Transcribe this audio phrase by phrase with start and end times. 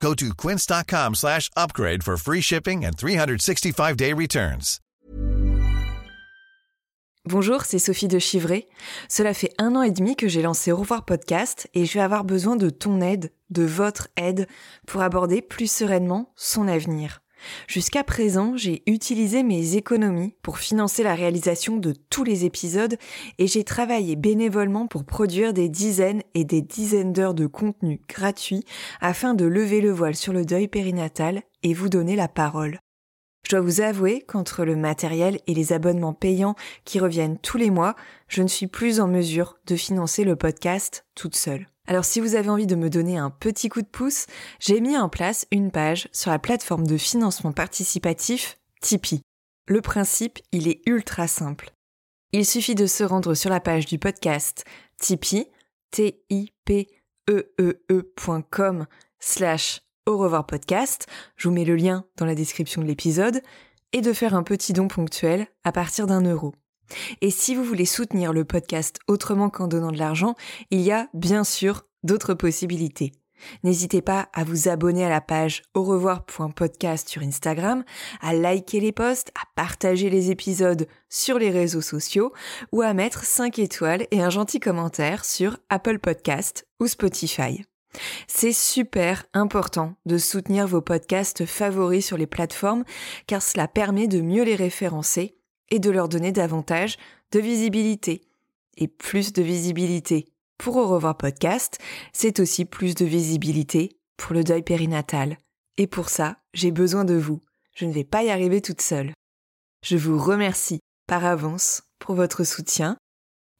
[0.00, 4.80] Go to quince.com slash upgrade for free shipping and 365-day returns.
[7.28, 8.68] Bonjour, c'est Sophie de Chivray.
[9.08, 12.00] Cela fait un an et demi que j'ai lancé Au revoir podcast et je vais
[12.00, 14.46] avoir besoin de ton aide, de votre aide,
[14.86, 17.20] pour aborder plus sereinement son avenir.
[17.66, 22.96] Jusqu'à présent, j'ai utilisé mes économies pour financer la réalisation de tous les épisodes
[23.38, 28.64] et j'ai travaillé bénévolement pour produire des dizaines et des dizaines d'heures de contenu gratuit
[29.00, 32.78] afin de lever le voile sur le deuil périnatal et vous donner la parole.
[33.46, 37.70] Je dois vous avouer qu'entre le matériel et les abonnements payants qui reviennent tous les
[37.70, 37.94] mois,
[38.26, 41.68] je ne suis plus en mesure de financer le podcast toute seule.
[41.86, 44.26] Alors si vous avez envie de me donner un petit coup de pouce,
[44.58, 49.22] j'ai mis en place une page sur la plateforme de financement participatif Tipeee.
[49.68, 51.72] Le principe, il est ultra simple.
[52.32, 54.64] Il suffit de se rendre sur la page du podcast
[54.98, 55.48] Tipeee,
[55.90, 58.86] t e e ecom
[59.20, 63.42] slash au revoir podcast, je vous mets le lien dans la description de l'épisode,
[63.92, 66.54] et de faire un petit don ponctuel à partir d'un euro.
[67.20, 70.34] Et si vous voulez soutenir le podcast autrement qu'en donnant de l'argent,
[70.70, 73.12] il y a bien sûr d'autres possibilités.
[73.64, 77.84] N'hésitez pas à vous abonner à la page au revoir.podcast sur Instagram,
[78.20, 82.32] à liker les posts, à partager les épisodes sur les réseaux sociaux
[82.72, 87.64] ou à mettre 5 étoiles et un gentil commentaire sur Apple Podcast ou Spotify.
[88.26, 92.84] C'est super important de soutenir vos podcasts favoris sur les plateformes
[93.26, 95.35] car cela permet de mieux les référencer
[95.70, 96.96] et de leur donner davantage
[97.32, 98.22] de visibilité.
[98.76, 100.26] Et plus de visibilité
[100.58, 101.78] pour Au revoir podcast,
[102.12, 105.38] c'est aussi plus de visibilité pour le deuil périnatal.
[105.76, 107.42] Et pour ça, j'ai besoin de vous.
[107.74, 109.12] Je ne vais pas y arriver toute seule.
[109.82, 112.96] Je vous remercie par avance pour votre soutien.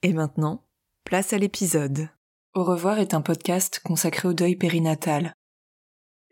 [0.02, 0.64] Et maintenant,
[1.04, 2.08] place à l'épisode.
[2.54, 5.34] Au revoir est un podcast consacré au deuil périnatal.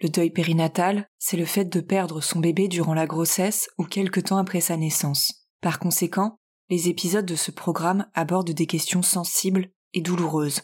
[0.00, 4.20] Le deuil périnatal, c'est le fait de perdre son bébé durant la grossesse ou quelque
[4.20, 5.43] temps après sa naissance.
[5.64, 6.36] Par conséquent,
[6.68, 10.60] les épisodes de ce programme abordent des questions sensibles et douloureuses.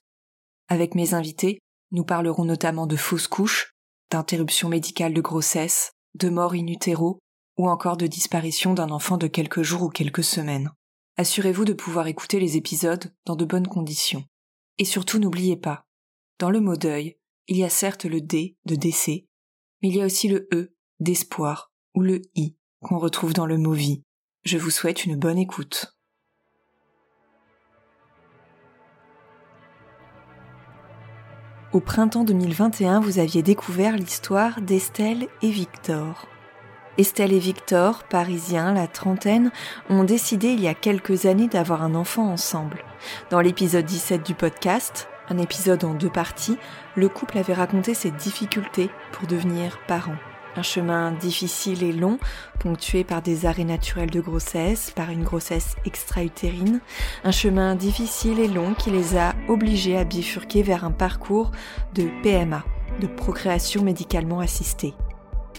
[0.69, 1.59] Avec mes invités,
[1.91, 3.73] nous parlerons notamment de fausses couches,
[4.11, 6.67] d'interruption médicale de grossesse, de mort in
[7.57, 10.71] ou encore de disparition d'un enfant de quelques jours ou quelques semaines.
[11.17, 14.27] Assurez-vous de pouvoir écouter les épisodes dans de bonnes conditions.
[14.77, 15.83] Et surtout n'oubliez pas,
[16.39, 17.17] dans le mot deuil,
[17.49, 19.25] il y a certes le D de décès,
[19.81, 23.57] mais il y a aussi le E d'espoir ou le I qu'on retrouve dans le
[23.57, 24.03] mot vie.
[24.43, 25.95] Je vous souhaite une bonne écoute.
[31.75, 36.27] Au printemps 2021, vous aviez découvert l'histoire d'Estelle et Victor.
[36.97, 39.53] Estelle et Victor, parisiens, la trentaine,
[39.91, 42.83] ont décidé il y a quelques années d'avoir un enfant ensemble.
[43.29, 46.57] Dans l'épisode 17 du podcast, un épisode en deux parties,
[46.97, 50.17] le couple avait raconté ses difficultés pour devenir parents.
[50.57, 52.19] Un chemin difficile et long,
[52.59, 56.81] ponctué par des arrêts naturels de grossesse, par une grossesse extra-utérine.
[57.23, 61.53] Un chemin difficile et long qui les a obligés à bifurquer vers un parcours
[61.95, 62.65] de PMA,
[63.01, 64.95] de procréation médicalement assistée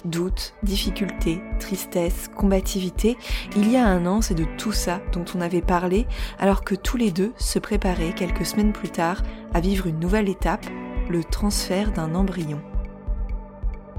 [0.05, 3.17] doutes, difficultés, tristesse, combativité,
[3.55, 6.07] il y a un an, c'est de tout ça dont on avait parlé,
[6.39, 9.21] alors que tous les deux se préparaient quelques semaines plus tard
[9.53, 10.65] à vivre une nouvelle étape,
[11.09, 12.61] le transfert d'un embryon.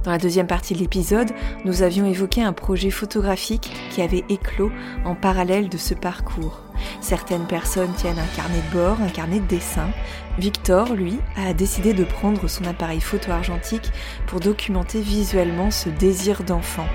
[0.04, 1.30] Dans la deuxième partie de l'épisode,
[1.64, 4.72] nous avions évoqué un projet photographique qui avait éclos
[5.04, 6.60] en parallèle de ce parcours.
[7.00, 9.90] Certaines personnes tiennent un carnet de bord, un carnet de dessin.
[10.38, 13.92] Victor, lui, a décidé de prendre son appareil photo argentique
[14.26, 16.86] pour documenter visuellement ce désir d'enfant.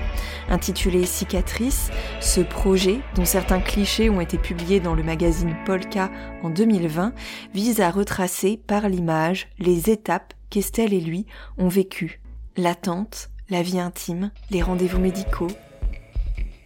[0.50, 1.90] Intitulé Cicatrice,
[2.20, 6.10] ce projet, dont certains clichés ont été publiés dans le magazine Polka
[6.42, 7.14] en 2020,
[7.54, 11.24] vise à retracer par l'image les étapes qu'Estelle et lui
[11.56, 12.20] ont vécues
[12.58, 15.46] l'attente, la vie intime, les rendez-vous médicaux.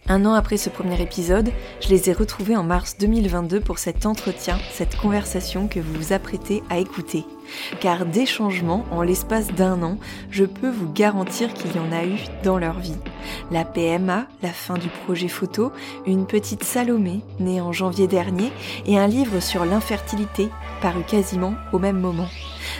[0.07, 1.51] Un an après ce premier épisode,
[1.81, 6.11] je les ai retrouvés en mars 2022 pour cet entretien, cette conversation que vous vous
[6.11, 7.25] apprêtez à écouter.
[7.79, 9.97] Car des changements en l'espace d'un an,
[10.29, 12.97] je peux vous garantir qu'il y en a eu dans leur vie.
[13.51, 15.71] La PMA, la fin du projet photo,
[16.05, 18.51] une petite Salomé, née en janvier dernier,
[18.87, 20.49] et un livre sur l'infertilité,
[20.81, 22.27] paru quasiment au même moment.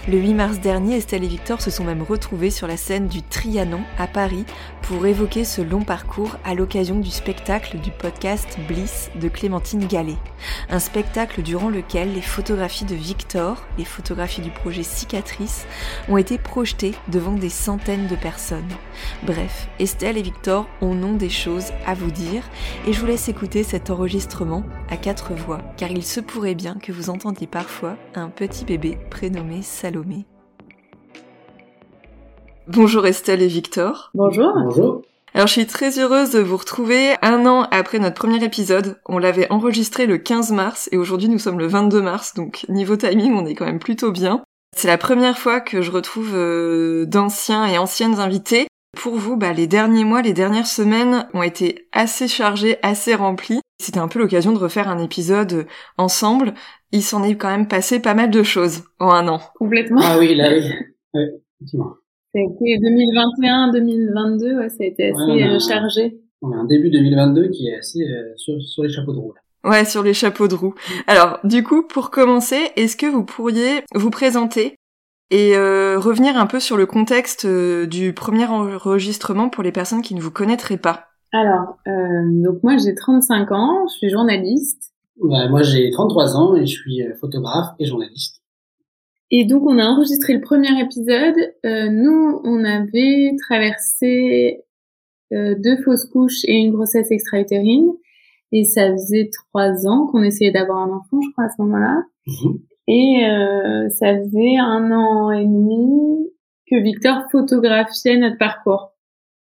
[0.08, 3.22] Le 8 mars dernier, Estelle et Victor se sont même retrouvés sur la scène du
[3.22, 4.46] Trianon à Paris
[4.82, 10.18] pour évoquer ce long parcours à l'occasion du spectacle du podcast Bliss de Clémentine Gallet.
[10.70, 15.66] Un spectacle durant lequel les photographies de Victor, les photographies du projet Cicatrice,
[16.10, 18.68] ont été projetées devant des centaines de personnes.
[19.24, 22.44] Bref, Estelle et Victor ont non des choses à vous dire
[22.86, 26.76] et je vous laisse écouter cet enregistrement à quatre voix car il se pourrait bien
[26.76, 30.26] que vous entendiez parfois un petit bébé prénommé Salomé.
[32.70, 34.12] Bonjour Estelle et Victor.
[34.14, 34.54] Bonjour.
[34.56, 35.02] Bonjour.
[35.34, 38.98] Alors je suis très heureuse de vous retrouver un an après notre premier épisode.
[39.08, 42.96] On l'avait enregistré le 15 mars et aujourd'hui nous sommes le 22 mars, donc niveau
[42.96, 44.42] timing on est quand même plutôt bien.
[44.74, 48.68] C'est la première fois que je retrouve euh, d'anciens et anciennes invités.
[48.96, 53.60] Pour vous, bah, les derniers mois, les dernières semaines ont été assez chargés, assez remplis.
[53.82, 56.54] C'était un peu l'occasion de refaire un épisode ensemble.
[56.96, 59.42] Il s'en est quand même passé pas mal de choses en un an.
[59.56, 60.00] Complètement.
[60.02, 60.62] Ah oui, là, oui.
[61.16, 61.22] oui
[61.60, 61.96] effectivement.
[62.34, 66.20] Ça a été 2021-2022, ouais, ça a été assez Ouais, on a- euh, chargé.
[66.42, 69.34] On a un début 2022 qui est assez euh, sur, sur les chapeaux de roue.
[69.34, 69.70] là.
[69.70, 70.74] Ouais, sur les chapeaux de roue.
[71.08, 74.76] Alors, du coup, pour commencer, est-ce que vous pourriez vous présenter
[75.32, 80.02] et euh, revenir un peu sur le contexte euh, du premier enregistrement pour les personnes
[80.02, 81.06] qui ne vous connaîtraient pas?
[81.32, 84.93] Alors, euh, donc moi j'ai 35 ans, je suis journaliste.
[85.18, 88.42] Ouais, moi, j'ai 33 ans et je suis euh, photographe et journaliste.
[89.36, 91.36] Et donc on a enregistré le premier épisode.
[91.66, 94.64] Euh, nous, on avait traversé
[95.32, 97.90] euh, deux fausses couches et une grossesse extra-utérine.
[98.52, 102.04] Et ça faisait trois ans qu'on essayait d'avoir un enfant, je crois, à ce moment-là.
[102.28, 102.60] Mhm.
[102.88, 106.30] Et euh, ça faisait un an et demi
[106.70, 108.92] que Victor photographiait notre parcours.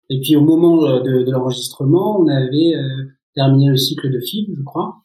[0.09, 4.19] Et puis, au moment euh, de, de l'enregistrement, on avait euh, terminé le cycle de
[4.19, 5.04] film, je crois.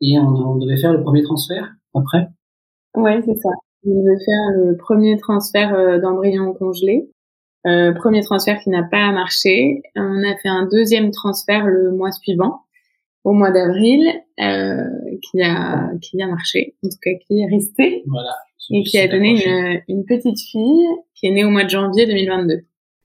[0.00, 2.28] Et on, on devait faire le premier transfert après?
[2.94, 3.48] Ouais, c'est ça.
[3.86, 7.10] On devait faire le premier transfert euh, d'embryon congelé.
[7.66, 9.82] Euh, premier transfert qui n'a pas marché.
[9.96, 12.60] On a fait un deuxième transfert le mois suivant,
[13.24, 14.06] au mois d'avril,
[14.40, 14.84] euh,
[15.22, 18.30] qui a qui a marché, en tout cas qui est resté Voilà.
[18.70, 22.06] et qui a donné une, une petite fille qui est née au mois de janvier
[22.06, 22.60] 2022.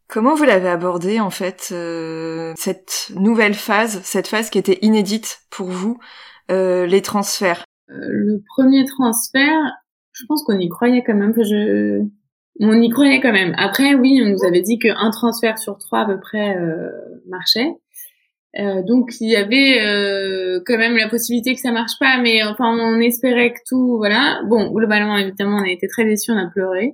[0.08, 5.40] Comment vous l'avez abordé en fait euh, cette nouvelle phase, cette phase qui était inédite
[5.50, 5.98] pour vous,
[6.52, 9.74] euh, les transferts Euh, le premier transfert,
[10.14, 11.34] je pense qu'on y croyait quand même.
[12.60, 13.54] On y croyait quand même.
[13.58, 16.90] Après, oui, on nous avait dit qu'un transfert sur trois à peu près euh,
[17.28, 17.72] marchait.
[18.86, 19.80] Donc il y avait
[20.66, 24.42] quand même la possibilité que ça marche pas, mais enfin on espérait que tout, voilà.
[24.50, 26.92] Bon, globalement évidemment on a été très déçus, on a pleuré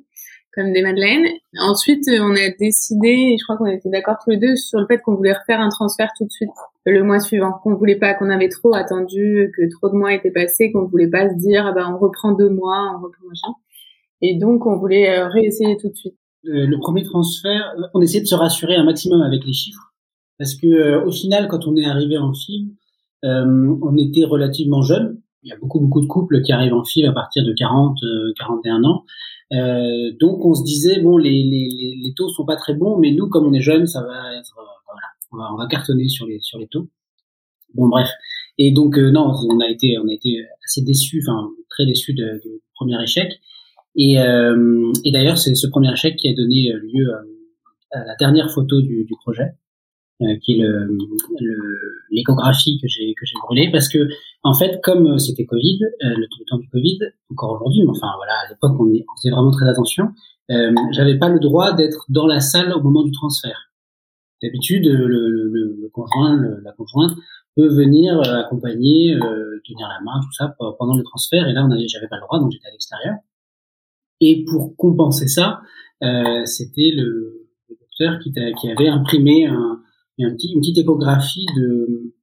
[0.53, 1.25] comme des madeleines.
[1.57, 4.99] Ensuite on a décidé, je crois qu'on était d'accord tous les deux sur le fait
[4.99, 6.51] qu'on voulait refaire un transfert tout de suite
[6.91, 10.31] le mois suivant, qu'on voulait pas, qu'on avait trop attendu, que trop de mois étaient
[10.31, 13.53] passés, qu'on voulait pas se dire ah ben on reprend deux mois, on reprend machin.
[14.21, 16.17] Et donc on voulait euh, réessayer tout de suite.
[16.45, 19.93] Euh, le premier transfert, on essayait de se rassurer un maximum avec les chiffres,
[20.37, 22.71] parce que euh, au final, quand on est arrivé en film,
[23.23, 25.19] on était relativement jeunes.
[25.43, 27.97] Il y a beaucoup beaucoup de couples qui arrivent en film à partir de 40,
[28.03, 29.03] euh, 41 ans.
[30.19, 33.27] Donc on se disait bon, les, les, les, taux sont pas très bons, mais nous,
[33.27, 34.55] comme on est jeunes, ça va être
[35.31, 36.89] on va, on va cartonner sur les sur taux.
[37.73, 38.09] Bon bref.
[38.57, 42.13] Et donc euh, non, on a été on a été assez déçus, enfin très déçus
[42.13, 43.39] de- du premier échec.
[43.97, 47.11] Et, euh, et d'ailleurs, c'est ce premier échec qui a donné euh, lieu
[47.91, 49.53] à, la dernière photo du, du projet,
[50.21, 50.87] euh, qui est le
[52.11, 54.07] l'échographie que j'ai que brûlée, parce que
[54.43, 56.99] en fait, comme euh, c'était Covid, le, temps du Covid,
[57.31, 60.09] encore aujourd'hui, mais enfin voilà, à l'époque on, on faisait vraiment très attention.
[60.91, 63.66] J'avais pas le droit d'être dans la salle au moment du transfert.
[64.41, 67.11] D'habitude, le, le, le- conjoint, le- la conjointe
[67.55, 71.47] peut venir euh, accompagner, euh, tenir la main, tout ça pe- pendant le transfert.
[71.47, 73.15] Et là, on avait, j'avais pas le droit, donc j'étais à l'extérieur.
[74.21, 75.61] Et pour compenser ça,
[76.03, 79.81] euh, c'était le, le docteur qui, qui avait imprimé un,
[80.19, 82.13] un petit, une petite échographie de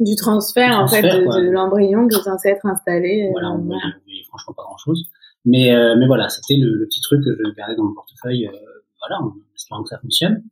[0.00, 3.24] Du transfert, Du en fait de, l'embryon qui est censé être installé.
[3.26, 3.80] euh, voilà, on voyait,
[4.28, 5.04] franchement pas grand chose.
[5.46, 8.46] Mais, euh, mais voilà, c'était le, le petit truc que je gardais dans le portefeuille,
[8.46, 8.52] euh,
[9.00, 10.42] voilà, en espérant que ça fonctionne.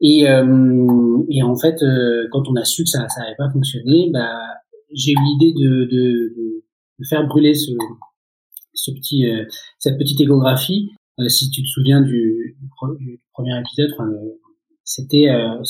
[0.00, 4.10] Et, euh, et en fait, euh, quand on a su que ça n'avait pas fonctionné,
[4.12, 4.38] bah,
[4.92, 6.34] j'ai eu l'idée de, de,
[6.98, 7.72] de, faire brûler ce,
[8.74, 9.44] ce petit, euh,
[9.78, 10.90] cette petite échographie.
[11.26, 14.08] Si tu te souviens du, du, premier épisode, enfin,
[14.84, 15.60] c'était euh,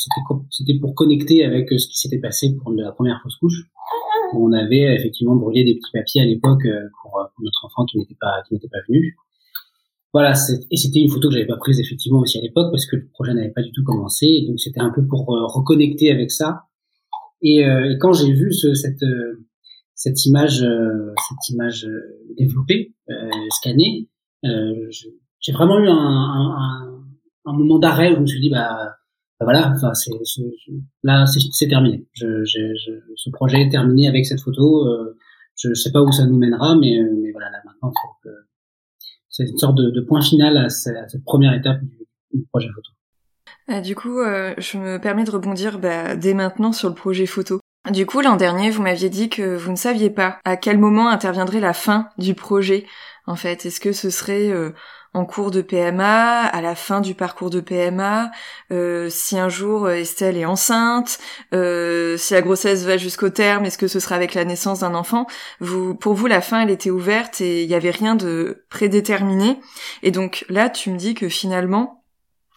[0.50, 3.62] c'était pour connecter avec ce qui s'était passé pour la première fausse couche.
[4.34, 6.64] On avait effectivement brûlé des petits papiers à l'époque
[7.00, 9.16] pour, pour notre enfant qui n'était pas qui n'était pas venu.
[10.14, 10.34] Voilà,
[10.70, 13.08] et c'était une photo que j'avais pas prise effectivement aussi à l'époque parce que le
[13.08, 16.62] projet n'avait pas du tout commencé, donc c'était un peu pour euh, reconnecter avec ça.
[17.42, 19.46] Et, euh, et quand j'ai vu ce, cette euh,
[19.94, 22.00] cette image euh, cette image euh,
[22.38, 22.94] développée,
[23.50, 24.08] scannée,
[24.42, 27.04] j'ai vraiment eu un, un,
[27.44, 28.94] un, moment d'arrêt où je me suis dit bah,
[29.38, 30.10] bah voilà, enfin c'est
[31.02, 32.06] là c'est terminé.
[32.12, 34.86] Je, je, ce projet est terminé avec cette photo.
[35.56, 37.92] je sais pas où ça nous mènera, mais, mais voilà là maintenant
[39.38, 41.98] c'est une sorte de, point final à, cette première étape du,
[42.32, 42.90] du projet photo.
[43.68, 47.26] Ah, du coup, euh, je me permets de rebondir bah, dès maintenant sur le projet
[47.26, 47.60] photo.
[47.90, 51.08] Du coup, l'an dernier, vous m'aviez dit que vous ne saviez pas à quel moment
[51.08, 52.86] interviendrait la fin du projet.
[53.26, 54.72] En fait, est-ce que ce serait euh,
[55.18, 58.30] en cours de PMA, à la fin du parcours de PMA,
[58.70, 61.18] euh, si un jour Estelle est enceinte,
[61.52, 65.26] si la grossesse va jusqu'au terme, est-ce que ce sera avec la naissance d'un enfant?
[66.00, 69.58] Pour vous, la fin, elle était ouverte et il n'y avait rien de prédéterminé.
[70.02, 72.04] Et donc là, tu me dis que finalement,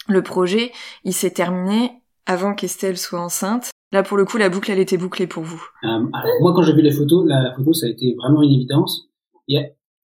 [0.08, 0.72] le projet,
[1.04, 3.70] il s'est terminé avant qu'Estelle soit enceinte.
[3.92, 5.62] Là, pour le coup, la boucle, elle était bouclée pour vous.
[5.84, 6.00] Euh,
[6.42, 9.10] moi, quand j'ai vu les photos, la, photo, ça a été vraiment une évidence.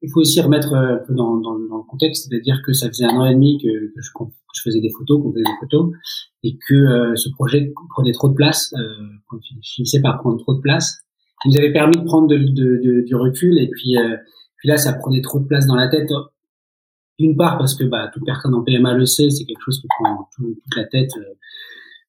[0.01, 3.17] Il faut aussi remettre euh, un peu dans, le contexte, c'est-à-dire que ça faisait un
[3.17, 5.91] an et demi que, je, faisais des photos, qu'on faisait des photos,
[6.43, 10.61] et que euh, ce projet prenait trop de place, euh, finissait par prendre trop de
[10.61, 10.99] place.
[11.45, 14.17] Il nous avait permis de prendre du recul, et puis, euh,
[14.57, 16.11] puis là, ça prenait trop de place dans la tête.
[17.19, 19.87] D'une part parce que bah, toute personne en PMA le sait, c'est quelque chose qui
[19.87, 21.33] prend toute la tête euh,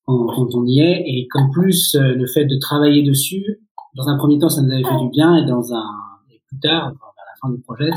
[0.06, 3.60] quand, on y est, et qu'en plus le fait de travailler dessus,
[3.94, 5.84] dans un premier temps, ça nous avait fait du bien, et dans un
[6.30, 6.94] et plus tard,
[7.40, 7.90] fin du projet,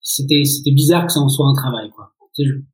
[0.00, 2.12] c'était c'était bizarre que ça en soit un travail, quoi.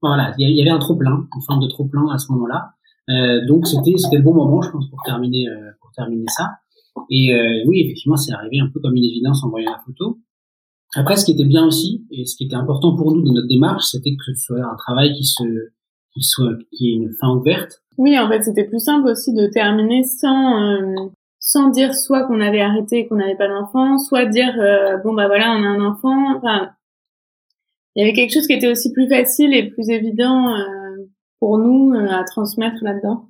[0.00, 2.70] Voilà, il y avait un trop plein, une forme de trop plein à ce moment-là.
[3.08, 6.50] Euh, donc c'était c'était le bon moment, je pense, pour terminer euh, pour terminer ça.
[7.10, 10.18] Et euh, oui, effectivement, c'est arrivé un peu comme une évidence en voyant la photo.
[10.94, 13.48] Après, ce qui était bien aussi, et ce qui était important pour nous dans notre
[13.48, 15.42] démarche, c'était que ce soit un travail qui se,
[16.14, 17.82] qui soit, qui ait une fin ouverte.
[17.98, 21.10] Oui, en fait, c'était plus simple aussi de terminer sans,
[21.46, 25.14] sans dire soit qu'on avait arrêté et qu'on n'avait pas d'enfant, soit dire euh, bon
[25.14, 26.36] bah voilà, on a un enfant.
[26.36, 26.72] Enfin,
[27.94, 31.06] il y avait quelque chose qui était aussi plus facile et plus évident euh,
[31.38, 33.28] pour nous à transmettre là-dedans.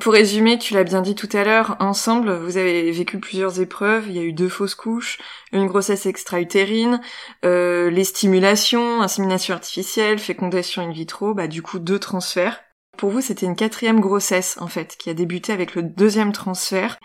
[0.00, 4.06] Pour résumer, tu l'as bien dit tout à l'heure, ensemble, vous avez vécu plusieurs épreuves.
[4.08, 5.18] Il y a eu deux fausses couches,
[5.52, 7.00] une grossesse extra-utérine,
[7.44, 12.60] euh, les stimulations, insémination artificielle, fécondation in vitro, bah du coup deux transferts.
[12.98, 16.98] Pour vous, c'était une quatrième grossesse en fait, qui a débuté avec le deuxième transfert.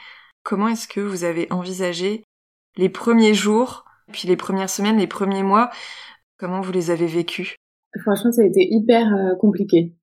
[0.49, 2.23] Comment est-ce que vous avez envisagé
[2.75, 5.69] les premiers jours, puis les premières semaines, les premiers mois?
[6.39, 7.55] Comment vous les avez vécus?
[8.01, 9.93] Franchement, ça a été hyper euh, compliqué.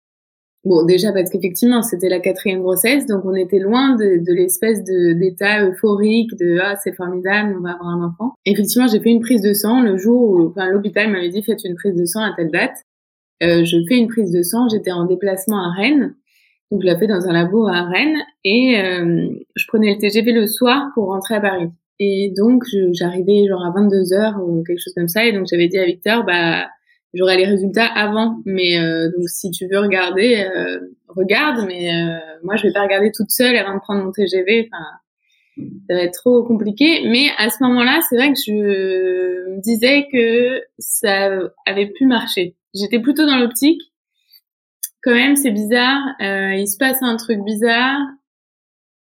[0.65, 5.69] Bon, déjà parce qu'effectivement, c'était la quatrième grossesse, donc on était loin de, l'espèce d'état
[5.69, 8.35] euphorique de ah c'est formidable, on va avoir un enfant.
[8.45, 11.75] effectivement, j'ai fait une prise de sang le jour où, l'hôpital m'avait dit faites une
[11.75, 12.85] prise de sang à telle date.
[13.43, 16.15] Euh, je fais une prise de sang, j'étais en déplacement à Rennes,
[16.70, 20.32] donc je l'ai fait dans un labo à Rennes et euh, je prenais le TGV
[20.32, 21.68] le soir pour rentrer à Paris.
[21.99, 25.68] Et donc j'arrivais genre à 22 heures ou quelque chose comme ça, et donc j'avais
[25.68, 26.66] dit à Victor bah
[27.16, 28.38] j'aurai les résultats avant.
[28.44, 31.64] Mais euh, donc si tu veux regarder, euh, regarde.
[31.66, 34.68] Mais euh, moi, je vais pas regarder toute seule avant de prendre mon TGV.
[34.73, 34.85] Enfin,
[35.88, 37.08] ça va être trop compliqué.
[37.08, 41.30] Mais à ce moment-là, c'est vrai que je me disais que ça
[41.64, 42.56] avait pu marcher.
[42.75, 43.80] J'étais plutôt dans l'optique.
[45.07, 46.03] Quand même, c'est bizarre.
[46.19, 48.01] il se passe un truc bizarre.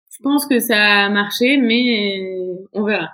[0.10, 3.12] Je pense que ça a marché, mais on verra.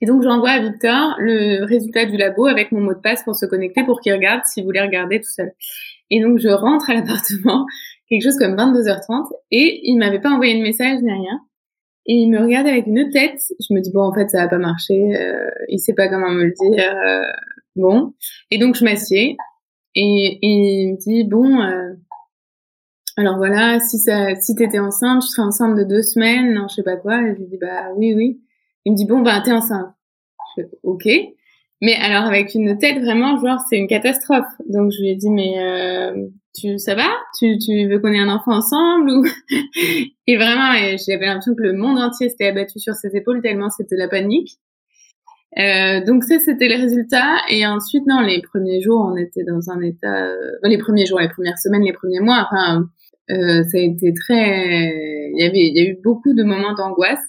[0.00, 3.36] Et donc j'envoie à Victor le résultat du labo avec mon mot de passe pour
[3.36, 5.52] se connecter pour qu'il regarde s'il voulait regarder tout seul.
[6.10, 7.64] Et donc je rentre à l'appartement,
[8.08, 11.40] quelque chose comme 22h30, et il m'avait pas envoyé de message ni rien.
[12.06, 13.40] Et il me regarde avec une tête.
[13.60, 15.14] Je me dis bon en fait ça va pas marcher.
[15.16, 16.92] Euh, il sait pas comment me le dire.
[17.06, 17.30] Euh,
[17.76, 18.14] bon.
[18.50, 19.36] Et donc je m'assieds
[19.94, 21.60] et, il me dit bon.
[21.60, 21.94] Euh,
[23.16, 26.76] alors voilà, si ça, si t'étais enceinte, je serais enceinte de deux semaines, non, je
[26.76, 27.20] sais pas quoi.
[27.22, 28.40] Et je lui dis bah oui, oui.
[28.84, 29.92] Il me dit bon ben t'es enceinte.
[30.56, 31.08] Je fais ok.
[31.80, 34.46] Mais alors avec une tête vraiment genre c'est une catastrophe.
[34.68, 37.08] Donc je lui ai dit mais euh, tu ça va?
[37.38, 39.24] Tu tu veux qu'on ait un enfant ensemble ou
[40.26, 40.72] Et vraiment
[41.06, 44.58] j'avais l'impression que le monde entier s'était abattu sur ses épaules tellement c'était la panique.
[45.56, 49.70] Euh, donc ça c'était les résultats et ensuite non les premiers jours on était dans
[49.70, 52.84] un état euh, les premiers jours les premières semaines les premiers mois enfin
[53.30, 54.92] euh, ça a été très
[55.32, 57.24] il y avait il y a eu beaucoup de moments d'angoisse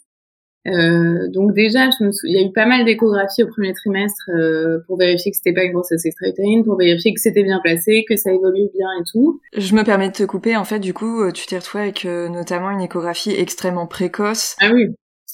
[0.68, 4.30] euh, donc déjà, je me il y a eu pas mal d'échographies au premier trimestre
[4.30, 8.06] euh, pour vérifier que c'était pas une grossesse extra-utérine, pour vérifier que c'était bien placé,
[8.08, 9.40] que ça évolue bien et tout.
[9.56, 10.58] Je me permets de te couper.
[10.58, 14.56] En fait, du coup, euh, tu t'es retrouvée avec notamment une échographie extrêmement précoce.
[14.60, 14.88] Ah oui.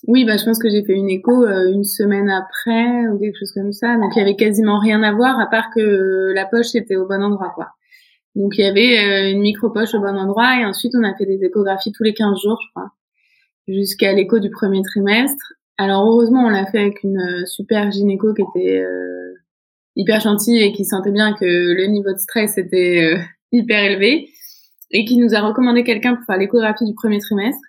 [0.08, 3.52] Oui, bah je pense que j'ai fait une écho une semaine après ou quelque chose
[3.54, 3.96] comme ça.
[3.96, 7.08] Donc il y avait quasiment rien à voir à part que la poche était au
[7.08, 7.70] bon endroit, quoi.
[8.36, 11.25] Donc il y avait une micro poche au bon endroit et ensuite on a fait
[11.25, 12.92] des échographies tous les 15 jours, je crois
[13.68, 15.54] jusqu'à l'écho du premier trimestre.
[15.78, 19.34] Alors heureusement, on l'a fait avec une euh, super gynéco qui était euh,
[19.96, 23.18] hyper gentil et qui sentait bien que le niveau de stress était
[23.52, 24.30] hyper élevé
[24.92, 27.62] et qui nous a recommandé quelqu'un pour faire l'échographie du premier trimestre.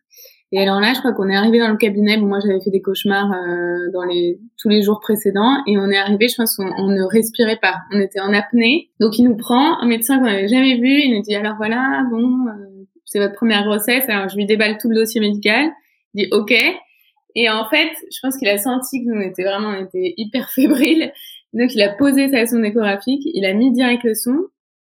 [0.53, 2.19] Et alors là, je crois qu'on est arrivé dans le cabinet.
[2.19, 5.91] Bon, moi, j'avais fait des cauchemars euh, dans les tous les jours précédents, et on
[5.91, 6.29] est arrivé.
[6.29, 7.79] Je pense qu'on on ne respirait pas.
[7.93, 8.91] On était en apnée.
[9.00, 11.00] Donc, il nous prend un médecin qu'on n'avait jamais vu.
[11.03, 14.09] Il nous dit alors voilà, bon, euh, c'est votre première grossesse.
[14.09, 15.73] Alors, je lui déballe tout le dossier médical.
[16.15, 16.55] Il dit ok.
[17.35, 20.15] Et en fait, je pense qu'il a senti que nous on était vraiment, on était
[20.17, 21.12] hyper fébriles.
[21.55, 23.23] Donc, il a posé sa sonde échographique.
[23.25, 24.37] Il a mis direct le son.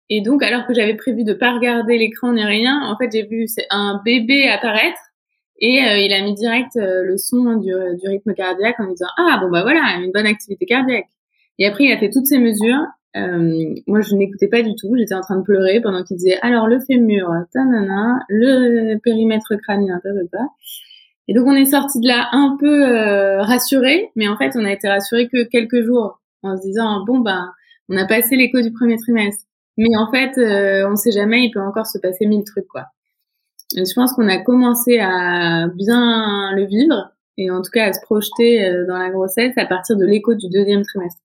[0.10, 3.26] Et donc, alors que j'avais prévu de pas regarder l'écran ni rien, en fait, j'ai
[3.26, 5.00] vu un bébé apparaître
[5.60, 9.08] et euh, il a mis direct euh, le son du, du, rythme cardiaque en disant
[9.18, 11.08] ah bon bah voilà une bonne activité cardiaque.
[11.60, 12.86] Et après il a fait toutes ces mesures.
[13.16, 14.96] Euh, moi je n'écoutais pas du tout.
[14.98, 20.00] J'étais en train de pleurer pendant qu'il disait alors le fémur, tanana, le périmètre crânien,
[20.04, 20.44] ta, ta, ta.
[21.28, 24.66] Et donc on est sorti de là un peu euh, rassuré, mais en fait on
[24.66, 27.52] a été rassuré que quelques jours en se disant bon bah
[27.90, 29.46] on a passé l'écho du premier trimestre.
[29.78, 32.88] Mais en fait, euh, on sait jamais, il peut encore se passer mille trucs quoi
[33.75, 38.01] je pense qu'on a commencé à bien le vivre et en tout cas à se
[38.01, 41.21] projeter euh, dans la grossesse à partir de l'écho du deuxième trimestre.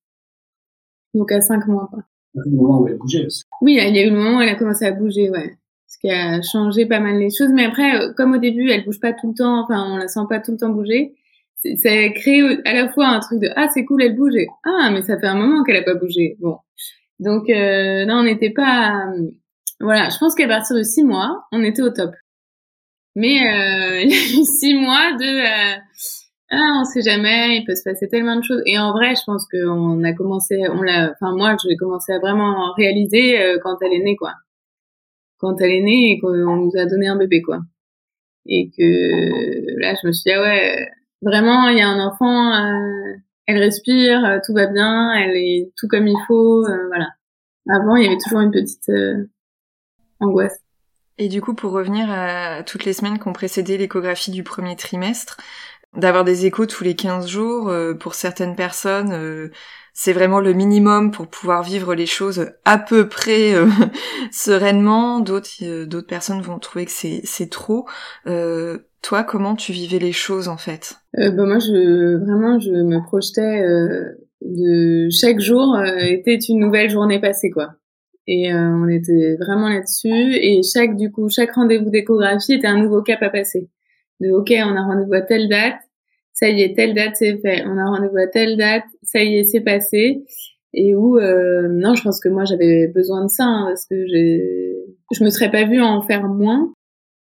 [1.14, 1.88] Donc à cinq mois.
[1.90, 2.02] Quoi.
[2.34, 3.44] Le moment où elle bougeait aussi.
[3.60, 5.56] Oui, il y a eu le moment où elle a commencé à bouger, ouais.
[5.86, 7.50] Ce qui a changé pas mal les choses.
[7.52, 10.08] Mais après, euh, comme au début, elle bouge pas tout le temps, enfin on la
[10.08, 11.14] sent pas tout le temps bouger,
[11.76, 14.34] ça a créé à la fois un truc de ah c'est cool elle bouge
[14.64, 16.58] ah mais ça fait un moment qu'elle a pas bougé bon
[17.20, 19.06] donc euh, non on n'était pas
[19.80, 22.14] voilà je pense qu'à partir de six mois on était au top
[23.14, 24.10] mais euh,
[24.44, 25.80] six mois de euh,
[26.54, 28.62] ah, on sait jamais, il peut se passer tellement de choses.
[28.66, 32.18] Et en vrai, je pense qu'on a commencé, on l'a, enfin moi, j'ai commencé à
[32.18, 34.34] vraiment réaliser euh, quand elle est née, quoi.
[35.38, 37.60] Quand elle est née et qu'on nous a donné un bébé, quoi.
[38.46, 40.90] Et que là, je me suis dit ah ouais,
[41.22, 43.14] vraiment, il y a un enfant, euh,
[43.46, 47.08] elle respire, euh, tout va bien, elle est tout comme il faut, voilà.
[47.70, 48.90] Avant, il y avait toujours une petite
[50.20, 50.60] angoisse.
[51.18, 54.76] Et du coup, pour revenir à toutes les semaines qui ont précédé l'échographie du premier
[54.76, 55.36] trimestre,
[55.96, 59.50] d'avoir des échos tous les 15 jours, euh, pour certaines personnes, euh,
[59.92, 63.66] c'est vraiment le minimum pour pouvoir vivre les choses à peu près euh,
[64.32, 65.20] sereinement.
[65.20, 65.50] D'autres,
[66.00, 67.86] personnes vont trouver que c'est, c'est trop.
[68.24, 70.96] toi, comment tu vivais les choses en fait?
[71.14, 73.62] Ben moi, je vraiment, je me projetais
[74.40, 77.74] de chaque jour était une nouvelle journée passée, quoi
[78.26, 80.34] et euh, on était vraiment là-dessus.
[80.34, 83.68] Et chaque du coup chaque rendez-vous d'échographie était un nouveau cap à passer.
[84.20, 85.80] De ok on a rendez-vous à telle date.
[86.32, 87.64] Ça y est telle date c'est fait.
[87.66, 88.84] On a rendez-vous à telle date.
[89.02, 90.22] Ça y est c'est passé.
[90.74, 94.06] Et où euh, non je pense que moi j'avais besoin de ça hein, parce que
[94.06, 94.72] j'ai
[95.12, 96.72] je me serais pas vue en faire moins.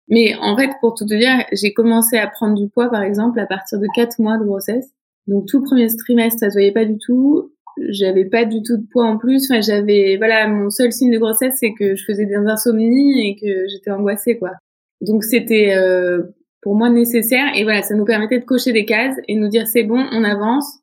[0.08, 3.38] Mais en fait pour tout te dire j'ai commencé à prendre du poids par exemple
[3.38, 4.90] à partir de quatre mois de grossesse.
[5.26, 7.52] Donc tout premier trimestre ça se voyait pas du tout
[7.90, 9.50] j'avais pas du tout de poids en plus.
[9.50, 13.36] Enfin, j'avais, voilà, mon seul signe de grossesse, c'est que je faisais des insomnies et
[13.36, 14.52] que j'étais angoissée, quoi.
[15.00, 16.22] Donc c'était euh,
[16.62, 19.66] pour moi nécessaire et voilà, ça nous permettait de cocher des cases et nous dire
[19.66, 20.78] c'est bon, on avance.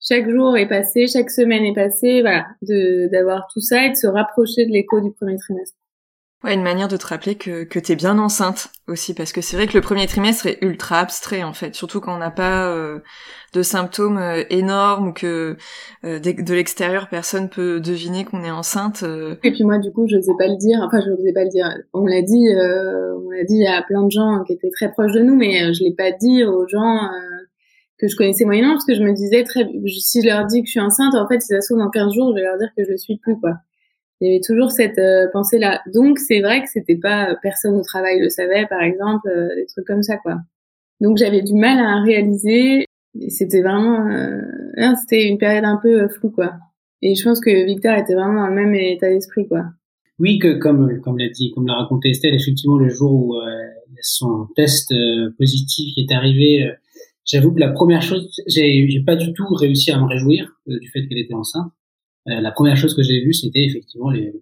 [0.00, 3.96] Chaque jour est passé, chaque semaine est passée, voilà, de d'avoir tout ça et de
[3.96, 5.76] se rapprocher de l'écho du premier trimestre.
[6.44, 9.56] Ouais, une manière de te rappeler que, que t'es bien enceinte aussi, parce que c'est
[9.56, 12.72] vrai que le premier trimestre est ultra abstrait en fait, surtout quand on n'a pas
[12.72, 13.00] euh,
[13.54, 15.56] de symptômes euh, énormes ou que
[16.04, 19.04] euh, de, l'extérieur personne peut deviner qu'on est enceinte.
[19.42, 21.50] Et puis moi du coup je n'osais pas le dire, enfin je n'osais pas le
[21.50, 21.76] dire.
[21.92, 25.20] On l'a dit, on l'a dit à plein de gens qui étaient très proches de
[25.20, 27.00] nous, mais je l'ai pas dit aux gens
[27.98, 30.66] que je connaissais moyennement parce que je me disais très, si je leur dis que
[30.66, 32.58] je suis enceinte, en fait si ça se trouve dans 15 jours, je vais leur
[32.58, 33.54] dire que je le suis plus quoi
[34.20, 37.34] il y avait toujours cette euh, pensée là donc c'est vrai que c'était pas euh,
[37.40, 40.38] personne au travail le savait par exemple euh, des trucs comme ça quoi.
[41.00, 42.84] Donc j'avais du mal à réaliser.
[43.28, 44.04] C'était vraiment
[45.00, 46.54] c'était une période un peu floue quoi.
[47.02, 49.66] Et je pense que Victor était vraiment dans le même état d'esprit quoi.
[50.18, 53.34] Oui que comme comme l'a dit comme l'a raconté Estelle effectivement le jour où
[54.02, 54.92] son test
[55.38, 56.68] positif est arrivé
[57.24, 61.06] j'avoue que la première chose j'ai pas du tout réussi à me réjouir du fait
[61.06, 61.70] qu'elle était enceinte.
[61.70, 61.77] euh,
[62.28, 64.32] la première chose que j'ai vue, c'était effectivement les,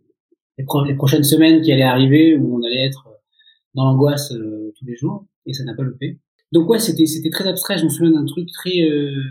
[0.58, 3.08] les, prochaines semaines qui allaient arriver où on allait être
[3.74, 6.18] dans l'angoisse euh, tous les jours, et ça n'a pas loupé.
[6.52, 7.78] Donc ouais, c'était c'était très abstrait.
[7.78, 9.22] Je me souviens d'un truc très, euh,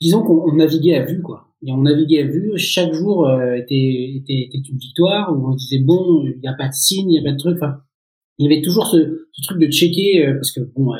[0.00, 1.48] disons qu'on naviguait à vue quoi.
[1.64, 2.52] Et on naviguait à vue.
[2.56, 6.54] Chaque jour était, était, était une victoire où on se disait bon, il n'y a
[6.54, 7.56] pas de signe, il n'y a pas de truc.
[7.56, 7.76] Enfin,
[8.38, 10.92] il y avait toujours ce, ce truc de checker parce que bon,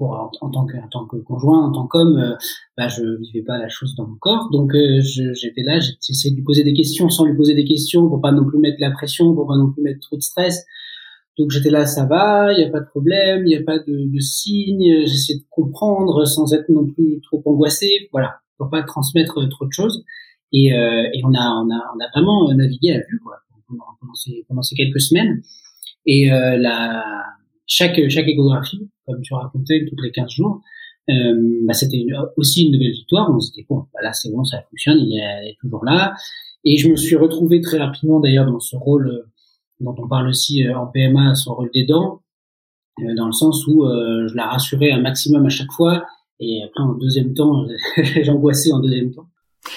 [0.00, 2.34] en, tant que en tant que conjoint, en tant qu'homme, euh,
[2.76, 6.36] bah, je vivais pas la chose dans mon corps, donc euh, j'étais là, j'essayais de
[6.36, 8.90] lui poser des questions sans lui poser des questions pour pas non plus mettre la
[8.90, 10.64] pression, pour pas non plus mettre trop de stress.
[11.38, 13.78] Donc j'étais là, ça va, il y a pas de problème, il y a pas
[13.78, 18.82] de, de signes, j'essayais de comprendre sans être non plus trop angoissé, voilà, pour pas
[18.82, 20.04] transmettre trop de choses.
[20.52, 23.36] Et, euh, et on a on a on a vraiment navigué à vue quoi
[23.68, 25.42] pendant, ces, pendant ces quelques semaines.
[26.06, 27.04] Et euh, la
[27.68, 30.62] chaque chaque échographie, comme tu racontais, toutes les 15 jours,
[31.10, 32.04] euh, bah, c'était
[32.36, 33.30] aussi une nouvelle victoire.
[33.30, 36.14] On s'était bon, bah là c'est bon, ça fonctionne, il est, toujours là.
[36.64, 39.22] Et je me suis retrouvé très rapidement d'ailleurs dans ce rôle euh,
[39.80, 42.22] dont on parle aussi euh, en PMA, son rôle d'aidant,
[43.00, 46.04] euh, dans le sens où je la rassurais un maximum à chaque fois.
[46.40, 47.66] Et après, en deuxième temps,
[48.22, 49.28] j'angoissais en deuxième temps.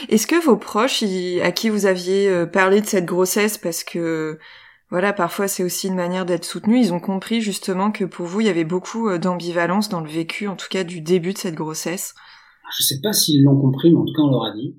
[0.09, 1.03] Est-ce que vos proches,
[1.43, 4.37] à qui vous aviez parlé de cette grossesse, parce que
[4.91, 6.77] voilà, parfois c'est aussi une manière d'être soutenu.
[6.77, 10.09] Ils ont compris justement que pour vous, il y avait beaucoup euh, d'ambivalence dans le
[10.09, 12.13] vécu, en tout cas du début de cette grossesse.
[12.77, 14.75] Je sais pas s'ils l'ont compris, mais en tout cas on leur a dit.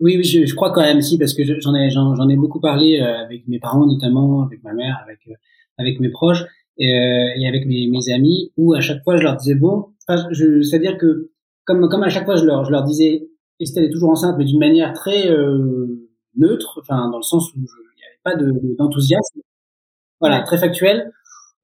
[0.00, 3.00] Oui, oui, je, crois quand même si, parce que j'en ai, j'en ai beaucoup parlé
[3.00, 5.34] euh, avec mes parents notamment, avec ma mère, avec euh,
[5.78, 6.44] avec mes proches
[6.76, 11.30] et, avec mes, mes, amis, où à chaque fois je leur disais bon, c'est-à-dire que
[11.64, 13.28] comme comme à chaque fois je leur je leur disais
[13.60, 15.30] Estelle est toujours enceinte, mais d'une manière très
[16.36, 17.85] neutre, enfin dans le sens où je
[18.26, 18.34] pas
[18.78, 19.40] d'enthousiasme.
[20.20, 21.12] voilà, très factuel.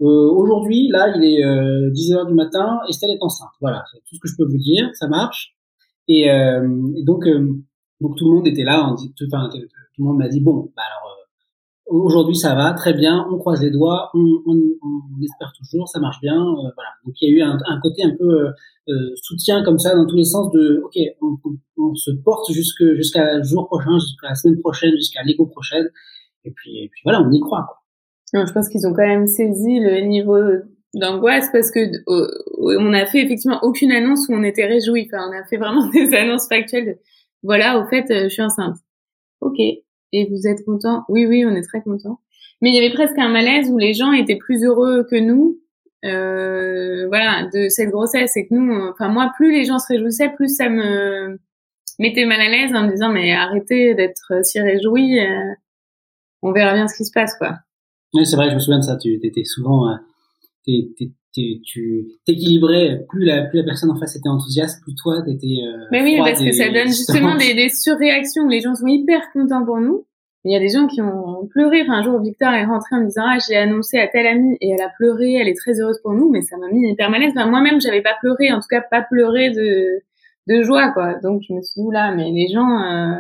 [0.01, 3.51] Euh, Aujourd'hui, là, il est euh, 10 heures du matin, Estelle est enceinte.
[3.61, 5.55] Voilà, c'est tout ce que je peux vous dire, ça marche.
[6.09, 6.67] Et, euh,
[7.05, 7.53] donc, euh,
[8.01, 9.27] donc tout le monde était là, tout,
[9.99, 11.17] le monde m'a dit bon, bah alors
[11.87, 14.29] aujourd'hui ça va, très bien, on croise les doigts, on,
[15.23, 16.43] espère toujours, ça marche bien,
[16.75, 16.89] voilà.
[17.07, 18.49] Donc il y a eu un, côté un peu
[19.15, 21.37] soutien comme ça dans tous les sens de, ok, on,
[21.77, 25.89] on se porte jusque jusqu'à le jour prochain, jusqu'à la semaine prochaine, jusqu'à l'écho prochaine,
[26.45, 27.67] et puis, et puis voilà, on y croit.
[27.69, 28.45] Quoi.
[28.47, 30.39] je pense qu'ils ont quand même saisi le niveau
[30.95, 35.09] d'angoisse parce que on a fait effectivement aucune annonce où on était réjouis.
[35.13, 36.99] Enfin, on a fait vraiment des annonces factuelles.
[37.43, 38.77] voilà, au fait, euh, je suis enceinte.
[39.41, 39.59] Ok.
[39.59, 41.05] Et vous êtes content?
[41.09, 42.21] Oui, oui, on est très content.
[42.61, 45.59] Mais il y avait presque un malaise où les gens étaient plus heureux que nous.
[46.05, 50.31] Euh, voilà, de cette grossesse et que nous, enfin moi, plus les gens se réjouissaient,
[50.31, 51.39] plus ça me
[52.01, 55.21] mettait mal à l'aise en me disant mais arrêtez d'être si réjouis.
[55.21, 55.55] Euh,
[56.43, 57.59] on verra bien ce qui se passe, quoi.
[58.15, 58.97] Oui, c'est vrai, je me souviens de ça.
[58.97, 59.97] Tu étais souvent, euh,
[60.65, 60.93] tu
[62.27, 63.05] t'équilibrais.
[63.09, 65.63] Plus la, plus la personne en face était enthousiaste, plus toi t'étais.
[65.65, 68.47] Euh, Mais oui, parce que ça donne justement des, des surréactions.
[68.49, 70.05] Les gens sont hyper contents pour nous.
[70.45, 71.83] Il y a des gens qui ont pleuré.
[71.83, 74.57] Enfin, un jour, Victor est rentré en me disant, ah, j'ai annoncé à telle amie
[74.61, 77.11] et elle a pleuré, elle est très heureuse pour nous, mais ça m'a mis hyper
[77.11, 77.33] malaise.
[77.37, 80.03] Enfin, moi-même, j'avais pas pleuré, en tout cas, pas pleuré de,
[80.49, 81.15] de joie, quoi.
[81.23, 83.15] Donc, je me suis dit, là, mais les gens, euh,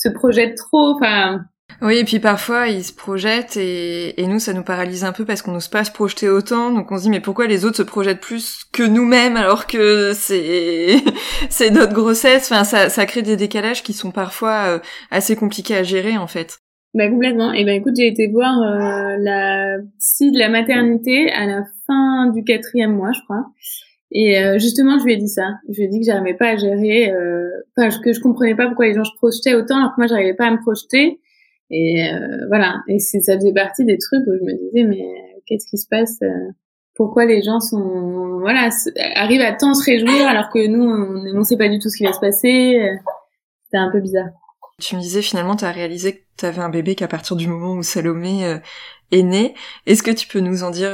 [0.00, 0.94] se projettent trop.
[0.96, 1.44] Enfin,
[1.82, 5.24] oui, et puis parfois ils se projettent et, et nous ça nous paralyse un peu
[5.24, 7.78] parce qu'on n'ose pas se projeter autant, donc on se dit mais pourquoi les autres
[7.78, 10.96] se projettent plus que nous-mêmes alors que c'est
[11.48, 12.50] c'est notre grossesse?
[12.50, 14.78] Enfin, ça, ça crée des décalages qui sont parfois euh,
[15.10, 16.58] assez compliqués à gérer en fait.
[16.92, 17.52] Bah complètement.
[17.52, 22.30] Et ben écoute, j'ai été voir euh, la psy de la maternité à la fin
[22.32, 23.46] du quatrième mois, je crois.
[24.12, 25.46] Et euh, justement, je lui ai dit ça.
[25.68, 27.12] Je lui ai dit que j'arrivais pas à gérer,
[27.76, 30.34] enfin que je comprenais pas pourquoi les gens se projetaient autant alors que moi j'arrivais
[30.34, 31.20] pas à me projeter
[31.70, 35.04] et euh, voilà, et ça faisait partie des trucs où je me disais mais
[35.46, 36.50] qu'est-ce qui se passe euh,
[36.96, 38.70] Pourquoi les gens sont voilà
[39.14, 41.96] arrivent à tant se réjouir alors que nous on ne sait pas du tout ce
[41.96, 42.96] qui va se passer euh,
[43.64, 44.28] C'était un peu bizarre.
[44.80, 47.46] Tu me disais finalement tu as réalisé que tu avais un bébé qu'à partir du
[47.46, 48.58] moment où Salomé
[49.12, 49.54] est né.
[49.86, 50.90] Est-ce que tu peux nous en dire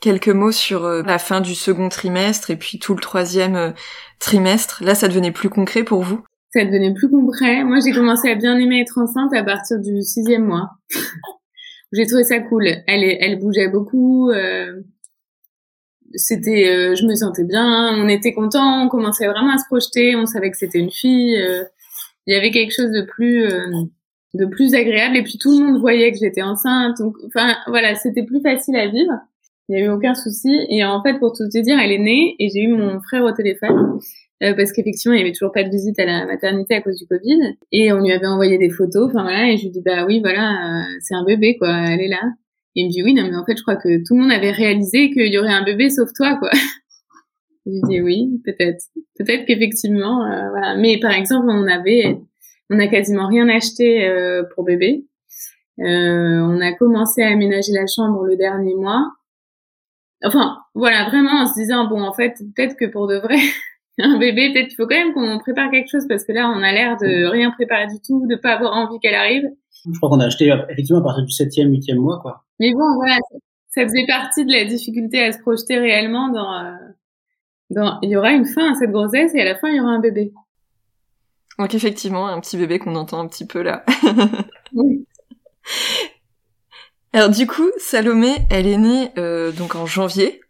[0.00, 3.72] quelques mots sur la fin du second trimestre et puis tout le troisième
[4.18, 4.84] trimestre?
[4.84, 6.22] Là, ça devenait plus concret pour vous?
[6.52, 7.64] Ça devenait plus concret.
[7.64, 10.70] Moi, j'ai commencé à bien aimer être enceinte à partir du sixième mois.
[11.92, 12.66] j'ai trouvé ça cool.
[12.86, 14.30] Elle, bougeait beaucoup.
[14.30, 14.80] Euh,
[16.14, 17.94] c'était, euh, je me sentais bien.
[17.94, 18.82] On était content.
[18.82, 20.16] On commençait vraiment à se projeter.
[20.16, 21.36] On savait que c'était une fille.
[21.36, 21.64] Euh,
[22.26, 23.48] il y avait quelque chose de plus,
[24.34, 25.16] de plus agréable.
[25.16, 26.98] Et puis tout le monde voyait que j'étais enceinte.
[26.98, 29.12] Donc, enfin, voilà, c'était plus facile à vivre.
[29.68, 30.66] Il n'y a eu aucun souci.
[30.68, 33.24] Et en fait, pour tout te dire, elle est née et j'ai eu mon frère
[33.24, 34.00] au téléphone.
[34.42, 36.96] Euh, parce qu'effectivement, il y avait toujours pas de visite à la maternité à cause
[36.96, 37.56] du Covid.
[37.72, 39.08] Et on lui avait envoyé des photos.
[39.08, 42.00] Enfin voilà, et je lui dis bah oui, voilà, euh, c'est un bébé quoi, elle
[42.00, 42.22] est là.
[42.74, 44.32] Et il me dit oui, non mais en fait, je crois que tout le monde
[44.32, 46.50] avait réalisé qu'il y aurait un bébé sauf toi quoi.
[47.66, 48.82] je lui dis oui, peut-être,
[49.18, 50.74] peut-être qu'effectivement, euh, voilà.
[50.76, 52.18] Mais par exemple, on avait,
[52.70, 54.08] on a quasiment rien acheté
[54.54, 55.04] pour bébé.
[55.78, 59.06] on a commencé à aménager la chambre le dernier mois.
[60.22, 63.36] Enfin, voilà, vraiment en se disant bon, en fait, peut-être que pour de vrai.
[63.98, 66.62] un bébé, peut-être qu'il faut quand même qu'on prépare quelque chose parce que là, on
[66.62, 69.44] a l'air de rien préparer du tout, de pas avoir envie qu'elle arrive.
[69.84, 72.44] Je crois qu'on a acheté effectivement à partir du septième, huitième mois, quoi.
[72.58, 73.16] Mais bon, voilà,
[73.68, 76.76] ça faisait partie de la difficulté à se projeter réellement dans, euh,
[77.70, 79.80] dans, il y aura une fin à cette grossesse et à la fin, il y
[79.80, 80.32] aura un bébé.
[81.58, 83.84] Donc effectivement, un petit bébé qu'on entend un petit peu là.
[84.74, 85.06] oui.
[87.12, 90.40] Alors du coup, Salomé, elle est née euh, donc en janvier.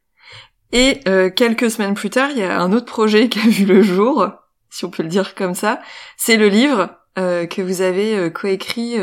[0.72, 3.64] Et euh, quelques semaines plus tard, il y a un autre projet qui a vu
[3.64, 4.28] le jour,
[4.70, 5.80] si on peut le dire comme ça.
[6.16, 8.96] C'est le livre que vous avez coécrit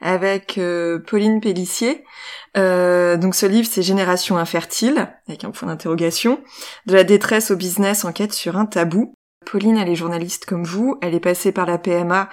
[0.00, 0.58] avec
[1.06, 2.02] Pauline Pellissier.
[2.56, 6.42] donc ce livre, c'est Génération infertile, avec un point d'interrogation,
[6.86, 9.14] de la détresse au business, enquête sur un tabou.
[9.46, 12.30] Pauline, elle est journaliste comme vous, elle est passée par la PMA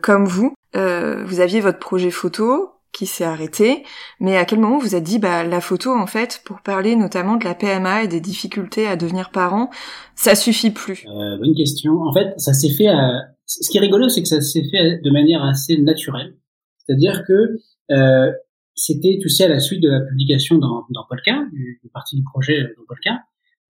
[0.00, 0.54] comme vous.
[0.74, 3.84] vous aviez votre projet photo, qui s'est arrêté,
[4.20, 7.36] mais à quel moment vous êtes dit bah la photo en fait pour parler notamment
[7.36, 9.70] de la PMA et des difficultés à devenir parent,
[10.14, 11.06] ça suffit plus?
[11.06, 12.02] Euh, Bonne question.
[12.02, 12.88] En fait, ça s'est fait.
[12.88, 13.10] À...
[13.46, 16.36] Ce qui est rigolo, c'est que ça s'est fait de manière assez naturelle.
[16.78, 17.58] C'est-à-dire que
[17.90, 18.32] euh,
[18.74, 22.22] c'était, tu sais, à la suite de la publication dans, dans Polka, du, partie du
[22.22, 23.20] projet euh, dans Polka.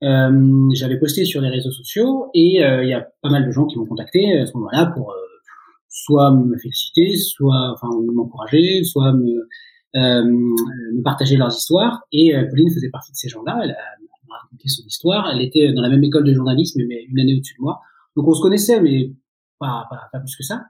[0.03, 3.53] Euh, j'avais posté sur les réseaux sociaux et euh, il y a pas mal de
[3.53, 5.15] gens qui m'ont contacté à ce moment-là pour
[5.93, 9.49] soit me féliciter, soit enfin m'encourager, soit me,
[9.95, 12.03] euh, me partager leurs histoires.
[12.11, 13.61] Et euh, Pauline faisait partie de ces gens-là.
[13.63, 13.77] Elle
[14.29, 15.31] m'a raconté son histoire.
[15.31, 17.81] Elle était dans la même école de journalisme, mais une année au-dessus de moi.
[18.17, 19.13] Donc on se connaissait, mais
[19.59, 20.63] pas, pas, pas plus que ça.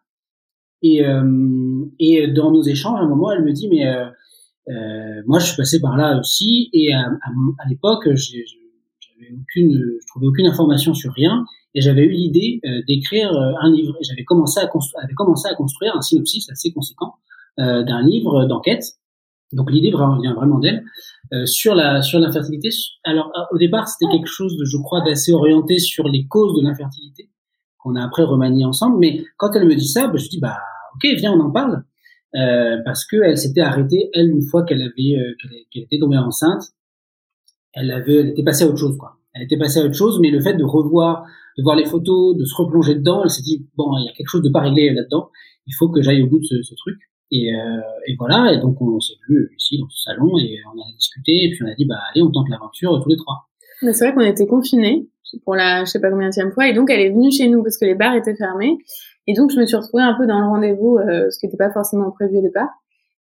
[0.82, 4.06] Et, euh, et dans nos échanges, à un moment, elle me dit, mais euh,
[4.68, 6.68] euh moi, je suis passé par là aussi.
[6.72, 12.10] Et à, à, l'époque, j'avais aucune, je trouvais aucune information sur rien et j'avais eu
[12.10, 13.96] l'idée euh, d'écrire euh, un livre.
[14.00, 17.14] Et j'avais commencé à construire, commencé à construire un synopsis assez conséquent
[17.60, 18.84] euh, d'un livre d'enquête.
[19.52, 20.82] Donc l'idée vient vraiment d'elle
[21.44, 22.70] sur la sur l'infertilité.
[23.04, 26.66] Alors au départ c'était quelque chose de je crois d'assez orienté sur les causes de
[26.66, 27.28] l'infertilité
[27.76, 28.98] qu'on a après remanié ensemble.
[28.98, 30.56] Mais quand elle me dit ça, bah, je dis bah
[30.94, 31.84] ok viens on en parle
[32.34, 35.18] euh, parce que elle s'était arrêtée elle une fois qu'elle avait
[35.70, 36.62] qu'elle était tombée enceinte.
[37.74, 39.18] Elle avait elle était passée à autre chose quoi.
[39.34, 41.24] Elle était passée à autre chose, mais le fait de revoir
[41.58, 43.22] de voir les photos, de se replonger dedans.
[43.24, 45.30] Elle s'est dit bon, il y a quelque chose de pas réglé là-dedans.
[45.66, 46.98] Il faut que j'aille au bout de ce, ce truc.
[47.30, 48.52] Et, euh, et, voilà.
[48.52, 51.44] Et donc on s'est vu ici dans ce salon et on a discuté.
[51.44, 53.48] Et puis on a dit bah allez, on tente l'aventure tous les trois.
[53.82, 55.08] Mais c'est vrai qu'on était confinés
[55.44, 56.68] pour la je sais pas combien fois.
[56.68, 58.78] Et donc elle est venue chez nous parce que les bars étaient fermés.
[59.26, 61.56] Et donc je me suis retrouvée un peu dans le rendez-vous, euh, ce qui n'était
[61.56, 62.68] pas forcément prévu au départ.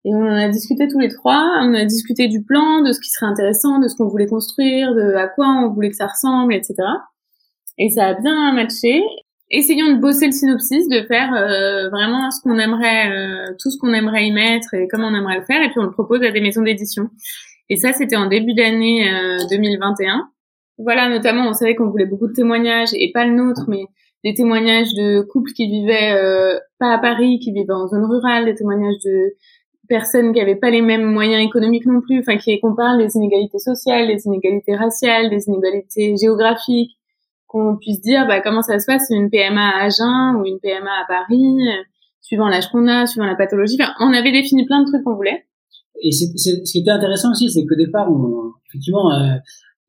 [0.06, 1.58] Et on en a discuté tous les trois.
[1.62, 4.94] On a discuté du plan, de ce qui serait intéressant, de ce qu'on voulait construire,
[4.94, 6.74] de à quoi on voulait que ça ressemble, etc.
[7.76, 9.02] Et ça a bien matché.
[9.50, 13.78] Essayons de bosser le synopsis, de faire euh, vraiment ce qu'on aimerait, euh, tout ce
[13.78, 16.22] qu'on aimerait y mettre et comment on aimerait le faire, et puis on le propose
[16.22, 17.08] à des maisons d'édition.
[17.68, 19.10] Et ça, c'était en début d'année
[19.50, 20.14] 2021.
[20.14, 20.20] Euh,
[20.78, 23.86] voilà, notamment, on savait qu'on voulait beaucoup de témoignages, et pas le nôtre, mais
[24.24, 26.16] des témoignages de couples qui vivaient
[26.78, 29.34] pas à Paris, qui vivaient en zone rurale, des témoignages de
[29.88, 33.58] personnes qui avaient pas les mêmes moyens économiques non plus, enfin qui comparent les inégalités
[33.58, 36.96] sociales, les inégalités raciales, les inégalités géographiques,
[37.46, 40.90] qu'on puisse dire bah, comment ça se passe une PMA à Agen ou une PMA
[40.90, 41.82] à Paris, euh,
[42.20, 43.76] suivant l'âge qu'on a, suivant la pathologie.
[43.80, 45.46] Enfin, on avait défini plein de trucs qu'on voulait.
[46.02, 48.08] Et c'est, ce qui était intéressant aussi, c'est qu'au départ,
[48.68, 49.36] effectivement, euh,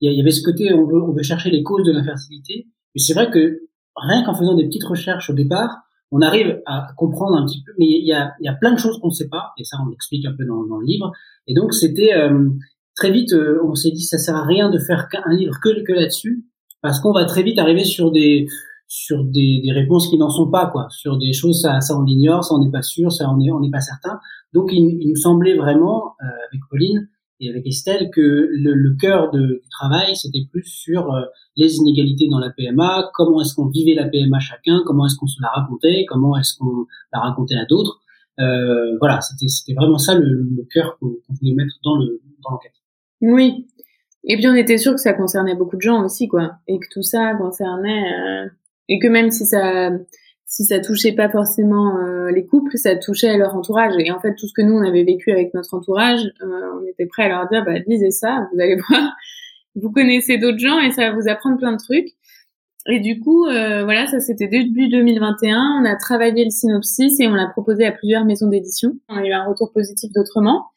[0.01, 2.67] il y avait ce côté, on veut, on veut chercher les causes de l'infertilité.
[2.95, 3.62] Mais c'est vrai que
[3.95, 7.74] rien qu'en faisant des petites recherches au départ, on arrive à comprendre un petit peu,
[7.78, 10.26] mais il y a, plein de choses qu'on ne sait pas, et ça on explique
[10.26, 11.12] un peu dans, le livre.
[11.48, 12.50] Et donc c'était euh,
[12.96, 15.93] très vite, on s'est dit ça sert à rien de faire un livre que, que
[15.93, 16.46] là-dessus,
[16.82, 18.48] parce qu'on va très vite arriver sur des
[18.89, 22.04] sur des, des réponses qui n'en sont pas quoi, sur des choses ça, ça on
[22.04, 24.20] l'ignore, ça on n'est pas sûr, ça on est on n'est pas certain.
[24.54, 28.95] Donc il, il, nous semblait vraiment euh, avec Pauline et avec Estelle que le, le
[28.95, 31.21] cœur de, du travail c'était plus sur euh,
[31.56, 35.28] les inégalités dans la PMA, comment est-ce qu'on vivait la PMA chacun, comment est-ce qu'on
[35.28, 38.02] se la racontait, comment est-ce qu'on la racontait à d'autres.
[38.39, 42.73] Euh, voilà, c'était vraiment ça le, le cœur qu'on voulait mettre dans le dans l'enquête.
[43.21, 43.65] Oui,
[44.23, 46.86] et puis on était sûr que ça concernait beaucoup de gens aussi, quoi, et que
[46.91, 48.50] tout ça concernait, euh,
[48.89, 49.89] et que même si ça,
[50.47, 53.93] si ça touchait pas forcément euh, les couples, ça touchait leur entourage.
[53.99, 56.88] Et en fait, tout ce que nous on avait vécu avec notre entourage, euh, on
[56.88, 59.13] était prêt à leur dire, bah lisez ça, vous allez voir,
[59.75, 62.07] vous connaissez d'autres gens et ça va vous apprendre plein de trucs.
[62.89, 65.81] Et du coup, voilà, ça c'était début 2021.
[65.81, 68.93] On a travaillé le synopsis et on l'a proposé à plusieurs maisons d'édition.
[69.10, 70.67] On a eu un retour positif d'autrement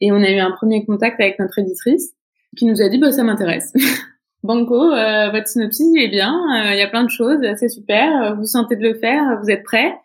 [0.00, 2.12] et on a eu un premier contact avec notre éditrice
[2.56, 3.72] qui nous a dit bah ça m'intéresse.
[4.42, 7.68] Banco, euh, votre synopsis il est bien, euh, il y a plein de choses, c'est
[7.68, 9.98] super, euh, vous sentez de le faire, vous êtes prêt?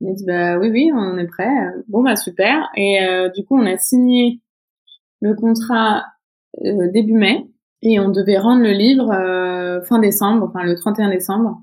[0.00, 1.48] Il a dit bah oui oui on est prêt.
[1.88, 3.00] Bon bah super et
[3.34, 4.40] du coup on a signé
[5.20, 6.04] le contrat
[6.92, 7.46] début mai
[7.82, 11.62] et on devait rendre le livre fin décembre, enfin le 31 décembre.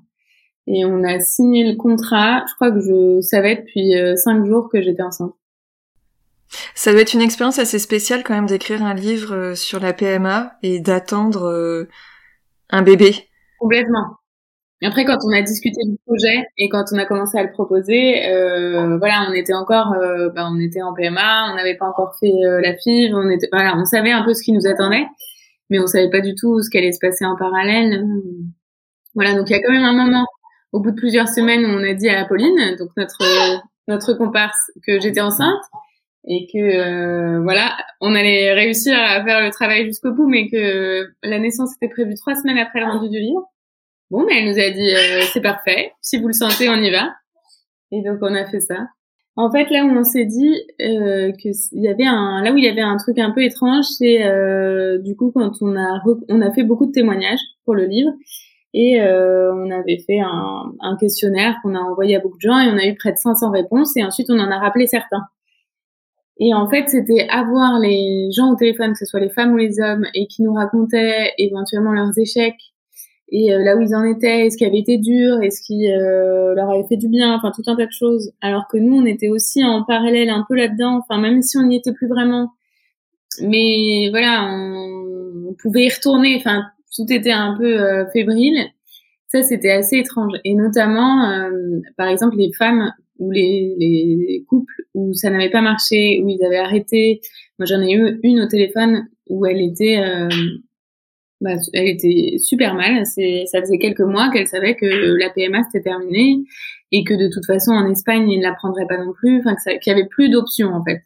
[0.67, 4.81] Et on a signé le contrat, je crois que je savais depuis cinq jours que
[4.81, 5.33] j'étais enceinte.
[6.75, 9.93] Ça doit être une expérience assez spéciale quand même d'écrire un livre euh, sur la
[9.93, 11.89] PMA et d'attendre euh,
[12.69, 13.13] un bébé.
[13.59, 14.17] Complètement.
[14.83, 18.27] Après, quand on a discuté du projet et quand on a commencé à le proposer,
[18.27, 19.95] euh, voilà, on était encore,
[20.35, 23.77] bah, on était en PMA, on n'avait pas encore fait la FIV, on était, voilà,
[23.77, 25.07] on savait un peu ce qui nous attendait,
[25.69, 28.05] mais on savait pas du tout ce qui allait se passer en parallèle.
[29.15, 30.27] Voilà, donc il y a quand même un moment
[30.73, 33.23] au bout de plusieurs semaines, on a dit à Pauline, donc notre
[33.87, 35.63] notre comparse, que j'étais enceinte
[36.27, 41.07] et que euh, voilà, on allait réussir à faire le travail jusqu'au bout, mais que
[41.23, 43.43] la naissance était prévue trois semaines après le rendu du livre.
[44.09, 46.91] Bon, mais elle nous a dit euh, c'est parfait, si vous le sentez, on y
[46.91, 47.13] va.
[47.91, 48.87] Et donc on a fait ça.
[49.37, 52.57] En fait, là où on s'est dit euh, que il y avait un, là où
[52.57, 56.01] il y avait un truc un peu étrange, c'est euh, du coup quand on a
[56.29, 58.11] on a fait beaucoup de témoignages pour le livre
[58.73, 62.59] et euh, on avait fait un, un questionnaire qu'on a envoyé à beaucoup de gens
[62.59, 65.23] et on a eu près de 500 réponses et ensuite on en a rappelé certains.
[66.37, 69.57] Et en fait, c'était avoir les gens au téléphone, que ce soit les femmes ou
[69.57, 72.59] les hommes, et qui nous racontaient éventuellement leurs échecs
[73.29, 75.91] et euh, là où ils en étaient, ce qui avait été dur, et ce qui
[75.91, 78.31] euh, leur avait fait du bien, enfin tout un tas de choses.
[78.41, 81.63] Alors que nous, on était aussi en parallèle un peu là-dedans, enfin même si on
[81.63, 82.51] n'y était plus vraiment.
[83.41, 86.63] Mais voilà, on, pouvait y retourner, enfin
[86.95, 88.67] tout était un peu euh, fébrile.
[89.27, 90.33] Ça, c'était assez étrange.
[90.43, 91.49] Et notamment,
[91.97, 96.43] par exemple, les femmes ou les, les couples où ça n'avait pas marché, où ils
[96.43, 97.21] avaient arrêté.
[97.59, 100.29] Moi, j'en ai eu une au téléphone où elle était, euh,
[101.41, 103.05] bah, elle était super mal.
[103.05, 106.43] C'est, ça faisait quelques mois qu'elle savait que la PMA c'était terminé
[106.91, 109.39] et que de toute façon en Espagne ils ne la prendraient pas non plus.
[109.39, 111.03] Enfin, qu'il y avait plus d'options en fait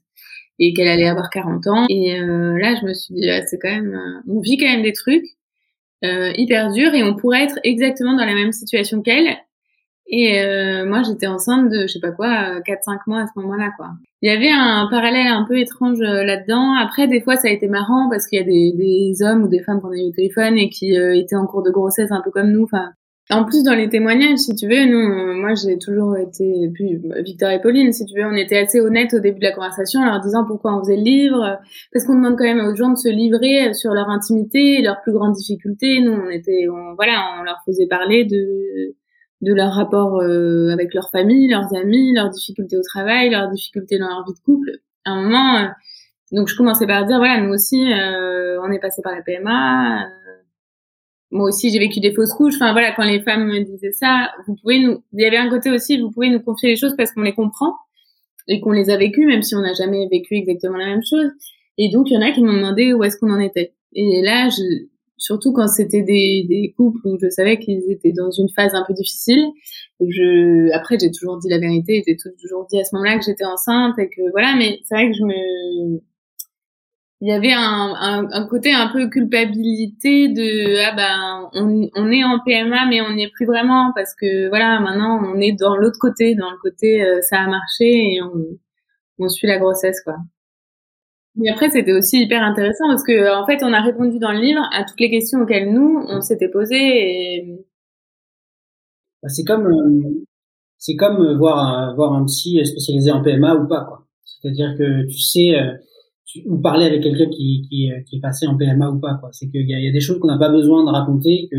[0.60, 1.86] et qu'elle allait avoir 40 ans.
[1.90, 4.68] Et euh, là, je me suis dit, là, c'est quand même, euh, on vit quand
[4.68, 5.26] même des trucs
[6.04, 9.38] euh, hyper durs et on pourrait être exactement dans la même situation qu'elle
[10.12, 13.70] et euh, moi, j'étais enceinte de, je sais pas quoi, 4-5 mois à ce moment-là,
[13.78, 13.90] quoi.
[14.24, 16.74] Il y avait un parallèle un peu étrange euh, là-dedans.
[16.74, 19.48] Après, des fois, ça a été marrant parce qu'il y a des, des, hommes ou
[19.48, 22.12] des femmes qu'on a eu au téléphone et qui euh, étaient en cours de grossesse
[22.12, 22.64] un peu comme nous.
[22.64, 22.90] Enfin,
[23.30, 27.52] en plus, dans les témoignages, si tu veux, nous, moi, j'ai toujours été, puis Victor
[27.52, 30.06] et Pauline, si tu veux, on était assez honnêtes au début de la conversation en
[30.06, 31.60] leur disant pourquoi on faisait le livre,
[31.94, 35.14] parce qu'on demande quand même aux gens de se livrer sur leur intimité, leurs plus
[35.14, 36.02] grandes difficultés.
[36.02, 38.96] Nous, on était, on, voilà, on leur faisait parler de
[39.42, 43.98] de leur rapport euh, avec leur famille, leurs amis, leurs difficultés au travail, leurs difficultés
[43.98, 44.72] dans leur vie de couple.
[45.06, 45.68] À un moment, euh,
[46.32, 50.06] donc je commençais par dire voilà, nous aussi, euh, on est passé par la PMA.
[51.32, 52.56] moi aussi, j'ai vécu des fausses couches.
[52.56, 55.04] Enfin voilà, quand les femmes me disaient ça, vous pouvez nous.
[55.14, 57.34] Il y avait un côté aussi, vous pouvez nous confier les choses parce qu'on les
[57.34, 57.76] comprend
[58.48, 61.30] et qu'on les a vécues, même si on n'a jamais vécu exactement la même chose.
[61.78, 63.74] Et donc il y en a qui m'ont demandé où est-ce qu'on en était.
[63.94, 64.88] Et là, je,
[65.20, 68.84] surtout quand c'était des, des couples où je savais qu'ils étaient dans une phase un
[68.88, 69.44] peu difficile.
[70.00, 73.46] Je, après, j'ai toujours dit la vérité, j'ai toujours dit à ce moment-là que j'étais
[73.46, 76.00] enceinte et que voilà, mais c'est vrai que je me,
[77.22, 82.12] il y avait un, un, un, côté un peu culpabilité de ah ben on, on
[82.12, 85.52] est en PMA mais on n'y est plus vraiment parce que voilà maintenant on est
[85.52, 88.46] dans l'autre côté dans le côté euh, ça a marché et on,
[89.20, 90.16] on suit la grossesse quoi.
[91.36, 94.40] Mais après, c'était aussi hyper intéressant parce que, en fait, on a répondu dans le
[94.40, 97.66] livre à toutes les questions auxquelles nous, on s'était posées et...
[99.22, 100.26] Bah, c'est comme, euh,
[100.78, 104.08] c'est comme euh, voir un, voir un psy spécialisé en PMA ou pas, quoi.
[104.24, 105.74] C'est-à-dire que tu sais, euh,
[106.46, 109.30] ou parler avec quelqu'un qui, qui, qui, est passé en PMA ou pas, quoi.
[109.34, 111.58] C'est qu'il y, y a, des choses qu'on n'a pas besoin de raconter, que,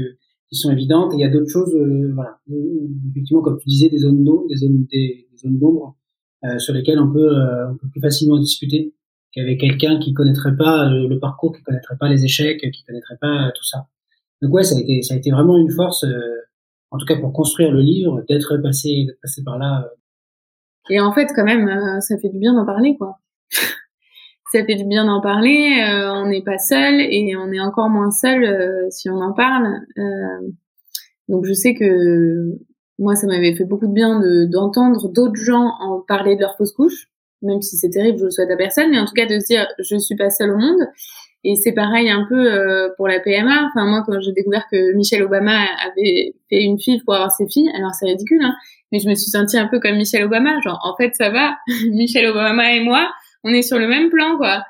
[0.49, 1.77] qui sont évidentes, et il y a d'autres choses,
[2.15, 2.39] voilà.
[3.11, 5.97] Effectivement, comme tu disais, des zones d'ombre, des zones, des, zones d'ombre,
[6.59, 7.31] sur lesquelles on peut,
[7.71, 8.95] on peut plus facilement discuter
[9.33, 13.19] qu'avec quelqu'un qui connaîtrait pas euh, le parcours, qui connaîtrait pas les échecs, qui connaîtrait
[13.21, 13.87] pas euh, tout ça.
[14.43, 16.40] Donc ouais, ça a été ça a été vraiment une force, euh,
[16.90, 19.88] en tout cas pour construire le livre, d'être passé d'être passé par là.
[20.88, 23.19] Et en fait, quand même, ça fait du bien d'en parler, quoi.
[24.53, 25.85] ça fait du bien d'en parler.
[26.09, 29.69] on n'est pas seul et on est encore moins seul si on en parle.
[31.29, 32.59] donc je sais que
[32.99, 36.73] moi, ça m'avait fait beaucoup de bien d'entendre d'autres gens en parler de leur fausse
[36.73, 37.11] couche
[37.42, 39.46] même si c'est terrible, je le souhaite à personne, mais en tout cas de se
[39.46, 40.81] dire je suis pas seule au monde.
[41.42, 43.68] Et c'est pareil un peu euh, pour la PMA.
[43.68, 47.48] Enfin moi quand j'ai découvert que Michelle Obama avait fait une fille pour avoir ses
[47.48, 48.55] filles, alors c'est ridicule, hein,
[48.92, 51.57] mais je me suis sentie un peu comme Michelle Obama, genre en fait ça va,
[51.90, 53.11] Michelle Obama et moi,
[53.44, 54.62] on est sur le même plan quoi.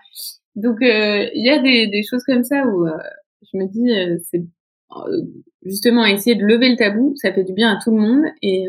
[0.54, 2.92] Donc euh, il y a des, des, choses comme ça où euh,
[3.52, 4.44] je me dis c'est
[5.64, 8.66] justement essayer de lever le tabou, ça fait du bien à tout le monde et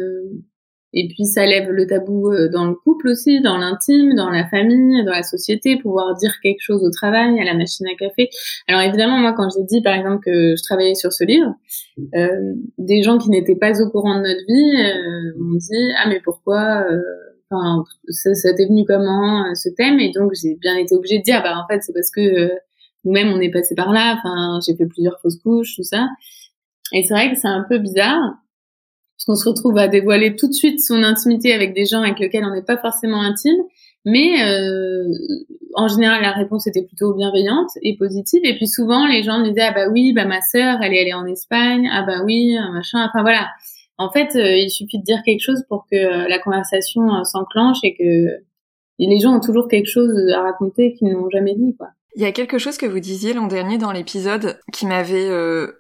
[0.94, 4.46] et puis ça lève le tabou euh, dans le couple aussi, dans l'intime, dans la
[4.48, 8.30] famille, dans la société, pouvoir dire quelque chose au travail, à la machine à café.
[8.68, 11.54] Alors évidemment, moi quand j'ai dit par exemple que je travaillais sur ce livre,
[12.16, 16.08] euh, des gens qui n'étaient pas au courant de notre vie euh, m'ont dit ah
[16.10, 17.02] mais pourquoi euh,
[17.54, 20.00] Enfin, ça, ça t'est venu comment ce thème?
[20.00, 22.50] Et donc j'ai bien été obligée de dire ah, bah en fait c'est parce que
[23.04, 24.18] nous-mêmes on est passé par là.
[24.18, 26.08] Enfin, j'ai fait plusieurs fausses couches, tout ça.
[26.94, 28.36] Et c'est vrai que c'est un peu bizarre
[29.22, 32.18] parce qu'on se retrouve à dévoiler tout de suite son intimité avec des gens avec
[32.18, 33.60] lesquels on n'est pas forcément intime.
[34.04, 35.04] Mais euh,
[35.76, 38.42] en général, la réponse était plutôt bienveillante et positive.
[38.44, 41.02] Et puis souvent, les gens me disaient ah bah oui, bah ma sœur, elle est
[41.02, 41.88] allée en Espagne.
[41.92, 43.06] Ah bah oui, machin.
[43.08, 43.48] Enfin voilà.
[44.00, 48.44] en fait, il suffit de dire quelque chose pour que la conversation s'enclenche et que
[48.98, 51.90] les gens ont toujours quelque chose à raconter qu'ils n'ont jamais dit, quoi.
[52.16, 55.30] Il y a quelque chose que vous disiez l'an dernier dans l'épisode qui m'avait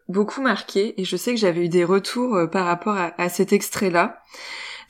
[0.07, 4.21] beaucoup marqué et je sais que j'avais eu des retours par rapport à, cet extrait-là.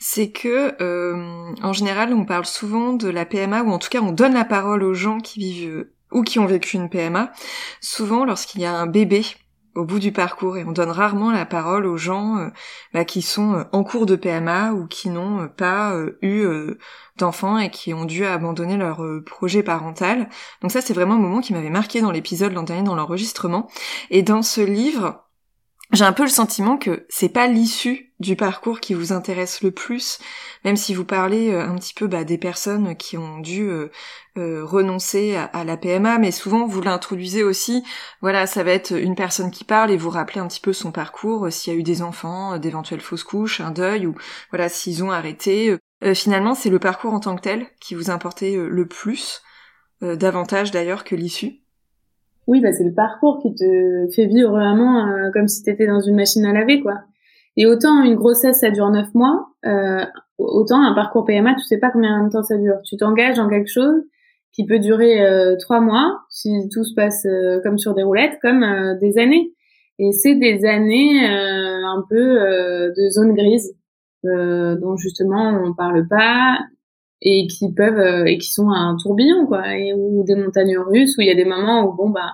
[0.04, 4.00] C'est que euh, en général on parle souvent de la PMA ou en tout cas
[4.00, 7.32] on donne la parole aux gens qui vivent euh, ou qui ont vécu une PMA,
[7.80, 9.24] souvent lorsqu'il y a un bébé
[9.74, 12.48] au bout du parcours et on donne rarement la parole aux gens euh,
[12.92, 16.46] bah, qui sont en cours de PMA ou qui n'ont pas eu
[17.16, 20.28] d'enfants et qui ont dû abandonner leur projet parental.
[20.60, 23.68] Donc ça c'est vraiment un moment qui m'avait marqué dans l'épisode l'an dernier dans l'enregistrement.
[24.10, 25.24] Et dans ce livre,
[25.92, 29.72] j'ai un peu le sentiment que c'est pas l'issue du parcours qui vous intéresse le
[29.72, 30.18] plus,
[30.64, 33.90] même si vous parlez euh, un petit peu bah, des personnes qui ont dû euh,
[34.38, 37.84] euh, renoncer à, la PMA, mais souvent vous l'introduisez aussi.
[38.22, 40.92] Voilà, ça va être une personne qui parle et vous rappelez un petit peu son
[40.92, 44.14] parcours, s'il y a eu des enfants, d'éventuelles fausses couches, un deuil ou
[44.50, 45.76] voilà s'ils ont arrêté.
[46.14, 49.42] finalement, c'est le parcours en tant que tel qui vous importait le plus,
[50.00, 51.61] davantage d'ailleurs que l'issue.
[52.46, 55.86] Oui, bah, c'est le parcours qui te fait vivre vraiment euh, comme si tu étais
[55.86, 57.02] dans une machine à laver, quoi.
[57.56, 60.04] Et autant une grossesse, ça dure neuf mois, euh,
[60.38, 62.80] autant un parcours PMA, tu sais pas combien de temps ça dure.
[62.84, 64.02] Tu t'engages dans quelque chose
[64.52, 68.64] qui peut durer euh, mois, si tout se passe euh, comme sur des roulettes, comme
[69.00, 69.52] des années.
[69.98, 72.38] Et c'est des années un peu
[72.96, 73.76] de zone grise,
[74.24, 76.58] dont justement on parle pas,
[77.22, 79.76] et qui peuvent et qui sont un tourbillon quoi.
[79.76, 82.32] Et ou des montagnes russes où il y a des moments où bon bah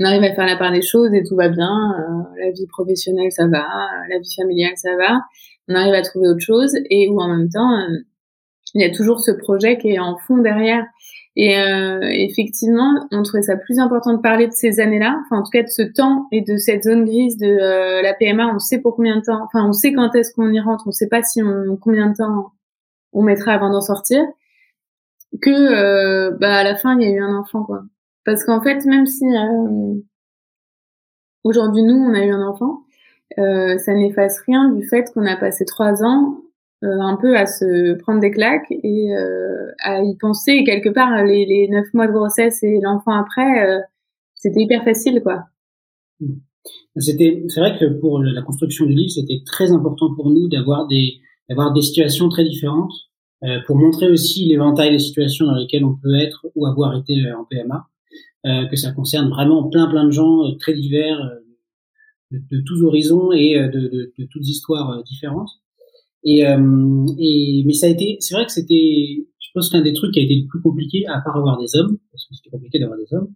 [0.00, 2.66] on arrive à faire la part des choses et tout va bien euh, la vie
[2.66, 3.66] professionnelle ça va
[4.08, 5.20] la vie familiale ça va.
[5.68, 7.98] On arrive à trouver autre chose et où en même temps euh,
[8.74, 10.84] il y a toujours ce projet qui est en fond derrière.
[11.36, 15.42] Et euh, effectivement on trouvait ça plus important de parler de ces années-là enfin en
[15.42, 18.80] tout cas de ce temps et de cette zone grise de la PMA on sait
[18.80, 21.22] pour combien de temps enfin on sait quand est-ce qu'on y rentre on sait pas
[21.24, 22.52] si on combien de temps
[23.14, 24.22] on mettra avant d'en sortir,
[25.40, 27.82] que euh, bah à la fin il y a eu un enfant quoi.
[28.24, 29.94] Parce qu'en fait même si euh,
[31.44, 32.82] aujourd'hui nous on a eu un enfant,
[33.38, 36.40] euh, ça n'efface rien du fait qu'on a passé trois ans
[36.86, 39.14] un peu à se prendre des claques et
[39.82, 43.82] à y penser et quelque part les, neuf mois de grossesse et l'enfant après
[44.34, 45.44] c'était hyper facile quoi.
[46.98, 50.86] C'était c'est vrai que pour la construction du livre c'était très important pour nous d'avoir
[50.86, 52.92] des d'avoir des situations très différentes
[53.42, 57.20] euh, pour montrer aussi l'éventail des situations dans lesquelles on peut être ou avoir été
[57.20, 57.86] euh, en PMA,
[58.46, 61.18] euh, que ça concerne vraiment plein plein de gens euh, très divers,
[62.30, 65.50] de, de, tous horizons et de, de, de toutes histoires différentes.
[66.24, 70.14] Et, et, mais ça a été, c'est vrai que c'était, je pense qu'un des trucs
[70.14, 72.78] qui a été le plus compliqué, à part avoir des hommes, parce que c'était compliqué
[72.78, 73.28] d'avoir des hommes,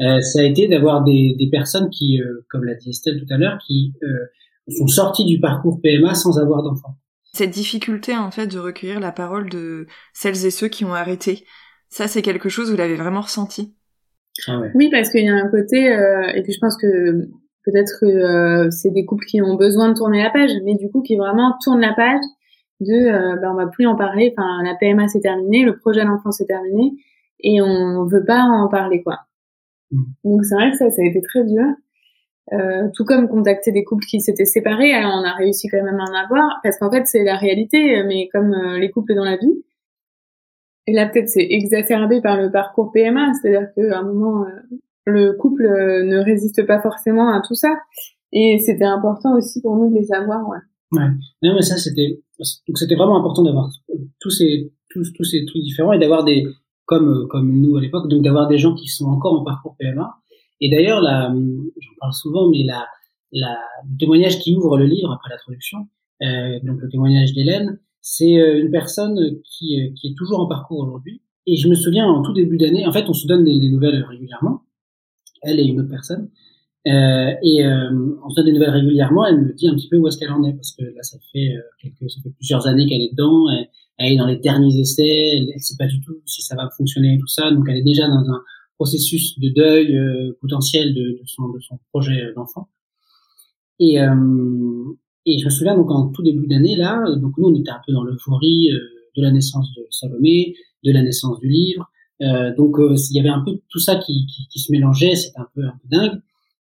[0.00, 3.38] euh, ça a été d'avoir des, des, personnes qui, comme l'a dit Estelle tout à
[3.38, 6.96] l'heure, qui euh, sont sorties du parcours PMA sans avoir d'enfants.
[7.32, 11.44] Cette difficulté en fait de recueillir la parole de celles et ceux qui ont arrêté,
[11.88, 13.74] ça c'est quelque chose vous l'avez vraiment ressenti.
[14.48, 14.70] Ah ouais.
[14.74, 17.28] Oui, parce qu'il y a un côté, euh, et puis je pense que
[17.64, 20.90] peut-être que euh, c'est des couples qui ont besoin de tourner la page, mais du
[20.90, 22.22] coup qui vraiment tournent la page
[22.80, 24.34] de, euh, ben, on va plus en parler.
[24.36, 26.92] Enfin, la PMA c'est terminé, le projet d'enfant c'est terminé,
[27.40, 29.20] et on veut pas en parler quoi.
[29.90, 30.02] Mmh.
[30.24, 31.64] Donc c'est vrai que ça, ça a été très dur.
[32.52, 36.00] Euh, tout comme contacter des couples qui s'étaient séparés, alors on a réussi quand même
[36.00, 39.24] à en avoir, parce qu'en fait c'est la réalité, mais comme euh, les couples dans
[39.24, 39.64] la vie.
[40.88, 45.32] Et là peut-être c'est exacerbé par le parcours PMA, c'est-à-dire qu'à un moment euh, le
[45.34, 47.76] couple ne résiste pas forcément à tout ça,
[48.32, 50.46] et c'était important aussi pour nous de les savoir.
[50.48, 50.58] Ouais.
[50.92, 51.08] Ouais.
[51.42, 52.20] Non mais ça c'était
[52.66, 53.70] donc c'était vraiment important d'avoir
[54.18, 56.44] tous ces tous tous ces trucs différents et d'avoir des
[56.86, 60.21] comme comme nous à l'époque donc d'avoir des gens qui sont encore en parcours PMA
[60.62, 62.86] et d'ailleurs, j'en parle souvent, mais la,
[63.32, 65.88] le témoignage qui ouvre le livre après la traduction,
[66.22, 70.46] euh, donc le témoignage d'Hélène, c'est euh, une personne qui, euh, qui est toujours en
[70.46, 71.20] parcours aujourd'hui.
[71.46, 74.04] Et je me souviens en tout début d'année, en fait, on se donne des, nouvelles
[74.08, 74.62] régulièrement,
[75.42, 76.30] elle et une autre personne.
[76.86, 77.90] Euh, et euh,
[78.24, 79.26] on se donne des nouvelles régulièrement.
[79.26, 81.18] Elle me dit un petit peu où est-ce qu'elle en est parce que là, ça
[81.32, 81.54] fait
[82.36, 83.50] plusieurs années qu'elle est dedans.
[83.50, 85.36] Elle, elle, est dans les derniers essais.
[85.36, 87.50] Elle, elle sait pas du tout si ça va fonctionner et tout ça.
[87.50, 88.42] Donc, elle est déjà dans un
[88.82, 92.68] processus de deuil euh, potentiel de, son, projet d'enfant.
[93.78, 94.84] Et, euh,
[95.24, 97.80] et je me souviens donc en tout début d'année là, donc nous on était un
[97.86, 98.80] peu dans l'euphorie euh,
[99.16, 101.88] de la naissance de Salomé, de la naissance du livre.
[102.22, 105.62] Euh, donc il y avait un peu tout ça qui, se mélangeait, c'était un peu
[105.84, 106.20] dingue.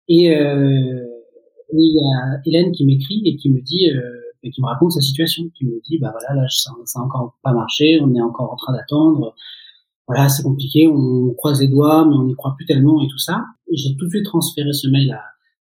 [0.09, 3.85] Et il y a Hélène qui m'écrit et qui me dit,
[4.43, 7.03] et qui me raconte sa situation, qui me dit bah voilà là ça, ça a
[7.03, 9.35] encore pas marché, on est encore en train d'attendre
[10.09, 13.19] voilà, c'est compliqué, on croise les doigts, mais on n'y croit plus tellement et tout
[13.19, 13.45] ça.
[13.71, 15.11] J'ai tout de suite transféré ce mail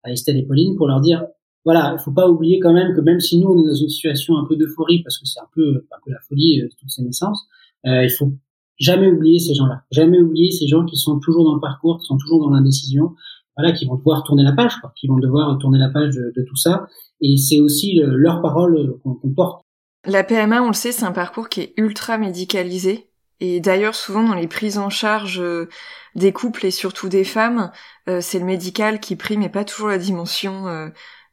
[0.05, 1.25] à, Estelle et Pauline pour leur dire,
[1.65, 3.89] voilà, il faut pas oublier quand même que même si nous on est dans une
[3.89, 6.91] situation un peu d'euphorie parce que c'est un peu un peu la folie de toutes
[6.91, 7.45] ces naissances,
[7.87, 8.33] euh, il faut
[8.79, 12.07] jamais oublier ces gens-là, jamais oublier ces gens qui sont toujours dans le parcours, qui
[12.07, 13.17] sont toujours dans l'indécision,
[13.57, 16.45] voilà, qui vont devoir tourner la page, quoi, qui vont devoir tourner la page de,
[16.49, 16.87] tout ça.
[17.21, 19.65] Et c'est aussi leur parole qu'on porte.
[20.05, 23.09] La PMA, on le sait, c'est un parcours qui est ultra médicalisé.
[23.41, 25.69] Et d'ailleurs, souvent dans les prises en charge euh,
[26.15, 27.71] des couples et surtout des femmes,
[28.09, 30.89] euh, c'est le médical qui prime et pas toujours la dimension euh,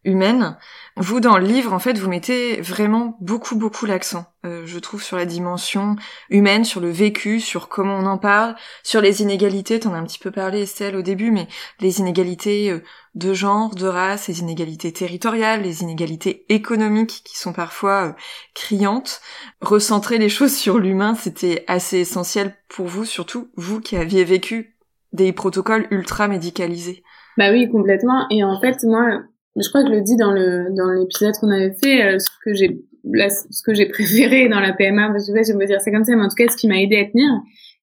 [0.05, 0.57] humaine.
[0.95, 5.01] Vous, dans le livre, en fait, vous mettez vraiment beaucoup, beaucoup l'accent, euh, je trouve,
[5.01, 5.95] sur la dimension
[6.29, 9.79] humaine, sur le vécu, sur comment on en parle, sur les inégalités.
[9.79, 11.47] T'en as un petit peu parlé, Estelle, au début, mais
[11.79, 12.83] les inégalités euh,
[13.15, 18.11] de genre, de race, les inégalités territoriales, les inégalités économiques qui sont parfois euh,
[18.53, 19.21] criantes.
[19.61, 24.75] Recentrer les choses sur l'humain, c'était assez essentiel pour vous, surtout vous qui aviez vécu
[25.11, 27.03] des protocoles ultra médicalisés.
[27.37, 28.27] Bah oui, complètement.
[28.29, 29.21] Et en fait, moi,
[29.55, 32.29] je crois que je le dis dans le dans l'épisode qu'on avait fait, euh, ce
[32.43, 35.91] que j'ai ce que j'ai préféré dans la PMA, je vais, je me dire c'est
[35.91, 37.29] comme ça, mais en tout cas, ce qui m'a aidé à tenir,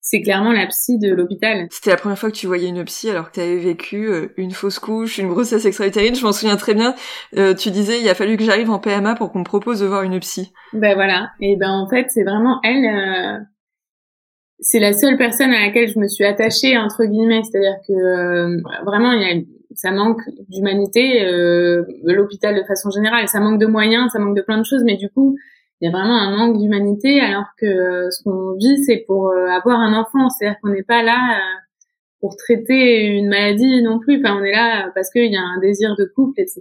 [0.01, 1.67] c'est clairement la psy de l'hôpital.
[1.71, 4.29] C'était la première fois que tu voyais une psy alors que tu avais vécu euh,
[4.37, 6.15] une fausse couche, une grossesse extra-utérine.
[6.15, 6.95] Je m'en souviens très bien.
[7.37, 9.87] Euh, tu disais il a fallu que j'arrive en PMA pour qu'on me propose de
[9.87, 10.53] voir une psy.
[10.73, 11.31] Ben voilà.
[11.41, 12.87] Et ben en fait c'est vraiment elle.
[12.87, 13.39] Euh,
[14.59, 17.43] c'est la seule personne à laquelle je me suis attachée entre guillemets.
[17.43, 23.41] C'est-à-dire que vraiment il y a ça manque d'humanité, euh, l'hôpital de façon générale, ça
[23.41, 25.37] manque de moyens, ça manque de plein de choses, mais du coup,
[25.81, 29.29] il y a vraiment un manque d'humanité, alors que euh, ce qu'on vit, c'est pour
[29.29, 31.59] euh, avoir un enfant, c'est-à-dire qu'on n'est pas là euh,
[32.21, 35.59] pour traiter une maladie non plus, enfin, on est là parce qu'il y a un
[35.59, 36.61] désir de couple, etc.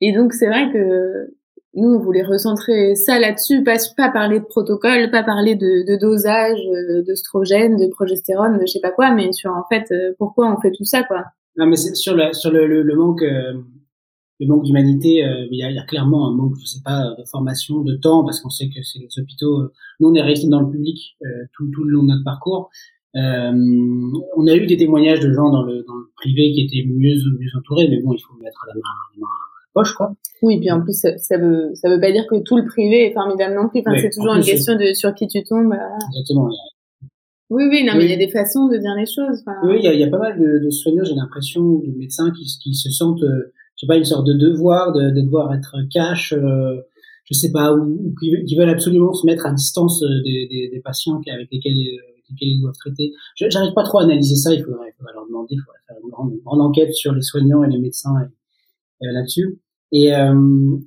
[0.00, 1.26] Et donc, c'est vrai que
[1.74, 3.76] nous, on voulait recentrer ça là-dessus, pas,
[4.10, 6.58] parler de protocole, pas parler de, de dosage,
[7.06, 10.72] d'œstrogène, de progestérone, de je sais pas quoi, mais sur en fait pourquoi on fait
[10.72, 11.24] tout ça, quoi.
[11.56, 13.54] Non, mais sur le sur le, le, manque euh,
[14.40, 17.14] le manque d'humanité, euh, il y, a, y, a, clairement un manque, je sais pas,
[17.18, 19.60] de formation, de temps, parce qu'on sait que c'est les hôpitaux.
[19.60, 21.16] Euh, nous, on est resté dans le public
[21.54, 22.70] tout tout le long de notre parcours.
[23.14, 27.14] on a eu des témoignages de gens dans le dans le privé qui étaient mieux
[27.38, 28.80] mieux entourés, mais bon, il faut mettre la main,
[29.14, 30.12] la main à la poche, quoi.
[30.42, 33.06] Oui, puis en plus, ça, ça, veut ça veut pas dire que tout le privé
[33.06, 33.80] est formidable non plus.
[33.80, 35.74] Enfin, c'est toujours une question de sur qui tu tombes.
[36.12, 36.50] Exactement.
[37.48, 39.44] Oui, oui, non, mais il y a des façons de dire les choses.
[39.62, 42.32] Oui, il y a, y a, pas mal de, de soignants, j'ai l'impression, de médecins
[42.32, 45.54] qui, qui se sentent, euh, je sais pas, une sorte de devoir, de, de devoir
[45.54, 46.76] être cash, euh,
[47.24, 50.80] je sais pas, ou, qui, veulent absolument se mettre à distance euh, des, des, des
[50.80, 53.12] patients avec lesquels, lesquels, ils doivent traiter.
[53.36, 55.96] J'arrive pas trop à analyser ça, il faudrait, il faudrait leur demander, il faudrait faire
[56.02, 59.60] une grande, grande enquête sur les soignants et les médecins euh, là-dessus.
[59.92, 60.10] Et,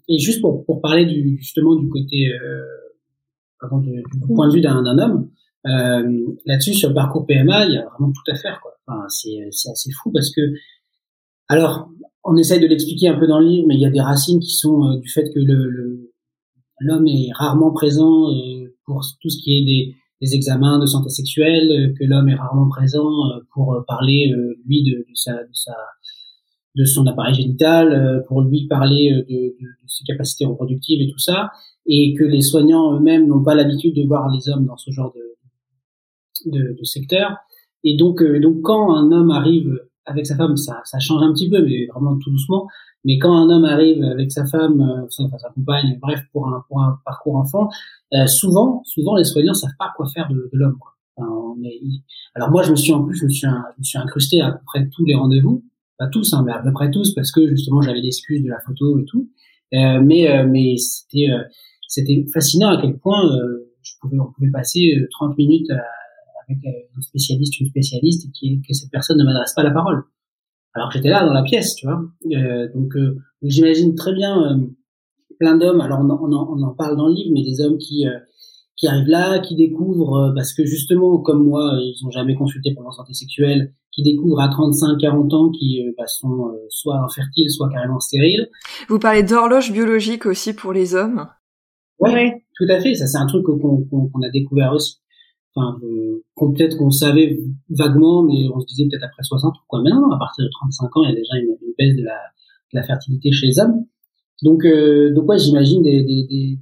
[0.09, 2.33] et juste pour, pour parler du, justement du côté,
[3.59, 5.29] pardon, du, du point de vue d'un homme,
[5.67, 8.59] euh, Là-dessus, sur le parcours PMA, il y a vraiment tout à faire.
[8.61, 8.71] Quoi.
[8.87, 10.41] Enfin, c'est, assez fou parce que,
[11.47, 11.89] alors,
[12.23, 14.39] on essaye de l'expliquer un peu dans le livre, mais il y a des racines
[14.39, 16.11] qui sont euh, du fait que le,
[16.79, 21.09] l'homme est rarement présent euh, pour tout ce qui est des, des examens de santé
[21.09, 23.09] sexuelle, euh, que l'homme est rarement présent
[23.53, 24.31] pour parler
[24.65, 25.73] lui de, de, sa, de, sa,
[26.75, 31.19] de son appareil génital, pour lui parler de, de, de, ses capacités reproductives et tout
[31.19, 31.51] ça,
[31.85, 35.13] et que les soignants eux-mêmes n'ont pas l'habitude de voir les hommes dans ce genre
[35.15, 35.28] de,
[36.45, 37.37] de, de secteur.
[37.83, 41.31] Et donc, euh, donc quand un homme arrive avec sa femme, ça, ça change un
[41.33, 42.67] petit peu, mais vraiment tout doucement.
[43.05, 46.63] Mais quand un homme arrive avec sa femme, euh, sa, sa compagne, bref, pour un,
[46.67, 47.69] pour un parcours enfant,
[48.13, 50.77] euh, souvent, souvent les soignants savent pas quoi faire de, de l'homme.
[51.15, 51.55] Enfin,
[52.35, 54.51] alors moi, je me suis en plus, je me suis, je me suis incrusté à
[54.51, 55.63] peu près tous les rendez-vous,
[55.97, 58.59] pas tous, hein, mais à peu près tous, parce que justement j'avais l'excuse de la
[58.65, 59.29] photo et tout.
[59.73, 61.27] Euh, mais mais c'était
[61.87, 63.21] c'était fascinant à quel point
[63.81, 65.83] je pouvais on pouvait passer 30 minutes à,
[66.49, 69.71] avec euh, un spécialiste, une spécialiste, et qui, que cette personne ne m'adresse pas la
[69.71, 70.03] parole.
[70.73, 72.01] Alors que j'étais là dans la pièce, tu vois.
[72.31, 74.57] Euh, donc, euh, j'imagine très bien euh,
[75.39, 75.81] plein d'hommes.
[75.81, 78.05] Alors on, on, en, on, en, parle dans le livre, mais des hommes qui
[78.75, 82.83] qui arrivent là, qui découvrent parce que justement, comme moi, ils n'ont jamais consulté pour
[82.83, 87.99] leur santé sexuelle, qui découvrent à 35-40 ans, qui bah, sont soit infertiles, soit carrément
[87.99, 88.47] stériles.
[88.87, 91.27] Vous parlez d'horloge biologique aussi pour les hommes?
[91.99, 92.45] Ouais, ouais.
[92.55, 92.93] tout à fait.
[92.93, 94.99] Ça, c'est un truc qu'on qu'on a découvert aussi
[95.55, 95.77] enfin,
[96.35, 97.39] qu'on peut-être qu'on savait
[97.69, 99.81] vaguement, mais on se disait peut-être après 60 quoi.
[99.83, 102.17] Mais non, à partir de 35 ans, il y a déjà une, baisse de la,
[102.73, 103.85] de la, fertilité chez les hommes.
[104.43, 106.59] Donc, euh, donc ouais, j'imagine des, des, des,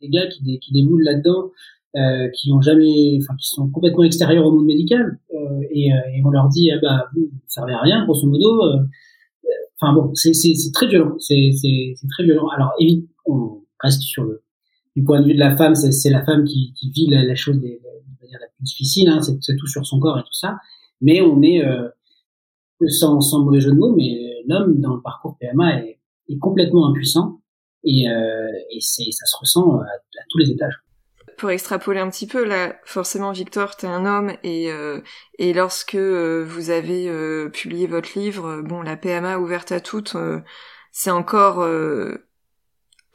[0.00, 1.50] des, gars qui, qui déboulent là-dedans,
[1.96, 5.96] euh, qui ont jamais, enfin, qui sont complètement extérieurs au monde médical, euh, et, euh,
[6.14, 8.62] et, on leur dit, ah bah, vous, vous servez à rien, grosso modo.
[8.62, 8.78] Euh,
[9.80, 10.32] enfin bon, c'est
[10.72, 11.50] très violent, c'est
[12.10, 12.48] très violent.
[12.48, 14.42] Alors, évidemment, on reste sur le
[14.98, 17.60] du point de vue de la femme, c'est la femme qui, vit la, la chose
[17.60, 17.80] des,
[18.22, 20.58] la plus difficile, hein, c'est tout sur son corps et tout ça.
[21.00, 21.88] Mais on est, euh,
[22.88, 25.98] sans, sans mauvais jeu de mots, mais l'homme dans le parcours PMA est,
[26.40, 27.40] complètement impuissant
[27.84, 28.48] et, euh,
[28.80, 29.86] ça se ressent à,
[30.28, 30.74] tous les étages.
[31.38, 35.00] Pour extrapoler un petit peu, là, forcément, Victor, t'es un homme et euh,
[35.38, 40.16] et lorsque euh, vous avez euh, publié votre livre, bon, la PMA ouverte à toutes,
[40.90, 41.66] c'est encore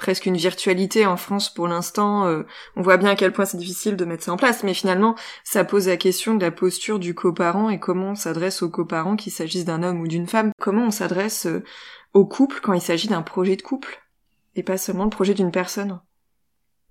[0.03, 2.27] presque une virtualité en France pour l'instant.
[2.75, 5.15] on voit bien à quel point c'est difficile de mettre ça en place, mais finalement,
[5.45, 9.15] ça pose la question de la posture du coparent et comment on s'adresse aux coparents,
[9.15, 10.51] qu'il s'agisse d'un homme ou d'une femme.
[10.59, 11.47] Comment on s'adresse
[12.13, 14.01] au couple quand il s'agit d'un projet de couple
[14.57, 15.99] et pas seulement le projet d'une personne?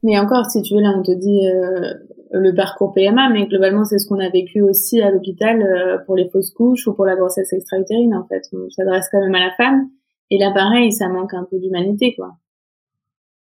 [0.03, 1.95] Mais encore, si tu veux, là, on te dit euh,
[2.33, 6.17] le parcours PMA, mais globalement, c'est ce qu'on a vécu aussi à l'hôpital euh, pour
[6.17, 8.43] les fausses couches ou pour la grossesse extra-utérine, en fait.
[8.53, 9.91] On s'adresse quand même à la femme.
[10.31, 12.33] Et là, pareil, ça manque un peu d'humanité, quoi.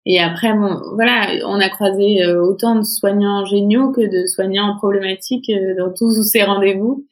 [0.07, 4.77] Et après, bon, voilà, on a croisé euh, autant de soignants géniaux que de soignants
[4.77, 7.07] problématiques dans tous ces rendez-vous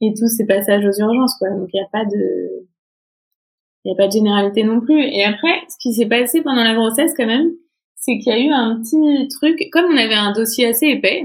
[0.00, 1.50] et tous ces passages aux urgences, quoi.
[1.50, 2.66] Donc, il n'y a pas de,
[3.84, 5.00] il n'y a pas de généralité non plus.
[5.00, 7.50] Et après, ce qui s'est passé pendant la grossesse quand même,
[7.94, 11.24] c'est qu'il y a eu un petit truc, comme on avait un dossier assez épais,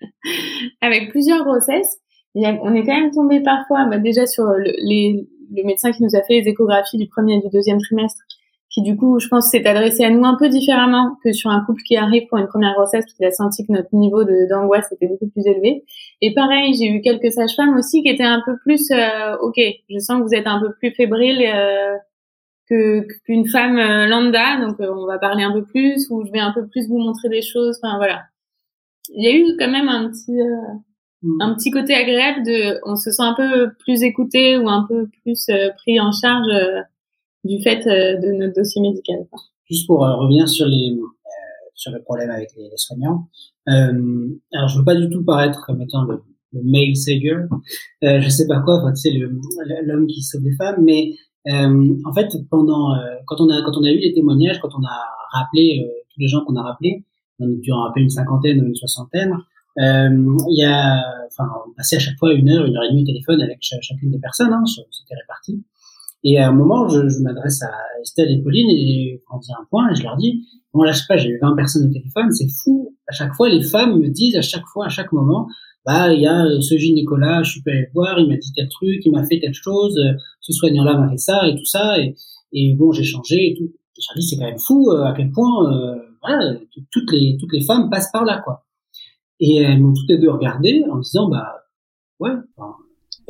[0.80, 1.98] avec plusieurs grossesses,
[2.34, 6.14] on est quand même tombé parfois, bah, déjà sur le, les, le médecin qui nous
[6.14, 8.22] a fait les échographies du premier et du deuxième trimestre,
[8.70, 11.64] qui du coup, je pense, s'est adressé à nous un peu différemment que sur un
[11.64, 14.90] couple qui arrive pour une première grossesse, parce qu'il a senti que notre niveau d'angoisse
[14.92, 15.84] était beaucoup plus élevé.
[16.20, 19.98] Et pareil, j'ai eu quelques sages-femmes aussi qui étaient un peu plus, euh, ok, je
[19.98, 21.96] sens que vous êtes un peu plus fébrile euh,
[22.68, 26.38] que qu'une femme euh, lambda, donc on va parler un peu plus, ou je vais
[26.38, 27.76] un peu plus vous montrer des choses.
[27.82, 28.22] Enfin voilà,
[29.12, 30.38] il y a eu quand même un petit
[31.22, 31.42] mm.
[31.42, 35.08] un petit côté agréable de, on se sent un peu plus écouté ou un peu
[35.24, 36.46] plus pris en charge
[37.44, 39.26] du fait euh, de notre dossier médical.
[39.68, 41.06] Juste pour euh, revenir sur les euh,
[41.80, 43.28] sur le problème avec les, soignants.
[43.68, 46.22] Euh, alors, je veux pas du tout paraître comme étant le,
[46.52, 47.40] le male savior.
[48.04, 48.78] Euh, je sais pas quoi.
[48.78, 50.84] Enfin, sais, l'homme qui sauve les femmes.
[50.84, 51.14] Mais
[51.48, 52.94] euh, en fait, pendant
[53.26, 56.28] quand on a quand on a eu les témoignages, quand on a rappelé tous les
[56.28, 57.04] gens qu'on a rappelés,
[57.38, 59.34] on a dû en rappeler une cinquantaine ou une soixantaine.
[59.78, 63.04] Il y a, enfin, on passait à chaque fois une heure, une heure et demie
[63.04, 64.52] au téléphone avec chacune des personnes.
[64.52, 65.62] Hein, C'était réparti.
[66.22, 69.64] Et à un moment, je, je m'adresse à Estelle et Pauline et on dit un
[69.70, 71.92] point et je leur dis, bon là je sais pas, j'ai eu 20 personnes au
[71.92, 72.94] téléphone, c'est fou.
[73.08, 75.48] À chaque fois, les femmes me disent à chaque fois, à chaque moment,
[75.86, 78.68] bah il y a ce gynécologue, je suis allé le voir, il m'a dit tel
[78.68, 79.98] truc, il m'a fait telle chose,
[80.40, 82.14] ce soignant-là m'a fait ça et tout ça et,
[82.52, 83.72] et bon j'ai changé et tout.
[83.98, 86.54] Je dis c'est quand même fou euh, à quel point euh, voilà
[86.90, 88.64] toutes les toutes les femmes passent par là quoi.
[89.40, 91.64] Et elles m'ont toutes les deux regardé en disant bah
[92.18, 92.32] ouais.
[92.56, 92.74] Enfin,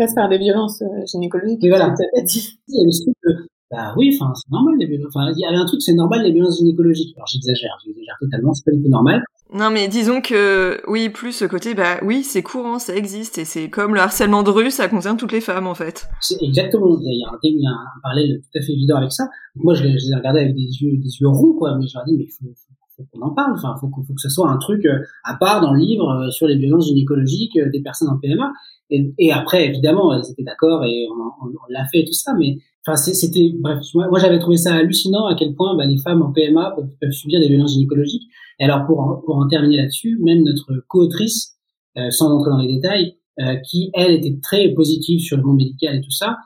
[0.00, 1.62] passe par des violences euh, gynécologiques.
[1.64, 1.94] Et voilà.
[2.14, 5.12] Il y a le truc de, bah oui, enfin, c'est normal les violences.
[5.14, 7.14] Enfin, il y avait un truc, c'est normal les violences gynécologiques.
[7.16, 9.22] Alors j'exagère, j'exagère totalement, c'est pas du tout normal.
[9.52, 13.44] Non, mais disons que oui, plus ce côté, bah oui, c'est courant, ça existe, et
[13.44, 16.08] c'est comme le harcèlement de rue, ça concerne toutes les femmes en fait.
[16.20, 16.98] C'est exactement.
[17.00, 19.28] Il y a, un, il y a un parallèle tout à fait évident avec ça.
[19.54, 21.76] moi, je les, je les ai regardés avec des yeux, des yeux ronds, quoi.
[21.78, 22.52] Mais je leur ai dit, mais il faut,
[22.96, 23.52] faut, qu'on en parle.
[23.54, 26.08] Enfin, faut, faut, faut que ce soit un truc euh, à part dans le livre
[26.08, 28.52] euh, sur les violences gynécologiques des personnes en PMA.
[28.90, 32.56] Et, et, après, évidemment, elles étaient d'accord et on, on, l'a fait tout ça, mais
[32.86, 33.78] enfin, c'était bref.
[33.94, 37.40] Moi, j'avais trouvé ça hallucinant à quel point bah, les femmes en PMA peuvent, subir
[37.40, 38.28] des violences gynécologiques.
[38.58, 41.56] Et alors, pour pour en terminer là-dessus, même notre co-autrice,
[41.96, 45.56] euh, sans entrer dans les détails, euh, qui elle était très positive sur le monde
[45.56, 46.36] médical et tout ça,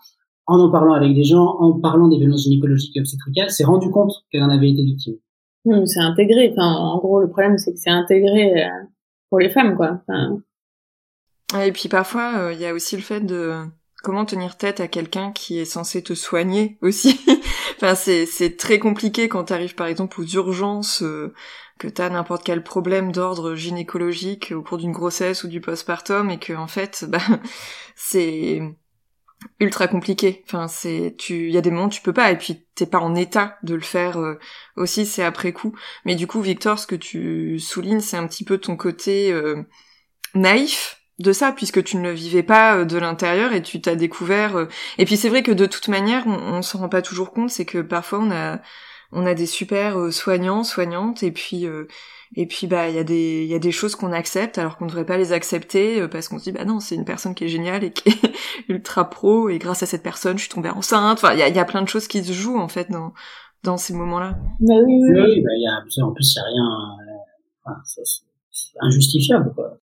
[0.46, 3.90] en en parlant avec des gens, en parlant des violences gynécologiques et obstétricales, s'est rendu
[3.90, 5.14] compte qu'elle en avait été victime.
[5.86, 6.50] c'est intégré.
[6.52, 8.68] Enfin, en gros, le problème, c'est que c'est intégré euh,
[9.30, 10.00] pour les femmes, quoi.
[10.02, 10.38] Enfin,
[11.52, 13.64] et puis parfois, euh, il y a aussi le fait de
[14.02, 17.20] comment tenir tête à quelqu'un qui est censé te soigner aussi.
[17.76, 21.32] enfin, c'est, c'est très compliqué quand tu arrives par exemple aux urgences, euh,
[21.78, 26.30] que tu as n'importe quel problème d'ordre gynécologique au cours d'une grossesse ou du postpartum
[26.30, 27.18] et que en fait, bah,
[27.96, 28.60] c'est
[29.60, 30.42] ultra compliqué.
[30.46, 32.86] Enfin, c'est tu, il y a des moments où tu peux pas et puis t'es
[32.86, 34.38] pas en état de le faire euh,
[34.76, 35.06] aussi.
[35.06, 35.74] C'est après coup.
[36.04, 39.34] Mais du coup, Victor, ce que tu soulignes, c'est un petit peu ton côté
[40.34, 43.94] naïf de ça puisque tu ne le vivais pas euh, de l'intérieur et tu t'as
[43.94, 47.02] découvert euh, et puis c'est vrai que de toute manière on, on s'en rend pas
[47.02, 48.60] toujours compte c'est que parfois on a
[49.12, 51.66] on a des super euh, soignants soignantes et puis
[52.36, 54.76] et puis bah il y a des il y a des choses qu'on accepte alors
[54.76, 57.34] qu'on ne devrait pas les accepter parce qu'on se dit bah non c'est une personne
[57.36, 58.32] qui est géniale et qui est
[58.68, 61.48] ultra pro et grâce à cette personne je suis tombée enceinte enfin il y a,
[61.48, 63.12] y a plein de choses qui se jouent en fait dans
[63.62, 64.36] dans ces moments-là.
[64.60, 65.20] Bah oui oui.
[65.20, 66.64] oui bah, y a, en plus il y a rien
[67.64, 69.78] enfin, c'est injustifiable quoi.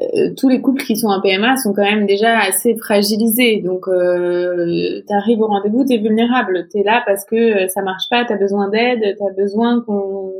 [0.00, 3.60] Euh, tous les couples qui sont en PMA sont quand même déjà assez fragilisés.
[3.62, 6.68] Donc, euh, tu arrives au rendez-vous, tu es vulnérable.
[6.70, 9.82] Tu es là parce que ça marche pas, tu as besoin d'aide, tu as besoin
[9.82, 10.32] qu'on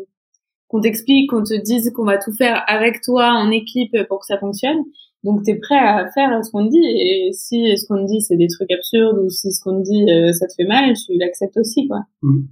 [0.68, 4.26] qu'on t'explique, qu'on te dise qu'on va tout faire avec toi en équipe pour que
[4.26, 4.84] ça fonctionne.
[5.24, 8.22] Donc t'es prêt à faire ce qu'on te dit et si ce qu'on te dit
[8.22, 10.94] c'est des trucs absurdes ou si ce qu'on te dit euh, ça te fait mal,
[10.94, 11.98] tu l'acceptes aussi quoi.
[12.22, 12.42] Mm.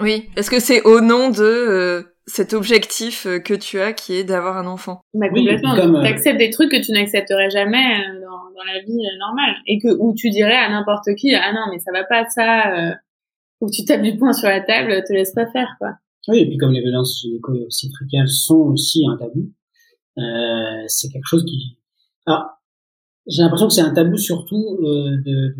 [0.00, 4.14] Oui, est-ce que c'est au nom de euh, cet objectif euh, que tu as qui
[4.14, 5.74] est d'avoir un enfant bah, complètement.
[5.74, 9.88] Tu acceptes des trucs que tu n'accepterais jamais dans, dans, la vie normale et que
[9.98, 12.96] où tu dirais à n'importe qui ah non mais ça va pas ça
[13.58, 15.94] faut que tu tapes du poing sur la table, te laisse pas faire quoi.
[16.28, 19.52] Oui, et puis comme les violences gynéco-obstétricales sont aussi un tabou,
[20.18, 21.78] euh, c'est quelque chose qui.
[22.26, 22.46] Alors,
[23.26, 25.54] j'ai l'impression que c'est un tabou surtout euh, de,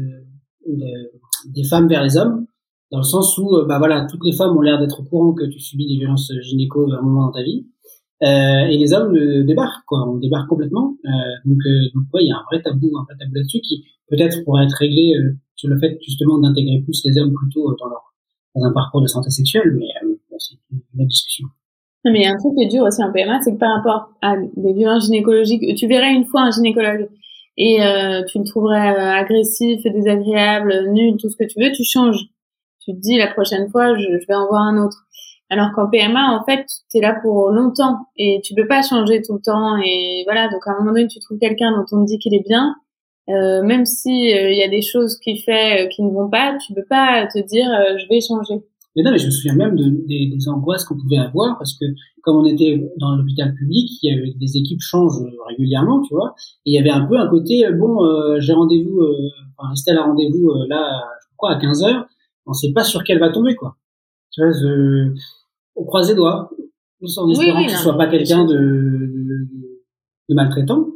[0.67, 1.13] de,
[1.47, 2.47] des femmes vers les hommes,
[2.91, 5.33] dans le sens où, euh, bah voilà, toutes les femmes ont l'air d'être au courant
[5.33, 7.67] que tu subis des violences gynéco à un moment dans ta vie,
[8.23, 9.15] euh, et les hommes
[9.45, 10.97] débarquent, quoi, on débarque complètement.
[11.05, 11.11] Euh,
[11.45, 11.59] donc,
[11.95, 14.65] donc ouais, il y a un vrai tabou, un vrai tabou là-dessus qui peut-être pourrait
[14.65, 15.13] être réglé
[15.55, 18.15] sur le fait justement d'intégrer plus les hommes plutôt dans leur
[18.55, 19.87] dans un parcours de santé sexuelle, mais
[20.39, 21.47] c'est une autre discussion.
[22.07, 23.77] Mais il y a un truc qui est dur aussi en PMA, c'est que par
[23.77, 27.09] rapport à des violences gynécologiques, tu verrais une fois un gynécologue
[27.59, 31.85] et euh, tu le trouverais euh, agressif, désagréable, nul, tout ce que tu veux, tu
[31.85, 32.27] changes.
[32.87, 35.05] Tu te dis la prochaine fois, je, je vais en voir un autre.
[35.51, 39.23] Alors qu'en PMA, en fait, tu es là pour longtemps et tu peux pas changer
[39.23, 39.77] tout le temps.
[39.85, 42.35] Et voilà, donc à un moment donné, tu trouves quelqu'un dont on te dit qu'il
[42.35, 42.75] est bien,
[43.29, 46.75] euh, même si il y a des choses qu'il fait qui ne vont pas, tu
[46.75, 47.69] peux pas te dire
[47.99, 48.65] je vais changer.
[48.97, 51.79] Mais non, mais je me souviens même de, des, des angoisses qu'on pouvait avoir parce
[51.79, 51.85] que
[52.27, 56.35] comme on était dans l'hôpital public, il y avait des équipes changent régulièrement, tu vois,
[56.67, 59.97] et il y avait un peu un côté bon, euh, j'ai rendez-vous, euh, enfin Estelle
[59.97, 61.05] a rendez-vous euh, là,
[61.37, 62.07] quoi, à 15 heures,
[62.47, 63.77] on sait pas sur quelle va tomber, quoi.
[64.33, 65.15] Tu vois, je,
[65.75, 66.51] on croise les doigts,
[67.17, 69.49] en espérant que ce soit pas quelqu'un de, de,
[70.29, 70.89] de maltraitant.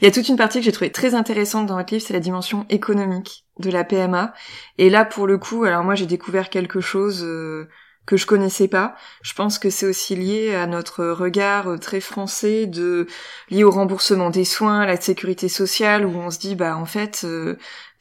[0.00, 2.12] Il y a toute une partie que j'ai trouvée très intéressante dans votre livre, c'est
[2.12, 4.34] la dimension économique de la PMA.
[4.78, 7.68] Et là, pour le coup, alors moi j'ai découvert quelque chose euh,
[8.04, 8.96] que je connaissais pas.
[9.22, 13.06] Je pense que c'est aussi lié à notre regard euh, très français de
[13.48, 16.86] lié au remboursement des soins, à la sécurité sociale, où on se dit bah en
[16.86, 17.56] fait euh,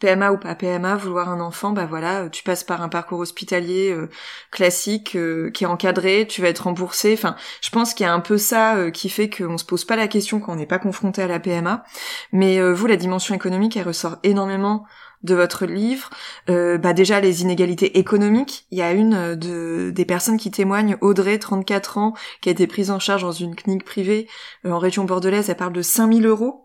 [0.06, 3.92] PMA ou pas PMA, vouloir un enfant, bah voilà, tu passes par un parcours hospitalier
[3.92, 4.08] euh,
[4.52, 7.14] classique euh, qui est encadré, tu vas être remboursé.
[7.14, 9.84] Enfin, je pense qu'il y a un peu ça euh, qui fait qu'on se pose
[9.84, 11.84] pas la question quand on n'est pas confronté à la PMA.
[12.32, 14.86] Mais vous, la dimension économique, elle ressort énormément
[15.24, 16.12] de votre livre.
[16.48, 18.68] bah déjà les inégalités économiques.
[18.70, 22.68] Il y a une de des personnes qui témoignent, Audrey, 34 ans, qui a été
[22.68, 24.28] prise en charge dans une clinique privée
[24.66, 25.50] en région bordelaise.
[25.50, 26.65] Elle parle de 5000 euros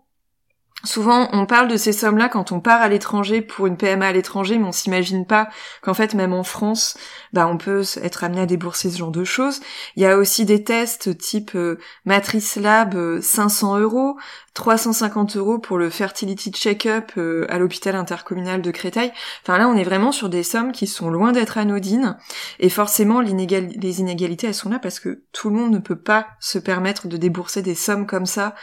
[0.83, 4.11] Souvent, on parle de ces sommes-là quand on part à l'étranger pour une PMA à
[4.11, 5.49] l'étranger, mais on s'imagine pas
[5.81, 6.97] qu'en fait, même en France,
[7.33, 9.61] bah, on peut être amené à débourser ce genre de choses.
[9.95, 14.17] Il y a aussi des tests type euh, Matrice Lab, 500 euh, euros,
[14.53, 19.11] 350 euros pour le fertility check-up euh, à l'hôpital intercommunal de Créteil.
[19.43, 22.17] Enfin là, on est vraiment sur des sommes qui sont loin d'être anodines,
[22.59, 26.27] et forcément, les inégalités, elles sont là parce que tout le monde ne peut pas
[26.39, 28.55] se permettre de débourser des sommes comme ça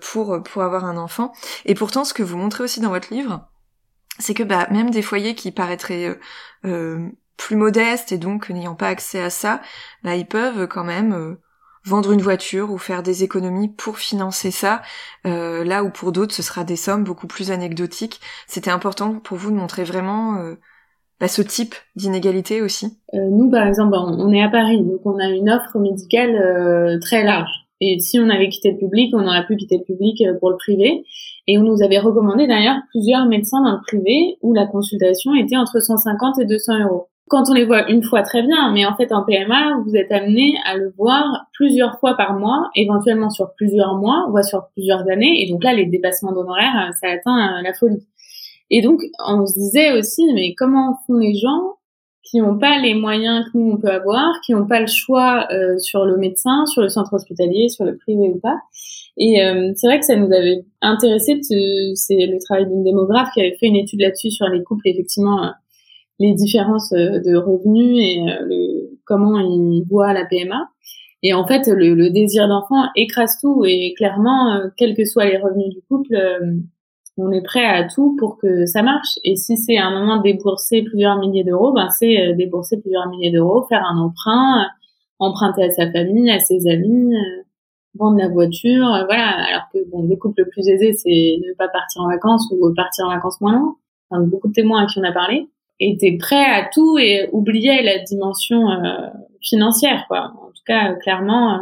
[0.00, 1.32] pour pour avoir un enfant.
[1.64, 3.48] Et pourtant, ce que vous montrez aussi dans votre livre,
[4.18, 6.18] c'est que bah, même des foyers qui paraîtraient euh,
[6.64, 7.08] euh,
[7.38, 9.62] plus modestes et donc n'ayant pas accès à ça,
[10.04, 11.40] bah, ils peuvent quand même euh,
[11.84, 14.82] vendre une voiture ou faire des économies pour financer ça,
[15.24, 18.20] là où pour d'autres ce sera des sommes beaucoup plus anecdotiques.
[18.46, 20.34] C'était important pour vous de montrer vraiment
[21.18, 22.98] bah, ce type d'inégalité aussi?
[23.14, 27.68] nous, par exemple, on est à Paris, donc on a une offre médicale très large.
[27.80, 30.50] Et si on avait quitté le public, on aurait pu quitter le public euh, pour
[30.50, 31.04] le privé.
[31.46, 35.56] Et on nous avait recommandé d'ailleurs plusieurs médecins dans le privé où la consultation était
[35.56, 37.08] entre 150 et 200 euros.
[37.28, 40.10] Quand on les voit une fois, très bien, mais en fait en PMA, vous êtes
[40.12, 45.08] amené à le voir plusieurs fois par mois, éventuellement sur plusieurs mois, voire sur plusieurs
[45.08, 45.42] années.
[45.42, 48.06] Et donc là, les dépassements d'honoraires, euh, ça atteint euh, la folie.
[48.70, 51.78] Et donc, on se disait aussi, mais comment font les gens
[52.22, 55.46] qui n'ont pas les moyens que nous on peut avoir, qui n'ont pas le choix
[55.50, 58.58] euh, sur le médecin, sur le centre hospitalier, sur le privé ou pas?
[59.16, 61.40] Et euh, c'est vrai que ça nous avait intéressé.
[61.42, 65.42] C'est le travail d'une démographe qui avait fait une étude là-dessus sur les couples, effectivement,
[65.44, 65.50] euh,
[66.18, 70.68] les différences de revenus et le, comment ils voient la PMA.
[71.22, 73.64] Et en fait, le, le désir d'enfant écrase tout.
[73.64, 76.14] Et clairement, quels que soient les revenus du couple,
[77.18, 79.18] on est prêt à tout pour que ça marche.
[79.24, 83.32] Et si c'est un moment débourser plusieurs milliers d'euros, ben c'est euh, débourser plusieurs milliers
[83.32, 84.66] d'euros, faire un emprunt, euh,
[85.18, 87.42] emprunter à sa famille, à ses amis, euh,
[87.94, 89.44] vendre la voiture, voilà.
[89.48, 93.06] Alors que bon, des couples plus aisés, c'est ne pas partir en vacances ou partir
[93.06, 93.76] en vacances moins.
[94.10, 95.48] Enfin, beaucoup de témoins à qui on a parlé
[95.80, 98.66] étaient prêts à tout et oubliaient la dimension
[99.40, 100.32] financière, quoi.
[100.42, 101.60] En tout cas, clairement,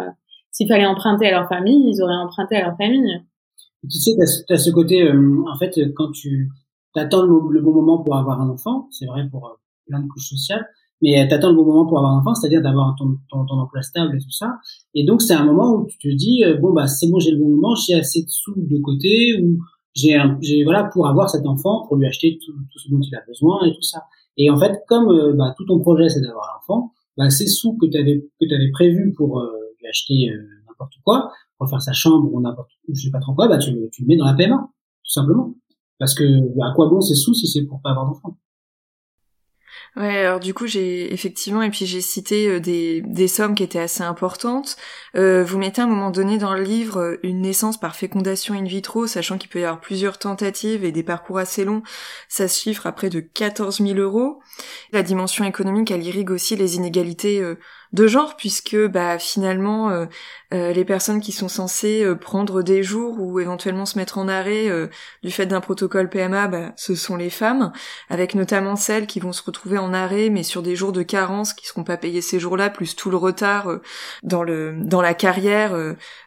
[0.51, 3.21] s'il fallait emprunter à leur famille, ils auraient emprunté à leur famille
[3.91, 4.12] tu sais,
[4.47, 6.51] tu as, ce côté, euh, en fait, quand tu
[6.95, 9.51] attends le, bon moment pour avoir un enfant, c'est vrai pour euh,
[9.87, 10.67] plein de couches sociales,
[11.03, 13.83] mais t'attends le bon moment pour avoir un enfant, c'est-à-dire d'avoir ton, ton, ton, emploi
[13.83, 14.59] stable et tout ça.
[14.95, 17.39] Et donc c'est un moment où tu te dis bon bah c'est bon, j'ai le
[17.39, 19.59] bon moment, j'ai assez de sous de côté ou
[19.97, 23.23] j'ai voilà pour avoir cet enfant, pour lui acheter tout, tout, ce dont il a
[23.27, 24.05] besoin et tout ça.
[24.37, 27.87] Et en fait, comme bah, tout ton projet c'est d'avoir l'enfant, bah, ces sous que
[27.87, 29.43] tu avais que tu avais prévu pour
[29.81, 30.31] lui acheter
[30.69, 33.73] n'importe quoi, pour faire sa chambre ou n'importe je sais pas trop quoi, bah tu,
[33.91, 34.69] tu le mets dans la PMA
[35.05, 35.55] tout simplement.
[35.99, 38.37] Parce que à quoi bon ces sous si c'est pour pas avoir d'enfant
[39.97, 43.62] Ouais, alors du coup j'ai effectivement et puis j'ai cité euh, des, des sommes qui
[43.62, 44.77] étaient assez importantes.
[45.14, 48.55] Euh, vous mettez à un moment donné dans le livre euh, une naissance par fécondation
[48.55, 51.83] in vitro, sachant qu'il peut y avoir plusieurs tentatives et des parcours assez longs.
[52.29, 54.43] Ça se chiffre à près de 14 000 euros.
[54.93, 57.43] La dimension économique, elle irrigue aussi les inégalités
[57.93, 60.07] de genre puisque bah finalement euh,
[60.53, 64.28] euh, les personnes qui sont censées euh, prendre des jours ou éventuellement se mettre en
[64.28, 64.70] arrêt
[65.22, 67.72] du fait d'un protocole PMA bah, ce sont les femmes
[68.09, 71.53] avec notamment celles qui vont se retrouver en arrêt mais sur des jours de carence
[71.53, 73.78] qui seront pas payés ces jours-là plus tout le retard
[74.22, 75.76] dans le dans la carrière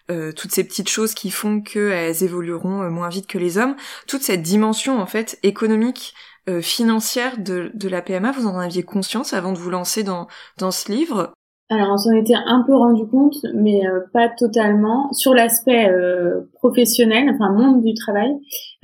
[0.08, 3.76] toutes ces petites choses qui font qu'elles évolueront moins vite que les hommes.
[4.08, 6.14] Toute cette dimension en fait économique
[6.62, 10.72] financière de, de la PMA, vous en aviez conscience avant de vous lancer dans, dans
[10.72, 11.34] ce livre?
[11.72, 15.14] Alors, on s'en était un peu rendu compte, mais euh, pas totalement.
[15.14, 18.32] Sur l'aspect euh, professionnel, enfin monde du travail,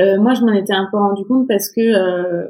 [0.02, 2.48] euh, moi, je m'en étais un peu rendu compte parce que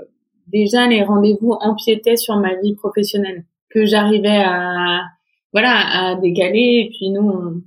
[0.47, 5.03] déjà les rendez-vous empiétaient sur ma vie professionnelle, que j'arrivais à
[5.53, 6.85] voilà à décaler.
[6.85, 7.61] Et puis nous, on,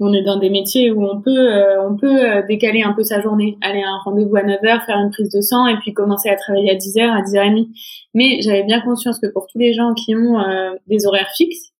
[0.00, 3.02] on est dans des métiers où on peut euh, on peut euh, décaler un peu
[3.02, 5.92] sa journée, aller à un rendez-vous à 9h, faire une prise de sang et puis
[5.92, 7.68] commencer à travailler à 10h, à 10h30.
[8.14, 11.72] Mais j'avais bien conscience que pour tous les gens qui ont euh, des horaires fixes,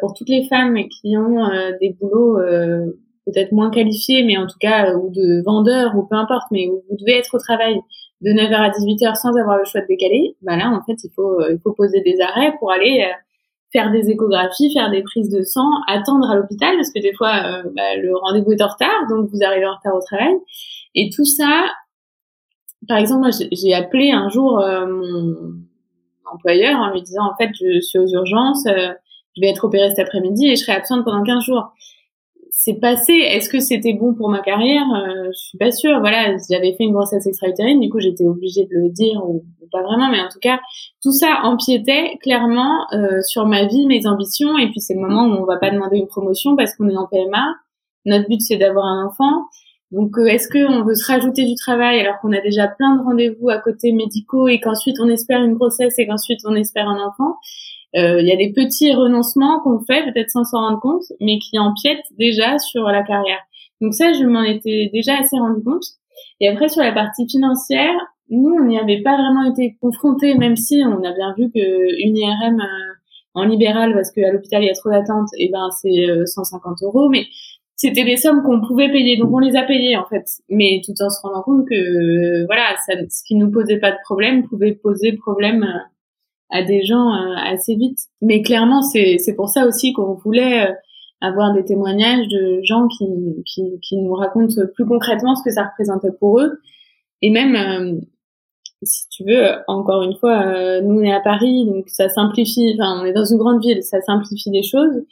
[0.00, 1.48] pour toutes les femmes qui ont
[1.80, 2.36] des boulots
[3.24, 6.82] peut-être moins qualifiés, mais en tout cas ou de vendeurs ou peu importe, mais où
[6.90, 7.80] vous devez être au travail
[8.20, 11.10] de 9h à 18h sans avoir le choix de décaler, bah là en fait il
[11.16, 13.02] faut il faut poser des arrêts pour aller
[13.72, 17.32] faire des échographies, faire des prises de sang, attendre à l'hôpital parce que des fois
[17.44, 20.34] euh, bah, le rendez-vous est en retard, donc vous arrivez en retard au travail.
[20.94, 21.64] Et tout ça,
[22.86, 25.36] par exemple, j'ai appelé un jour euh, mon
[26.32, 28.92] employeur en lui disant en fait je suis aux urgences, euh,
[29.36, 31.72] je vais être opérée cet après-midi et je serai absente pendant 15 jours
[32.54, 33.14] c'est passé.
[33.14, 34.84] Est-ce que c'était bon pour ma carrière?
[34.94, 35.98] Euh, Je suis pas sûre.
[36.00, 39.42] Voilà, j'avais fait une grossesse extra-utérine, du coup j'étais obligée de le dire ou,
[39.72, 40.60] pas vraiment, mais en tout cas
[41.02, 44.58] tout ça empiétait clairement euh, sur ma vie, mes ambitions.
[44.58, 46.96] Et puis c'est le moment où on va pas demander une promotion parce qu'on est
[46.96, 47.42] en PMA.
[48.04, 49.46] Notre but c'est d'avoir un enfant.
[49.90, 53.02] Donc euh, est-ce qu'on veut se rajouter du travail alors qu'on a déjà plein de
[53.02, 57.00] rendez-vous à côté médicaux et qu'ensuite on espère une grossesse et qu'ensuite on espère un
[57.00, 57.36] enfant?
[57.94, 61.58] Il y a des petits renoncements qu'on fait, peut-être sans s'en rendre compte, mais qui
[61.58, 63.40] empiètent déjà sur la carrière.
[63.82, 65.84] Donc ça, je m'en étais déjà assez rendu compte.
[66.40, 67.94] Et après, sur la partie financière,
[68.30, 72.04] nous, on n'y avait pas vraiment été confrontés, même si on a bien vu que
[72.04, 72.92] une IRM euh,
[73.34, 76.86] en libéral, parce qu'à l'hôpital, il y a trop d'attentes, et ben c'est 150 euh,
[76.86, 77.26] euros, mais
[77.76, 80.92] c'était des sommes qu'on pouvait payer, donc on les a payées en fait, mais tout
[81.00, 85.12] en se rendant compte que voilà, ce qui nous posait pas de problème pouvait poser
[85.12, 85.66] problème
[86.52, 87.98] à des gens euh, assez vite.
[88.20, 90.72] Mais clairement, c'est pour ça aussi qu'on voulait euh,
[91.20, 93.06] avoir des témoignages de gens qui,
[93.46, 96.60] qui, qui nous racontent plus concrètement ce que ça représentait pour eux.
[97.22, 98.00] Et même, euh,
[98.82, 103.00] si tu veux, encore une fois, nous on est à Paris, donc ça simplifie, enfin
[103.00, 105.04] on est dans une grande ville, ça simplifie les choses.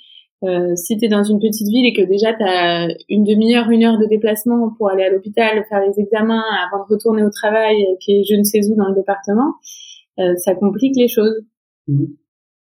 [0.42, 3.68] Euh, si tu es dans une petite ville et que déjà tu as une demi-heure,
[3.68, 7.30] une heure de déplacement pour aller à l'hôpital, faire les examens avant de retourner au
[7.30, 9.89] travail, qui est je ne sais où dans le département, euh,
[10.36, 11.40] ça complique les choses.
[11.88, 12.16] Mhm.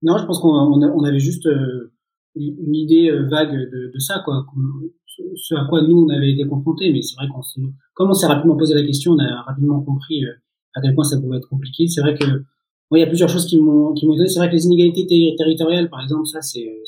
[0.01, 1.91] Non, je pense qu'on on avait juste euh,
[2.35, 4.45] une idée euh, vague de, de ça, quoi.
[5.35, 7.59] Ce à quoi nous on avait été confrontés, mais c'est vrai qu'on s'est,
[7.93, 10.23] comme on s'est rapidement posé la question, on a rapidement compris
[10.75, 11.87] à quel point ça pouvait être compliqué.
[11.87, 12.25] C'est vrai que
[12.91, 14.29] il y a plusieurs choses qui m'ont qui m'ont donné.
[14.29, 16.81] C'est vrai que les inégalités territoriales, par exemple, ça c'est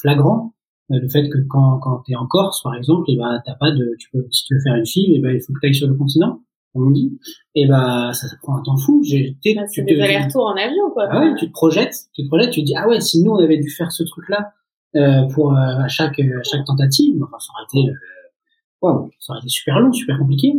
[0.00, 0.54] flagrant.
[0.90, 3.70] Le fait que quand quand t'es en Corse, par exemple, et eh ben t'as pas
[3.70, 5.60] de, tu peux si tu veux faire une fille, et eh ben il faut que
[5.60, 6.42] tu ailles sur le continent
[6.76, 7.18] on dit,
[7.54, 9.02] et bah ça, ça prend un temps fou.
[9.04, 11.06] J'ai, bah, tu des allers-retours en avion, quoi.
[11.10, 13.32] Ah ouais, tu te projettes, tu te projettes, tu te dis ah ouais, si nous
[13.32, 14.52] on avait dû faire ce truc-là
[14.96, 19.40] euh, pour euh, à chaque à chaque tentative, enfin ça aurait été, euh, ça aurait
[19.40, 20.54] été super long, super compliqué,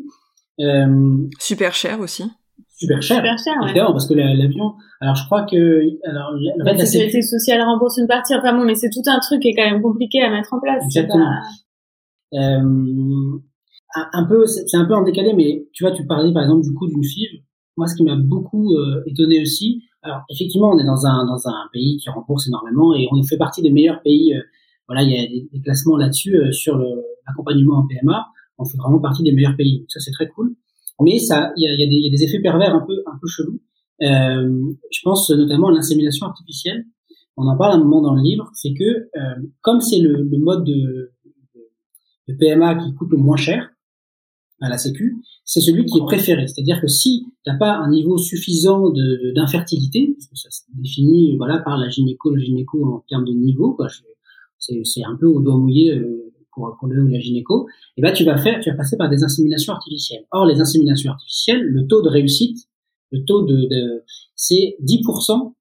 [0.60, 2.24] euh, super cher aussi.
[2.76, 4.76] Super cher, super cher évidemment, parce que l'avion.
[5.02, 8.36] Alors je crois que alors la, sécurité sociale rembourse une partie.
[8.36, 10.60] Enfin bon, mais c'est tout un truc qui est quand même compliqué à mettre en
[10.60, 10.84] place.
[10.86, 11.32] Exactement.
[12.34, 13.40] Euh,
[14.14, 16.74] un peu, c'est un peu en décalé, mais tu vois, tu parlais par exemple du
[16.74, 17.44] coup d'une FIV.
[17.78, 21.48] Moi, ce qui m'a beaucoup euh, étonné aussi, alors effectivement, on est dans un dans
[21.48, 24.34] un pays qui rembourse énormément et on fait partie des meilleurs pays.
[24.34, 24.42] Euh,
[24.88, 26.78] voilà, il y a des, classements là-dessus euh, sur
[27.28, 28.26] l'accompagnement en PMA.
[28.58, 29.86] On fait vraiment partie des meilleurs pays.
[29.90, 30.56] ça, c'est très cool.
[31.02, 33.18] Mais ça, il y a, y, a y a, des effets pervers un peu un
[33.22, 33.60] peu chelous.
[34.04, 36.86] Euh, je pense notamment à l'insémination artificielle.
[37.36, 40.38] On en parle un moment dans le livre, c'est que euh, comme c'est le, le,
[40.40, 41.14] mode de,
[42.28, 43.70] de, PMA qui coûte le moins cher
[44.62, 46.48] à la Sécu, c'est celui qui est préféré.
[46.48, 48.92] C'est-à-dire que si tu n'as pas un niveau suffisant
[49.36, 53.34] d'infertilité, parce que ça se définit voilà par la gynéco, le gynéco en termes de
[53.34, 53.78] niveau,
[54.58, 58.14] c'est un peu au doigt mouillé euh, pour, pour le la gynéco, et eh ben
[58.14, 60.26] tu vas faire, tu vas passer par des inséminations artificielles.
[60.32, 62.68] Or les inséminations artificielles, le taux de réussite
[63.12, 64.04] le taux de, de
[64.36, 65.54] c'est 10%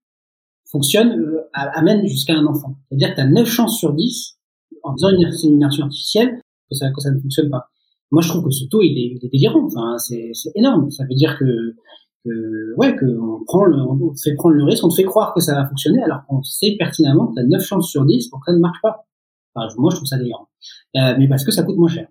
[0.65, 2.77] fonctionne, euh, amène jusqu'à un enfant.
[2.89, 4.39] C'est-à-dire que tu as 9 chances sur 10
[4.83, 7.71] en faisant une insémination artificielle que ça, que ça ne fonctionne pas.
[8.11, 9.65] Moi, je trouve que ce taux, il est, il est délirant.
[9.67, 10.91] Enfin, c'est, c'est énorme.
[10.91, 11.75] Ça veut dire que,
[12.25, 15.35] que ouais, qu'on prend le, on te fait prendre le risque, on te fait croire
[15.35, 18.29] que ça va fonctionner alors qu'on sait pertinemment que tu as 9 chances sur 10
[18.29, 19.07] pour que ça ne marche pas.
[19.55, 20.49] Enfin, moi, je trouve ça délirant.
[20.97, 22.09] Euh, mais parce que ça coûte moins cher.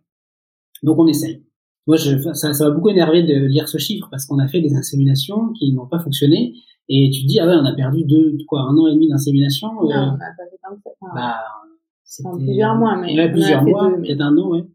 [0.83, 1.43] Donc, on essaye.
[1.87, 4.59] Moi, je, ça, ça m'a beaucoup énervé de lire ce chiffre parce qu'on a fait
[4.59, 6.55] des inséminations qui n'ont pas fonctionné
[6.89, 9.07] et tu te dis ah ouais, on a perdu deux quoi un an et demi
[9.09, 9.73] d'insémination.
[9.73, 10.91] Non, euh, on a pas fait comme ça.
[11.15, 11.35] bah,
[12.03, 14.65] c'était plusieurs mois, mais ouais, plusieurs mois, peut-être un an, ouais.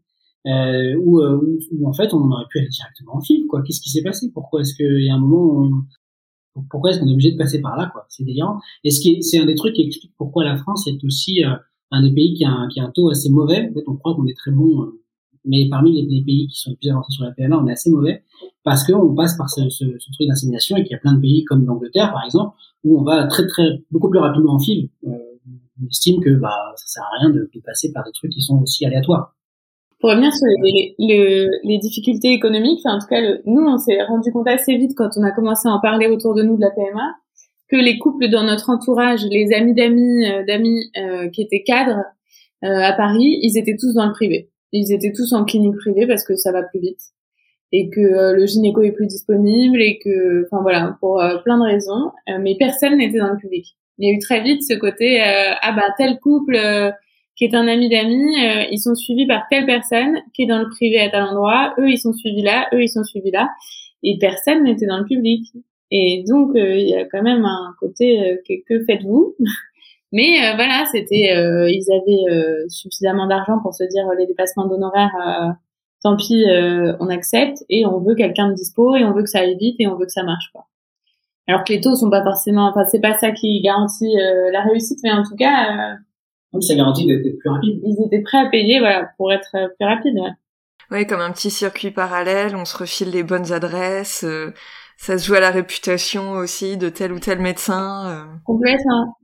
[0.47, 3.61] Euh, où, euh, où, en fait on aurait pu aller directement en film quoi.
[3.61, 4.31] Qu'est-ce qui s'est passé?
[4.33, 5.85] Pourquoi est-ce qu'il y a un moment
[6.55, 6.63] on...
[6.69, 8.05] pourquoi est-ce qu'on est obligé de passer par là quoi?
[8.09, 8.59] C'est délirant.
[8.83, 11.55] Et ce qui c'est un des trucs qui explique pourquoi la France est aussi euh,
[11.91, 13.69] un des pays qui a un, qui a un taux assez mauvais.
[13.69, 15.01] En fait, on croit qu'on est très bon euh,
[15.45, 17.89] mais parmi les, pays qui sont les plus avancés sur la PMA, on est assez
[17.89, 18.23] mauvais
[18.63, 21.19] parce qu'on passe par ce, ce, ce truc d'insémination et qu'il y a plein de
[21.19, 24.89] pays comme l'Angleterre, par exemple, où on va très très beaucoup plus rapidement en fil.
[25.07, 25.17] Euh,
[25.81, 28.41] on estime que bah ça sert à rien de, de, passer par des trucs qui
[28.41, 29.35] sont aussi aléatoires.
[30.01, 34.01] Pour revenir sur les, les, les difficultés économiques, enfin, en tout cas, nous, on s'est
[34.03, 36.61] rendu compte assez vite quand on a commencé à en parler autour de nous de
[36.61, 37.15] la PMA,
[37.69, 42.03] que les couples dans notre entourage, les amis d'amis, euh, d'amis euh, qui étaient cadres
[42.63, 46.07] euh, à Paris, ils étaient tous dans le privé ils étaient tous en clinique privée
[46.07, 46.99] parce que ça va plus vite
[47.73, 51.57] et que euh, le gynéco est plus disponible et que, enfin voilà, pour euh, plein
[51.57, 52.11] de raisons.
[52.29, 53.77] Euh, mais personne n'était dans le public.
[53.97, 56.57] Il y a eu très vite ce côté ah bah tel couple
[57.41, 58.35] qui est un ami d'amis,
[58.71, 61.73] ils sont suivis par telle personne qui est dans le privé à tel endroit.
[61.79, 63.49] Eux ils sont suivis là, eux ils sont suivis là,
[64.03, 65.47] et personne n'était dans le public.
[65.89, 69.35] Et donc il y a quand même un côté que faites-vous?
[70.11, 74.67] Mais euh, voilà, c'était, euh, ils avaient euh, suffisamment d'argent pour se dire les dépassements
[74.67, 75.55] d'honoraires,
[76.03, 76.45] tant pis,
[76.99, 79.75] on accepte et on veut quelqu'un de dispo et on veut que ça aille vite
[79.79, 80.65] et on veut que ça marche quoi.
[81.47, 84.15] Alors que les taux sont pas forcément, enfin c'est pas ça qui garantit
[84.51, 85.97] la réussite, mais en tout cas.
[86.53, 87.79] Donc ça garantit d'être plus rapide.
[87.83, 90.15] Ils étaient prêts à payer, voilà, pour être plus rapide.
[90.15, 90.97] Ouais.
[90.97, 94.25] ouais, comme un petit circuit parallèle, on se refile les bonnes adresses.
[94.97, 98.27] ça se joue à la réputation aussi de tel ou tel médecin.
[98.45, 99.15] Complètement.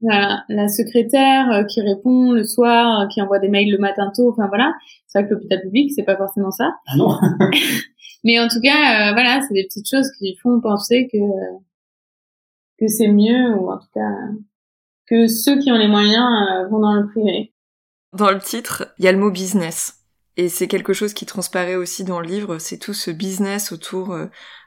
[0.00, 4.12] Voilà, la secrétaire euh, qui répond le soir, euh, qui envoie des mails le matin
[4.14, 4.72] tôt, enfin voilà.
[5.06, 6.70] C'est vrai que l'hôpital public, c'est pas forcément ça.
[6.86, 7.18] Ah non.
[8.24, 11.18] Mais en tout cas, euh, voilà, c'est des petites choses qui font penser que
[12.78, 14.08] que c'est mieux, ou en tout cas
[15.08, 16.26] que ceux qui ont les moyens
[16.70, 17.52] vont dans le privé.
[18.12, 20.04] Dans le titre, il y a le mot business.
[20.36, 24.16] Et c'est quelque chose qui transparaît aussi dans le livre, c'est tout ce business autour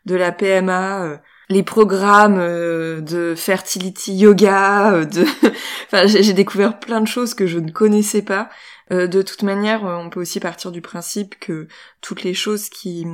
[0.06, 1.22] de la PMA,
[1.52, 5.26] les programmes euh, de fertility yoga, euh, de,
[5.86, 8.50] enfin j'ai découvert plein de choses que je ne connaissais pas.
[8.92, 11.68] Euh, de toute manière, on peut aussi partir du principe que
[12.02, 13.06] toutes les choses qui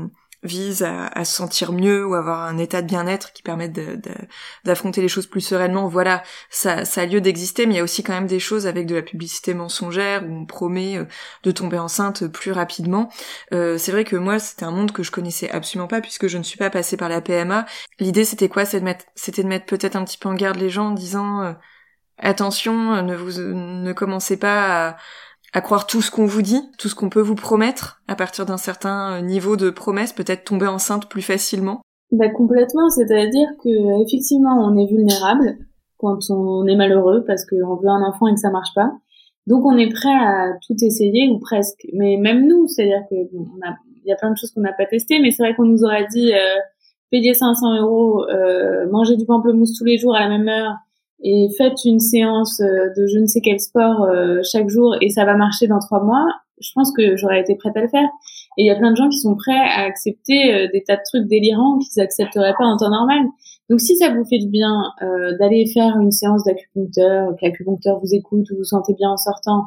[0.47, 3.73] vise à, se sentir mieux ou avoir un état de bien-être qui permette
[4.63, 5.87] d'affronter les choses plus sereinement.
[5.87, 8.87] Voilà, ça, a lieu d'exister, mais il y a aussi quand même des choses avec
[8.87, 11.05] de la publicité mensongère où on promet euh,
[11.43, 13.09] de tomber enceinte plus rapidement.
[13.53, 16.37] Euh, c'est vrai que moi, c'était un monde que je connaissais absolument pas puisque je
[16.37, 17.65] ne suis pas passée par la PMA.
[17.99, 18.65] L'idée, c'était quoi?
[18.65, 20.91] C'était de mettre, c'était de mettre peut-être un petit peu en garde les gens en
[20.91, 21.53] disant euh,
[22.17, 24.97] attention, ne vous, ne commencez pas à
[25.53, 28.45] à croire tout ce qu'on vous dit, tout ce qu'on peut vous promettre à partir
[28.45, 31.81] d'un certain euh, niveau de promesse, peut-être tomber enceinte plus facilement?
[32.11, 35.57] Bah, complètement, c'est-à-dire que effectivement on est vulnérable
[35.97, 38.91] quand on est malheureux parce qu'on veut un enfant et que ça marche pas.
[39.47, 41.87] Donc on est prêt à tout essayer ou presque.
[41.93, 45.19] Mais même nous, c'est-à-dire que il y a plein de choses qu'on n'a pas testées,
[45.19, 46.59] mais c'est vrai qu'on nous aurait dit euh,
[47.11, 50.75] payer 500 euros, euh, manger du pamplemousse tous les jours à la même heure,
[51.23, 55.09] et faites une séance euh, de je ne sais quel sport euh, chaque jour et
[55.09, 56.25] ça va marcher dans trois mois,
[56.61, 58.07] je pense que j'aurais été prête à le faire.
[58.57, 60.95] Et il y a plein de gens qui sont prêts à accepter euh, des tas
[60.95, 63.25] de trucs délirants qu'ils accepteraient pas en temps normal.
[63.69, 64.73] Donc si ça vous fait du bien
[65.39, 69.65] d'aller faire une séance d'acupuncteur, que l'acupuncteur vous écoute, vous vous sentez bien en sortant,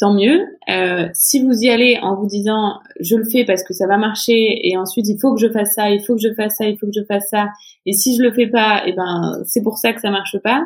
[0.00, 0.40] tant mieux.
[0.68, 3.96] Euh, si vous y allez en vous disant je le fais parce que ça va
[3.96, 6.66] marcher et ensuite il faut que je fasse ça, il faut que je fasse ça,
[6.66, 7.48] il faut que je fasse ça
[7.86, 10.38] et si je le fais pas, et eh ben c'est pour ça que ça marche
[10.42, 10.62] pas.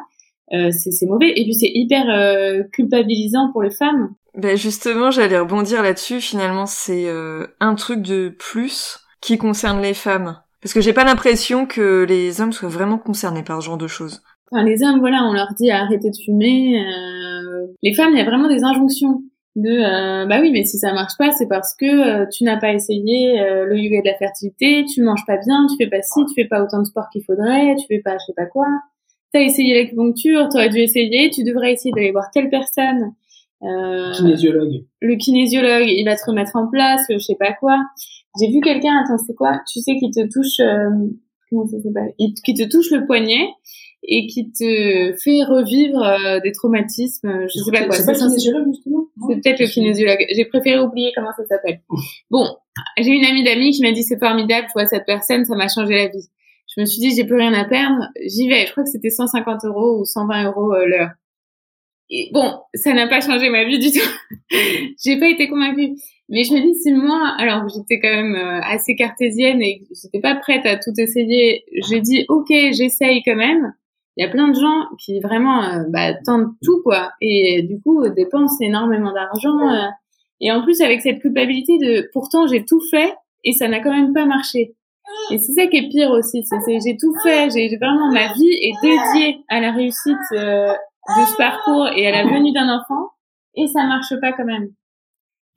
[0.53, 4.15] Euh, c'est mauvais et puis c'est hyper euh, culpabilisant pour les femmes.
[4.35, 6.21] Ben justement, j'allais rebondir là-dessus.
[6.21, 10.41] Finalement, c'est euh, un truc de plus qui concerne les femmes.
[10.63, 13.87] Parce que j'ai pas l'impression que les hommes soient vraiment concernés par ce genre de
[13.87, 14.23] choses.
[14.51, 16.81] Enfin, les hommes, voilà, on leur dit arrêtez de fumer.
[16.81, 17.67] Euh...
[17.83, 19.23] Les femmes, il y a vraiment des injonctions
[19.59, 21.87] de euh, bah oui, mais si ça marche pas, c'est parce que
[22.23, 25.67] euh, tu n'as pas essayé euh, le yoga de la fertilité, tu manges pas bien,
[25.69, 28.15] tu fais pas ci, tu fais pas autant de sport qu'il faudrait, tu fais pas
[28.15, 28.67] je sais pas quoi.
[29.33, 33.13] T'as essayé l'acupuncture, t'aurais dû essayer, tu devrais essayer d'aller voir telle personne.
[33.61, 34.85] kinésiologue.
[35.03, 37.79] Le kinésiologue, il va te remettre en place, je sais pas quoi.
[38.41, 39.61] J'ai vu quelqu'un, attends, c'est quoi?
[39.71, 40.65] Tu sais qui te touche,
[41.51, 42.15] comment ça s'appelle?
[42.17, 43.49] Qui te touche le poignet
[44.03, 47.47] et qui te fait revivre euh, des traumatismes.
[47.49, 47.97] Je sais pas quoi.
[47.97, 49.05] C'est pas le kinésiologue justement?
[49.29, 50.25] C'est peut-être le kinésiologue.
[50.35, 51.81] J'ai préféré oublier comment ça s'appelle.
[52.31, 52.47] Bon,
[52.99, 55.69] j'ai une amie d'amis qui m'a dit c'est formidable, tu vois cette personne, ça m'a
[55.69, 56.29] changé la vie.
[56.75, 58.67] Je me suis dit j'ai plus rien à perdre, j'y vais.
[58.67, 61.11] Je crois que c'était 150 euros ou 120 euros euh, l'heure.
[62.11, 64.09] Et bon, ça n'a pas changé ma vie du tout.
[65.05, 65.95] j'ai pas été convaincue.
[66.31, 70.21] Mais je me dis si moi, alors j'étais quand même euh, assez cartésienne et j'étais
[70.21, 73.75] pas prête à tout essayer, j'ai dit ok, j'essaye quand même
[74.19, 77.13] il y a plein de gens qui vraiment euh, bah, tentent tout quoi.
[77.21, 79.87] Et du coup dépensent énormément d'argent euh,
[80.41, 83.15] et en plus avec cette culpabilité de pourtant j'ai tout fait
[83.45, 84.75] et ça n'a quand même pas marché.
[85.31, 88.51] Et c'est ça qui est pire aussi c'est j'ai tout fait j'ai vraiment ma vie
[88.51, 93.11] est dédiée à la réussite euh, de ce parcours et à la venue d'un enfant
[93.55, 94.69] et ça marche pas quand même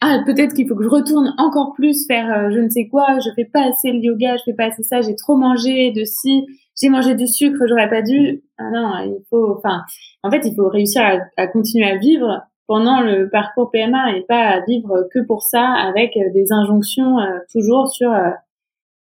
[0.02, 3.30] ah peut-être qu'il faut que je retourne encore plus faire je ne sais quoi je
[3.36, 6.46] fais pas assez le yoga je fais pas assez ça j'ai trop mangé de si
[6.82, 8.44] j'ai mangé du sucre, j'aurais pas dû.
[8.58, 9.82] Ah non, il faut, enfin,
[10.24, 14.22] en fait, il faut réussir à, à, continuer à vivre pendant le parcours PMA et
[14.22, 18.30] pas à vivre que pour ça avec euh, des injonctions euh, toujours sur euh,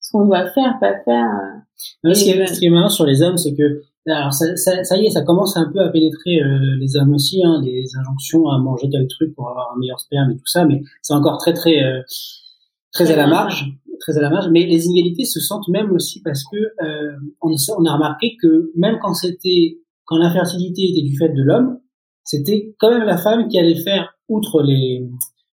[0.01, 1.29] ce qu'on doit faire, pas faire.
[1.77, 4.83] ce, qui est, ce, qui est, marrant sur les hommes, c'est que alors ça, ça,
[4.85, 6.41] ça, y est, ça commence un peu à pénétrer
[6.79, 10.31] les hommes aussi, hein, les injonctions à manger tel truc pour avoir un meilleur sperme
[10.31, 11.83] et tout ça, mais c'est encore très très
[12.93, 16.21] très à la marge très à la marge, mais les inégalités se sentent même aussi
[16.23, 21.17] parce que euh, on, on, a remarqué que même quand c'était quand l'infertilité était du
[21.17, 21.79] fait de l'homme,
[22.25, 25.09] c'était quand même la femme qui allait faire outre les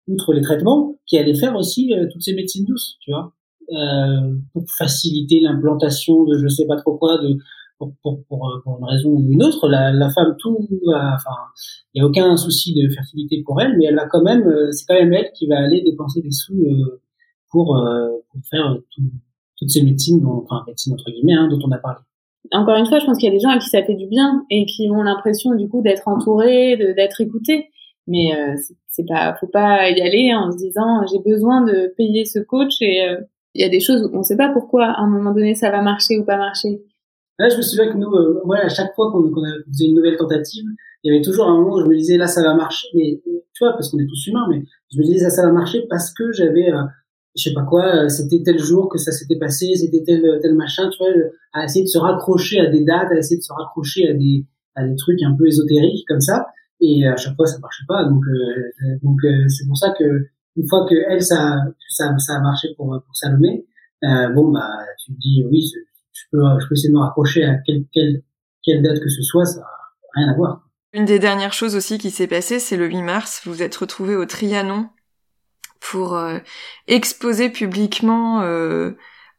[0.07, 3.33] outre les traitements, qui allait faire aussi euh, toutes ces médecines douces, tu vois,
[3.71, 7.37] euh, pour faciliter l'implantation de je sais pas trop quoi, de
[7.77, 10.57] pour, pour, pour, euh, pour, une raison ou une autre, la, la femme, tout,
[10.87, 11.35] enfin,
[11.93, 14.71] il n'y a aucun souci de fertilité pour elle, mais elle va quand même, euh,
[14.71, 17.01] c'est quand même elle qui va aller dépenser des sous euh,
[17.51, 17.67] pour,
[18.31, 18.77] pour faire
[19.57, 21.99] toutes ces médecines, dont, enfin médecines entre guillemets, hein, dont on a parlé.
[22.51, 24.07] Encore une fois, je pense qu'il y a des gens à qui ça fait du
[24.07, 27.69] bien et qui ont l'impression du coup d'être entourés, d'être écoutés.
[28.07, 28.55] Mais euh,
[28.89, 32.75] c'est pas, faut pas y aller en se disant j'ai besoin de payer ce coach
[32.81, 33.01] et
[33.53, 35.55] il y a des choses où on ne sait pas pourquoi à un moment donné
[35.55, 36.81] ça va marcher ou pas marcher.
[37.37, 40.17] Là, je me souviens que nous, euh, à chaque fois qu'on qu faisait une nouvelle
[40.17, 40.65] tentative,
[41.03, 43.21] il y avait toujours un moment où je me disais là ça va marcher, mais
[43.53, 45.85] tu vois parce qu'on est tous humains, mais je me disais là ça va marcher
[45.89, 46.71] parce que j'avais
[47.35, 50.55] je sais pas quoi, euh, c'était tel jour que ça s'était passé, c'était tel tel
[50.55, 51.09] machin, tu vois,
[51.53, 54.45] à essayer de se raccrocher à des dates, à essayer de se raccrocher à des
[54.75, 56.47] à des trucs un peu ésotériques comme ça,
[56.79, 60.05] et à chaque fois ça marchait pas, donc euh, donc euh, c'est pour ça que
[60.55, 61.57] une fois que elle ça
[61.89, 63.65] ça ça a marché pour pour Salomé,
[64.03, 64.69] euh, bon bah
[65.03, 65.69] tu te dis oui,
[66.15, 68.23] je peux je peux essayer de me raccrocher à quelle quelle
[68.63, 69.67] quelle date que ce soit, ça n'a
[70.15, 70.61] rien à voir.
[70.93, 74.15] Une des dernières choses aussi qui s'est passée, c'est le 8 mars, vous êtes retrouvé
[74.15, 74.89] au Trianon
[75.81, 76.39] pour euh,
[76.87, 78.91] exposer publiquement euh,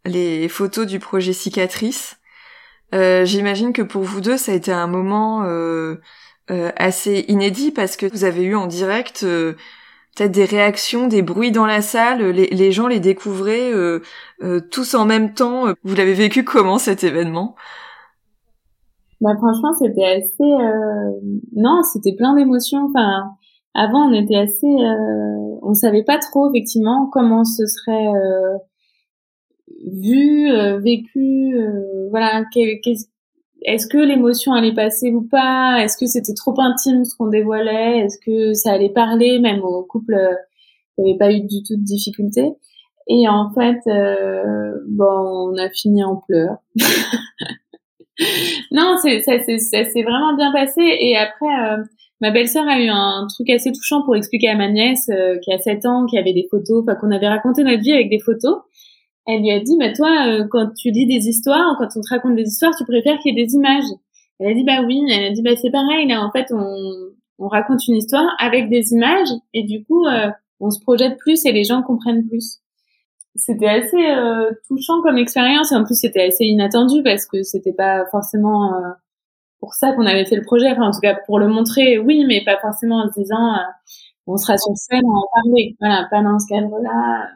[0.05, 2.19] les photos du projet Cicatrice.
[2.95, 5.43] Euh, j'imagine que pour vous deux, ça a été un moment
[6.49, 9.27] assez inédit parce que vous avez eu en direct
[10.17, 13.73] peut-être des réactions, des bruits dans la salle, les, les gens les découvraient
[14.71, 15.67] tous en même temps.
[15.85, 17.55] Vous l'avez vécu comment cet événement?
[19.21, 20.53] Bah franchement c'était assez
[21.55, 23.31] non c'était plein d'émotions enfin
[23.73, 28.57] avant on était assez euh, on savait pas trop effectivement comment ce serait euh,
[29.87, 32.45] vu euh, vécu euh, voilà
[33.63, 35.79] est-ce que l'émotion allait passer ou pas?
[35.83, 37.99] Est-ce que c'était trop intime ce qu'on dévoilait?
[37.99, 40.17] Est-ce que ça allait parler même au couple
[40.99, 42.53] il n'y avait pas eu du tout de difficulté?
[43.09, 43.81] Et en fait
[44.89, 46.59] bon on a fini en pleurs.
[48.71, 50.81] Non c'est ça s'est vraiment bien passé.
[50.81, 51.55] Et après
[52.21, 55.53] Ma belle-sœur a eu un truc assez touchant pour expliquer à ma nièce euh, qui
[55.53, 58.57] a 7 ans, qui avait des photos, qu'on avait raconté notre vie avec des photos.
[59.27, 62.09] Elle lui a dit, mais toi, euh, quand tu lis des histoires, quand on te
[62.11, 63.85] raconte des histoires, tu préfères qu'il y ait des images.
[64.39, 65.03] Elle a dit, bah oui.
[65.11, 66.07] Elle a dit, bah c'est pareil.
[66.07, 70.31] Là, en fait, on, on raconte une histoire avec des images et du coup, euh,
[70.61, 72.61] on se projette plus et les gens comprennent plus.
[73.35, 74.03] C'était assez
[74.67, 78.73] touchant comme expérience et en plus c'était assez inattendu parce que c'était pas forcément
[79.61, 80.71] pour ça qu'on avait fait le projet.
[80.71, 83.59] Enfin, en tout cas, pour le montrer, oui, mais pas forcément en se disant, euh,
[84.27, 85.77] on sera sur scène, on en parler.
[85.81, 87.29] Voilà, pas dans ce cadre-là,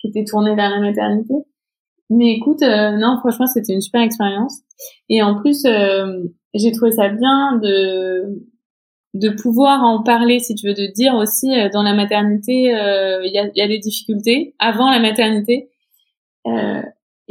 [0.00, 1.34] qui était tourné vers la maternité.
[2.10, 4.58] Mais écoute, non, franchement, c'était une super expérience.
[5.08, 5.64] Et en plus,
[6.54, 8.46] j'ai trouvé ça bien de
[9.12, 13.38] de pouvoir en parler, si tu veux, de dire aussi dans la maternité, il y,
[13.38, 15.68] a, y, a, des difficultés avant la maternité.
[16.46, 16.82] Euh,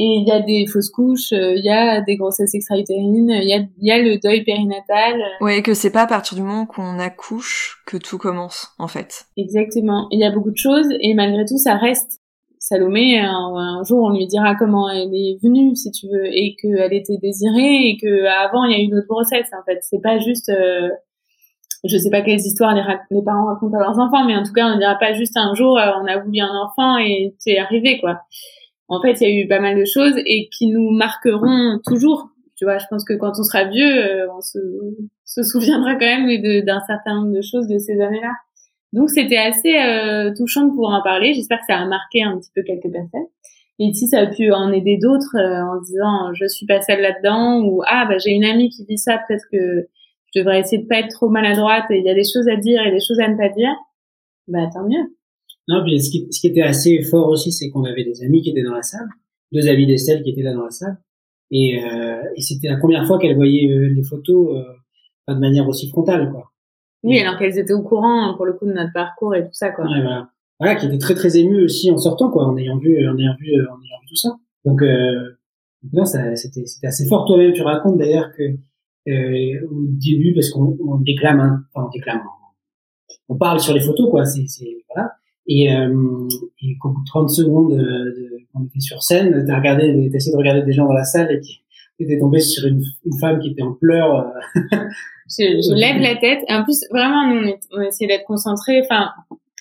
[0.02, 3.50] et il y a des fausses couches, euh, il y a des grossesses extra-utérines, il
[3.50, 5.22] y a, y a le deuil périnatal.
[5.41, 9.26] Ouais, que c'est pas à partir du moment qu'on accouche que tout commence, en fait.
[9.36, 10.08] Exactement.
[10.12, 12.19] Il y a beaucoup de choses et malgré tout, ça reste.
[12.70, 16.94] Salomé, un, jour, on lui dira comment elle est venue, si tu veux, et qu'elle
[16.94, 19.50] était désirée et que avant il y a eu d'autres grossesses.
[19.60, 20.50] En fait, c'est pas juste.
[20.50, 20.90] Euh,
[21.86, 24.68] je sais pas quelles histoires les, parents racontent à leurs enfants, mais en tout cas,
[24.68, 27.58] on ne dira pas juste un jour euh, on a voulu un enfant et c'est
[27.58, 28.20] arrivé, quoi
[28.90, 32.30] en fait, il y a eu pas mal de choses et qui nous marqueront toujours.
[32.56, 36.28] Tu vois, je pense que quand on sera vieux, euh, on se, souviendra quand même
[36.66, 38.34] d'un certain nombre de choses de ces années-là.
[38.94, 41.34] Donc, c'était assez euh, touchant de pouvoir en parler.
[41.34, 43.28] J'espère que ça a marqué un petit peu quelques personnes.
[43.80, 47.02] Et si ça a pu en aider d'autres euh, en disant je suis pas seule
[47.02, 49.88] là-dedans ou ah bah j'ai une amie qui vit ça, peut-être que
[50.34, 52.57] je devrais essayer de pas être trop maladroite et il y a des choses à
[52.57, 53.74] dire et des choses à ne pas dire,
[54.48, 55.16] bah tant mieux.
[55.70, 58.41] Non, puis ce qui, ce qui était assez fort aussi, c'est qu'on avait des amis
[58.41, 59.07] qui étaient dans la salle,
[59.52, 60.98] deux amis d'Estelle qui étaient là dans la salle,
[61.52, 64.64] et, euh, et c'était la première fois qu'elle voyait euh, les photos euh,
[65.26, 66.49] pas de manière aussi frontale, quoi.
[67.04, 69.72] Oui, alors qu'elles étaient au courant pour le coup de notre parcours et tout ça,
[69.72, 69.86] quoi.
[69.86, 70.30] Ouais, voilà.
[70.60, 73.36] voilà, qui était très très ému aussi en sortant, quoi, en ayant vu, en ayant
[73.40, 74.38] vu, en ayant vu tout ça.
[74.66, 75.38] Donc, euh,
[75.94, 77.26] non, ça, c'était, c'était assez fort.
[77.26, 78.44] Toi-même, tu racontes d'ailleurs que
[79.10, 82.22] euh, au début, parce qu'on on déclame, hein, enfin, on déclame,
[83.30, 84.26] on parle sur les photos, quoi.
[84.26, 85.14] C'est, c'est voilà.
[85.48, 86.28] Et, euh,
[86.62, 90.18] et qu'au bout de 30 secondes, de, de, on était sur scène, t'as regardé, t'as
[90.18, 91.62] essayé de regarder des gens dans la salle et qui
[92.04, 94.16] étaient tombé sur une, une, femme qui était en pleurs.
[94.16, 94.78] Euh.
[95.30, 96.44] je, je lève la tête.
[96.48, 98.82] Et en plus, vraiment, nous, on, on essayait d'être concentrés.
[98.82, 99.10] Enfin,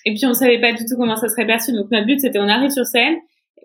[0.05, 1.73] et puis on savait pas du tout comment ça serait perçu.
[1.73, 3.15] Donc notre but, c'était on arrive sur scène,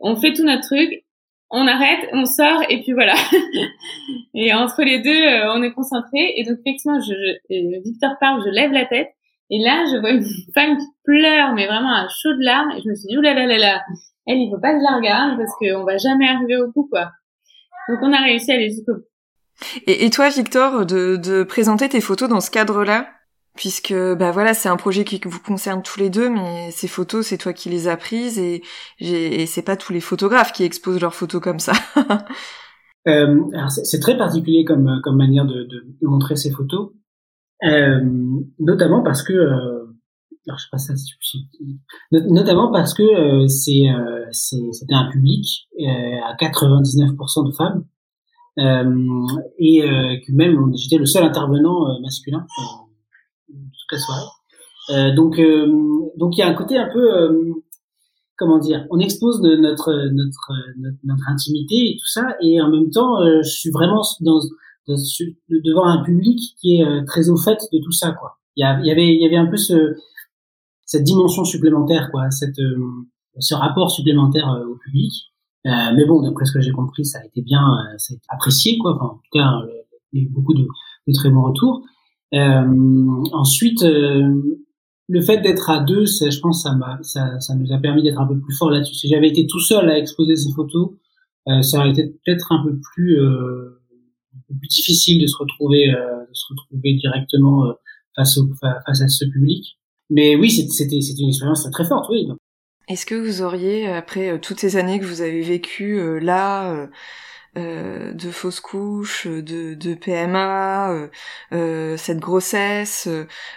[0.01, 1.05] on fait tout notre truc,
[1.51, 3.15] on arrête, on sort et puis voilà.
[4.35, 6.35] et entre les deux, euh, on est concentré.
[6.37, 7.15] Et donc effectivement, je,
[7.51, 9.11] je, Victor parle, je lève la tête
[9.51, 10.25] et là, je vois une
[10.55, 12.73] femme qui pleure, mais vraiment à chaud de larmes.
[12.73, 13.83] Et je me suis dit, oulala, là, là, là,
[14.27, 16.89] elle, il faut pas que je la regarde parce qu'on va jamais arriver au bout,
[16.91, 17.11] quoi.
[17.89, 19.05] Donc, on a réussi à aller jusqu'au bout.
[19.87, 23.09] Et, et, toi, Victor, de, de présenter tes photos dans ce cadre-là,
[23.55, 27.27] puisque bah voilà, c'est un projet qui vous concerne tous les deux, mais ces photos,
[27.27, 28.63] c'est toi qui les as prises et,
[28.99, 31.73] et c'est pas tous les photographes qui exposent leurs photos comme ça.
[33.07, 36.91] euh, c'est très particulier comme, comme manière de, de montrer ces photos.
[37.63, 38.01] Euh,
[38.59, 39.84] notamment parce que euh,
[40.47, 40.95] alors je sais pas ça,
[42.13, 43.85] notamment parce que euh, c'est
[44.73, 47.85] c'était un public à 99% de femmes
[49.59, 52.47] et que même j'étais le seul intervenant masculin
[53.49, 55.15] toute la soirée.
[55.15, 55.41] donc
[56.17, 57.55] donc il y a un côté un peu
[58.37, 60.53] comment dire, on expose notre, notre,
[61.05, 64.41] notre, intimité et tout ça, et en même temps, je suis vraiment dans,
[64.89, 68.39] devant un public qui est euh, très au fait de tout ça quoi.
[68.57, 69.95] Il y, avait il y avait un peu ce
[70.87, 72.79] cette dimension supplémentaire quoi, cette euh,
[73.39, 75.13] ce rapport supplémentaire euh, au public.
[75.65, 77.65] mais bon, d'après ce que j'ai compris, ça a été bien,
[77.97, 78.95] ça a été apprécié quoi.
[78.97, 79.51] Enfin, en tout cas,
[80.13, 80.63] il y a eu beaucoup de,
[81.09, 81.83] de très bons retours.
[83.33, 88.21] ensuite, le fait d'être à deux, je pense, ça, ça, ça nous a permis d'être
[88.21, 88.95] un peu plus fort là-dessus.
[88.95, 90.91] Si j'avais été tout seul à exposer ces photos,
[91.63, 96.35] ça aurait été peut-être un peu plus euh, plus difficile de se retrouver, euh, de
[96.35, 97.73] se retrouver directement euh,
[98.17, 99.79] face, au, face à ce public.
[100.11, 102.29] Mais oui, c'était c'était une expérience très forte, oui.
[102.89, 106.89] Est-ce que vous auriez, après euh, toutes ces années que vous avez vécues là,
[107.57, 111.09] euh, de fausses couches, de, de PMA,
[111.53, 113.09] euh, cette grossesse,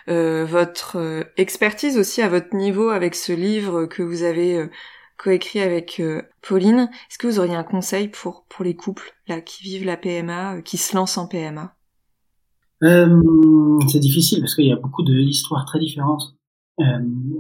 [0.07, 4.69] euh, votre expertise aussi à votre niveau avec ce livre que vous avez
[5.18, 6.90] coécrit avec euh, Pauline.
[7.10, 10.56] Est-ce que vous auriez un conseil pour pour les couples là qui vivent la PMA,
[10.56, 11.76] euh, qui se lancent en PMA
[12.84, 16.36] euh, C'est difficile parce qu'il y a beaucoup d'histoires très différentes.
[16.79, 16.83] Euh,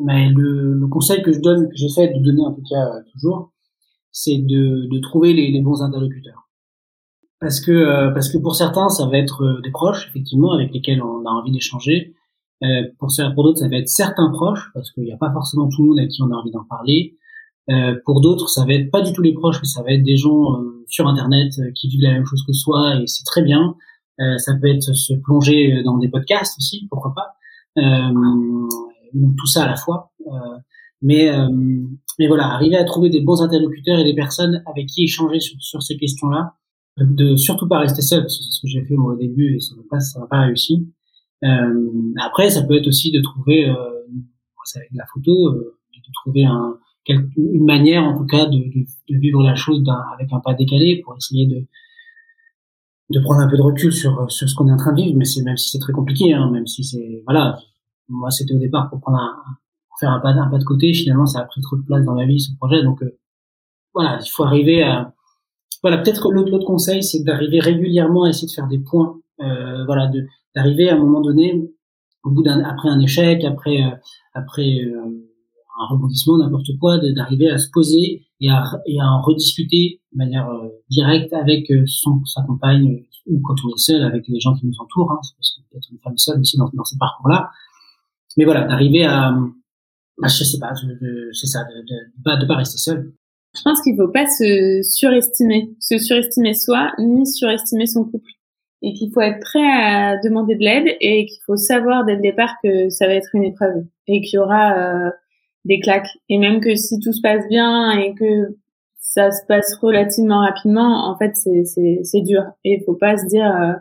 [0.03, 3.51] mais le, le, conseil que je donne, que j'essaie de donner en tout cas toujours,
[4.11, 6.49] c'est de, de trouver les, les, bons interlocuteurs.
[7.39, 11.23] Parce que parce que pour certains, ça va être des proches effectivement avec lesquels on
[11.23, 12.15] a envie d'échanger.
[12.97, 15.83] pour pour d'autres, ça va être certains proches parce qu'il n'y a pas forcément tout
[15.83, 17.17] le monde à qui on a envie d'en parler.
[17.69, 20.03] Euh, pour d'autres, ça va être pas du tout les proches, mais ça va être
[20.03, 23.25] des gens euh, sur Internet euh, qui vivent la même chose que soi, et c'est
[23.25, 23.75] très bien.
[24.37, 27.35] ça peut être se plonger dans des podcasts aussi, pourquoi pas,
[29.13, 30.11] ou tout ça à la fois.
[31.01, 31.31] mais
[32.19, 35.55] mais voilà, arriver à trouver des bons interlocuteurs et des personnes avec qui échanger sur,
[35.61, 36.55] sur ces questions-là,
[36.99, 39.55] de surtout pas rester seul, parce que c'est ce que j'ai fait moi au début
[39.55, 40.87] et ça n'a pas pas réussi.
[41.43, 43.75] après, ça peut être aussi de trouver, euh,
[44.75, 46.77] avec la photo, de trouver un
[47.37, 51.01] une manière en tout cas de, de, de vivre la chose avec un pas décalé
[51.03, 51.65] pour essayer de
[53.09, 55.15] de prendre un peu de recul sur sur ce qu'on est en train de vivre
[55.17, 57.59] mais c'est même si c'est très compliqué hein, même si c'est voilà
[58.09, 59.35] moi c'était au départ pour prendre un
[59.89, 62.25] pour faire un pas de côté finalement ça a pris trop de place dans ma
[62.25, 63.17] vie ce projet donc euh,
[63.93, 65.13] voilà il faut arriver à
[65.81, 69.85] voilà peut-être l'autre l'autre conseil c'est d'arriver régulièrement à essayer de faire des points euh,
[69.85, 70.09] voilà
[70.55, 71.69] d'arriver à un moment donné
[72.23, 73.95] au bout d'un après un échec après euh,
[74.33, 75.27] après euh,
[75.79, 80.17] un rebondissement, n'importe quoi, d'arriver à se poser et à, et à en rediscuter de
[80.17, 80.49] manière
[80.89, 84.73] directe avec son, sa compagne ou quand on est seul avec les gens qui nous
[84.79, 87.51] entourent, hein, parce que peut-être une femme seule aussi dans, dans ces parcours-là.
[88.37, 89.33] Mais voilà, d'arriver à,
[90.17, 90.73] bah, je sais pas,
[91.33, 93.11] c'est ça, de, de, pas, de pas rester seul.
[93.55, 98.31] Je pense qu'il faut pas se surestimer, se surestimer soi, ni surestimer son couple.
[98.83, 102.21] Et qu'il faut être prêt à demander de l'aide et qu'il faut savoir dès le
[102.21, 105.09] départ que ça va être une épreuve et qu'il y aura euh,
[105.65, 106.09] des claques.
[106.29, 108.55] Et même que si tout se passe bien et que
[108.99, 112.43] ça se passe relativement rapidement, en fait, c'est dur.
[112.63, 113.73] Et il faut pas se dire euh,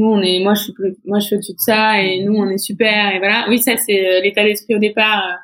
[0.00, 2.34] nous on est moi je suis plus moi je suis au-dessus de ça et nous
[2.34, 3.46] on est super et voilà.
[3.48, 5.24] Oui, ça c'est euh, l'état d'esprit au départ.
[5.26, 5.36] Euh,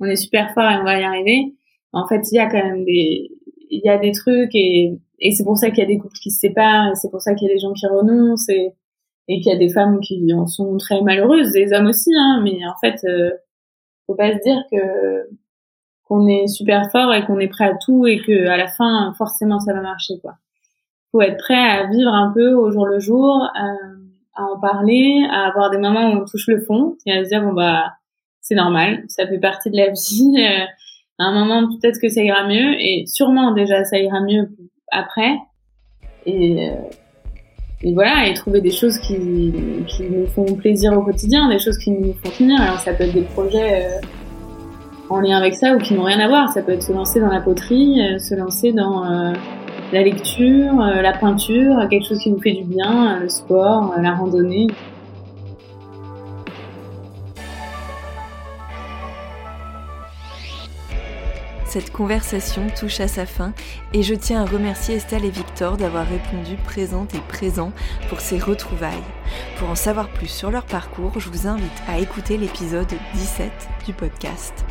[0.00, 1.54] on est super fort et on va y arriver.
[1.92, 3.30] En fait, il y a quand même des
[3.70, 6.18] il y a des trucs et et c'est pour ça qu'il y a des couples
[6.22, 8.72] qui se séparent et c'est pour ça qu'il y a des gens qui renoncent et
[9.28, 12.40] et qu'il y a des femmes qui en sont très malheureuses, des hommes aussi, hein,
[12.44, 13.06] mais en fait,
[14.06, 15.28] faut pas se dire que
[16.04, 19.14] qu'on est super fort et qu'on est prêt à tout et que à la fin
[19.16, 20.34] forcément ça va marcher quoi.
[21.12, 23.74] Faut être prêt à vivre un peu au jour le jour, à,
[24.34, 27.28] à en parler, à avoir des moments où on touche le fond et à se
[27.28, 27.92] dire bon bah
[28.40, 30.34] c'est normal, ça fait partie de la vie.
[30.38, 30.64] Euh,
[31.18, 34.48] à un moment peut-être que ça ira mieux et sûrement déjà ça ira mieux
[34.90, 35.36] après
[36.26, 36.74] et euh,
[37.84, 39.52] et voilà, et trouver des choses qui,
[39.88, 42.60] qui nous font plaisir au quotidien, des choses qui nous font tenir.
[42.60, 44.00] Alors ça peut être des projets euh,
[45.10, 46.52] en lien avec ça ou qui n'ont rien à voir.
[46.52, 49.32] Ça peut être se lancer dans la poterie, euh, se lancer dans euh,
[49.92, 54.68] la lecture, la peinture, quelque chose qui nous fait du bien, le sport, la randonnée.
[61.66, 63.54] Cette conversation touche à sa fin
[63.94, 67.72] et je tiens à remercier Estelle et Victor d'avoir répondu présente et présent
[68.10, 68.92] pour ces retrouvailles.
[69.56, 73.50] Pour en savoir plus sur leur parcours, je vous invite à écouter l'épisode 17
[73.86, 74.66] du podcast.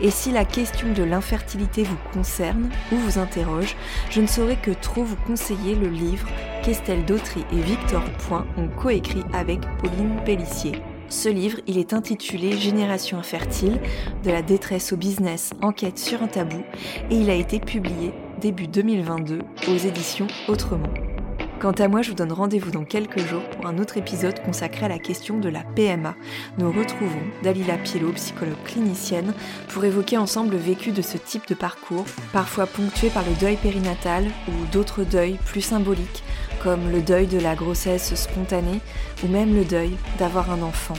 [0.00, 3.76] Et si la question de l'infertilité vous concerne ou vous interroge,
[4.10, 6.28] je ne saurais que trop vous conseiller le livre
[6.62, 10.82] qu'Estelle Dautry et Victor Point ont coécrit avec Pauline Pellissier.
[11.08, 13.80] Ce livre, il est intitulé Génération infertile,
[14.24, 16.62] de la détresse au business, enquête sur un tabou,
[17.10, 21.15] et il a été publié début 2022 aux éditions Autrement.
[21.58, 24.84] Quant à moi, je vous donne rendez-vous dans quelques jours pour un autre épisode consacré
[24.84, 26.14] à la question de la PMA.
[26.58, 29.32] Nous retrouvons Dalila Pielo, psychologue clinicienne,
[29.68, 32.04] pour évoquer ensemble le vécu de ce type de parcours,
[32.34, 36.22] parfois ponctué par le deuil périnatal ou d'autres deuils plus symboliques,
[36.62, 38.80] comme le deuil de la grossesse spontanée
[39.24, 40.98] ou même le deuil d'avoir un enfant.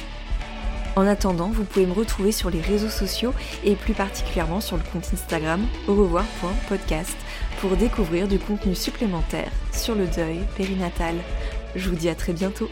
[0.96, 4.84] En attendant, vous pouvez me retrouver sur les réseaux sociaux et plus particulièrement sur le
[4.92, 7.16] compte Instagram au revoir.podcast
[7.60, 11.16] pour découvrir du contenu supplémentaire sur le deuil périnatal.
[11.76, 12.70] Je vous dis à très bientôt.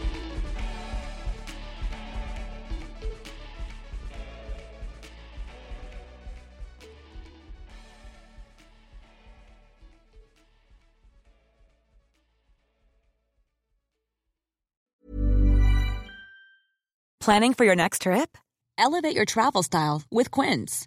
[17.20, 18.38] Planning for your next trip?
[18.78, 20.86] Elevate your travel style with Quince.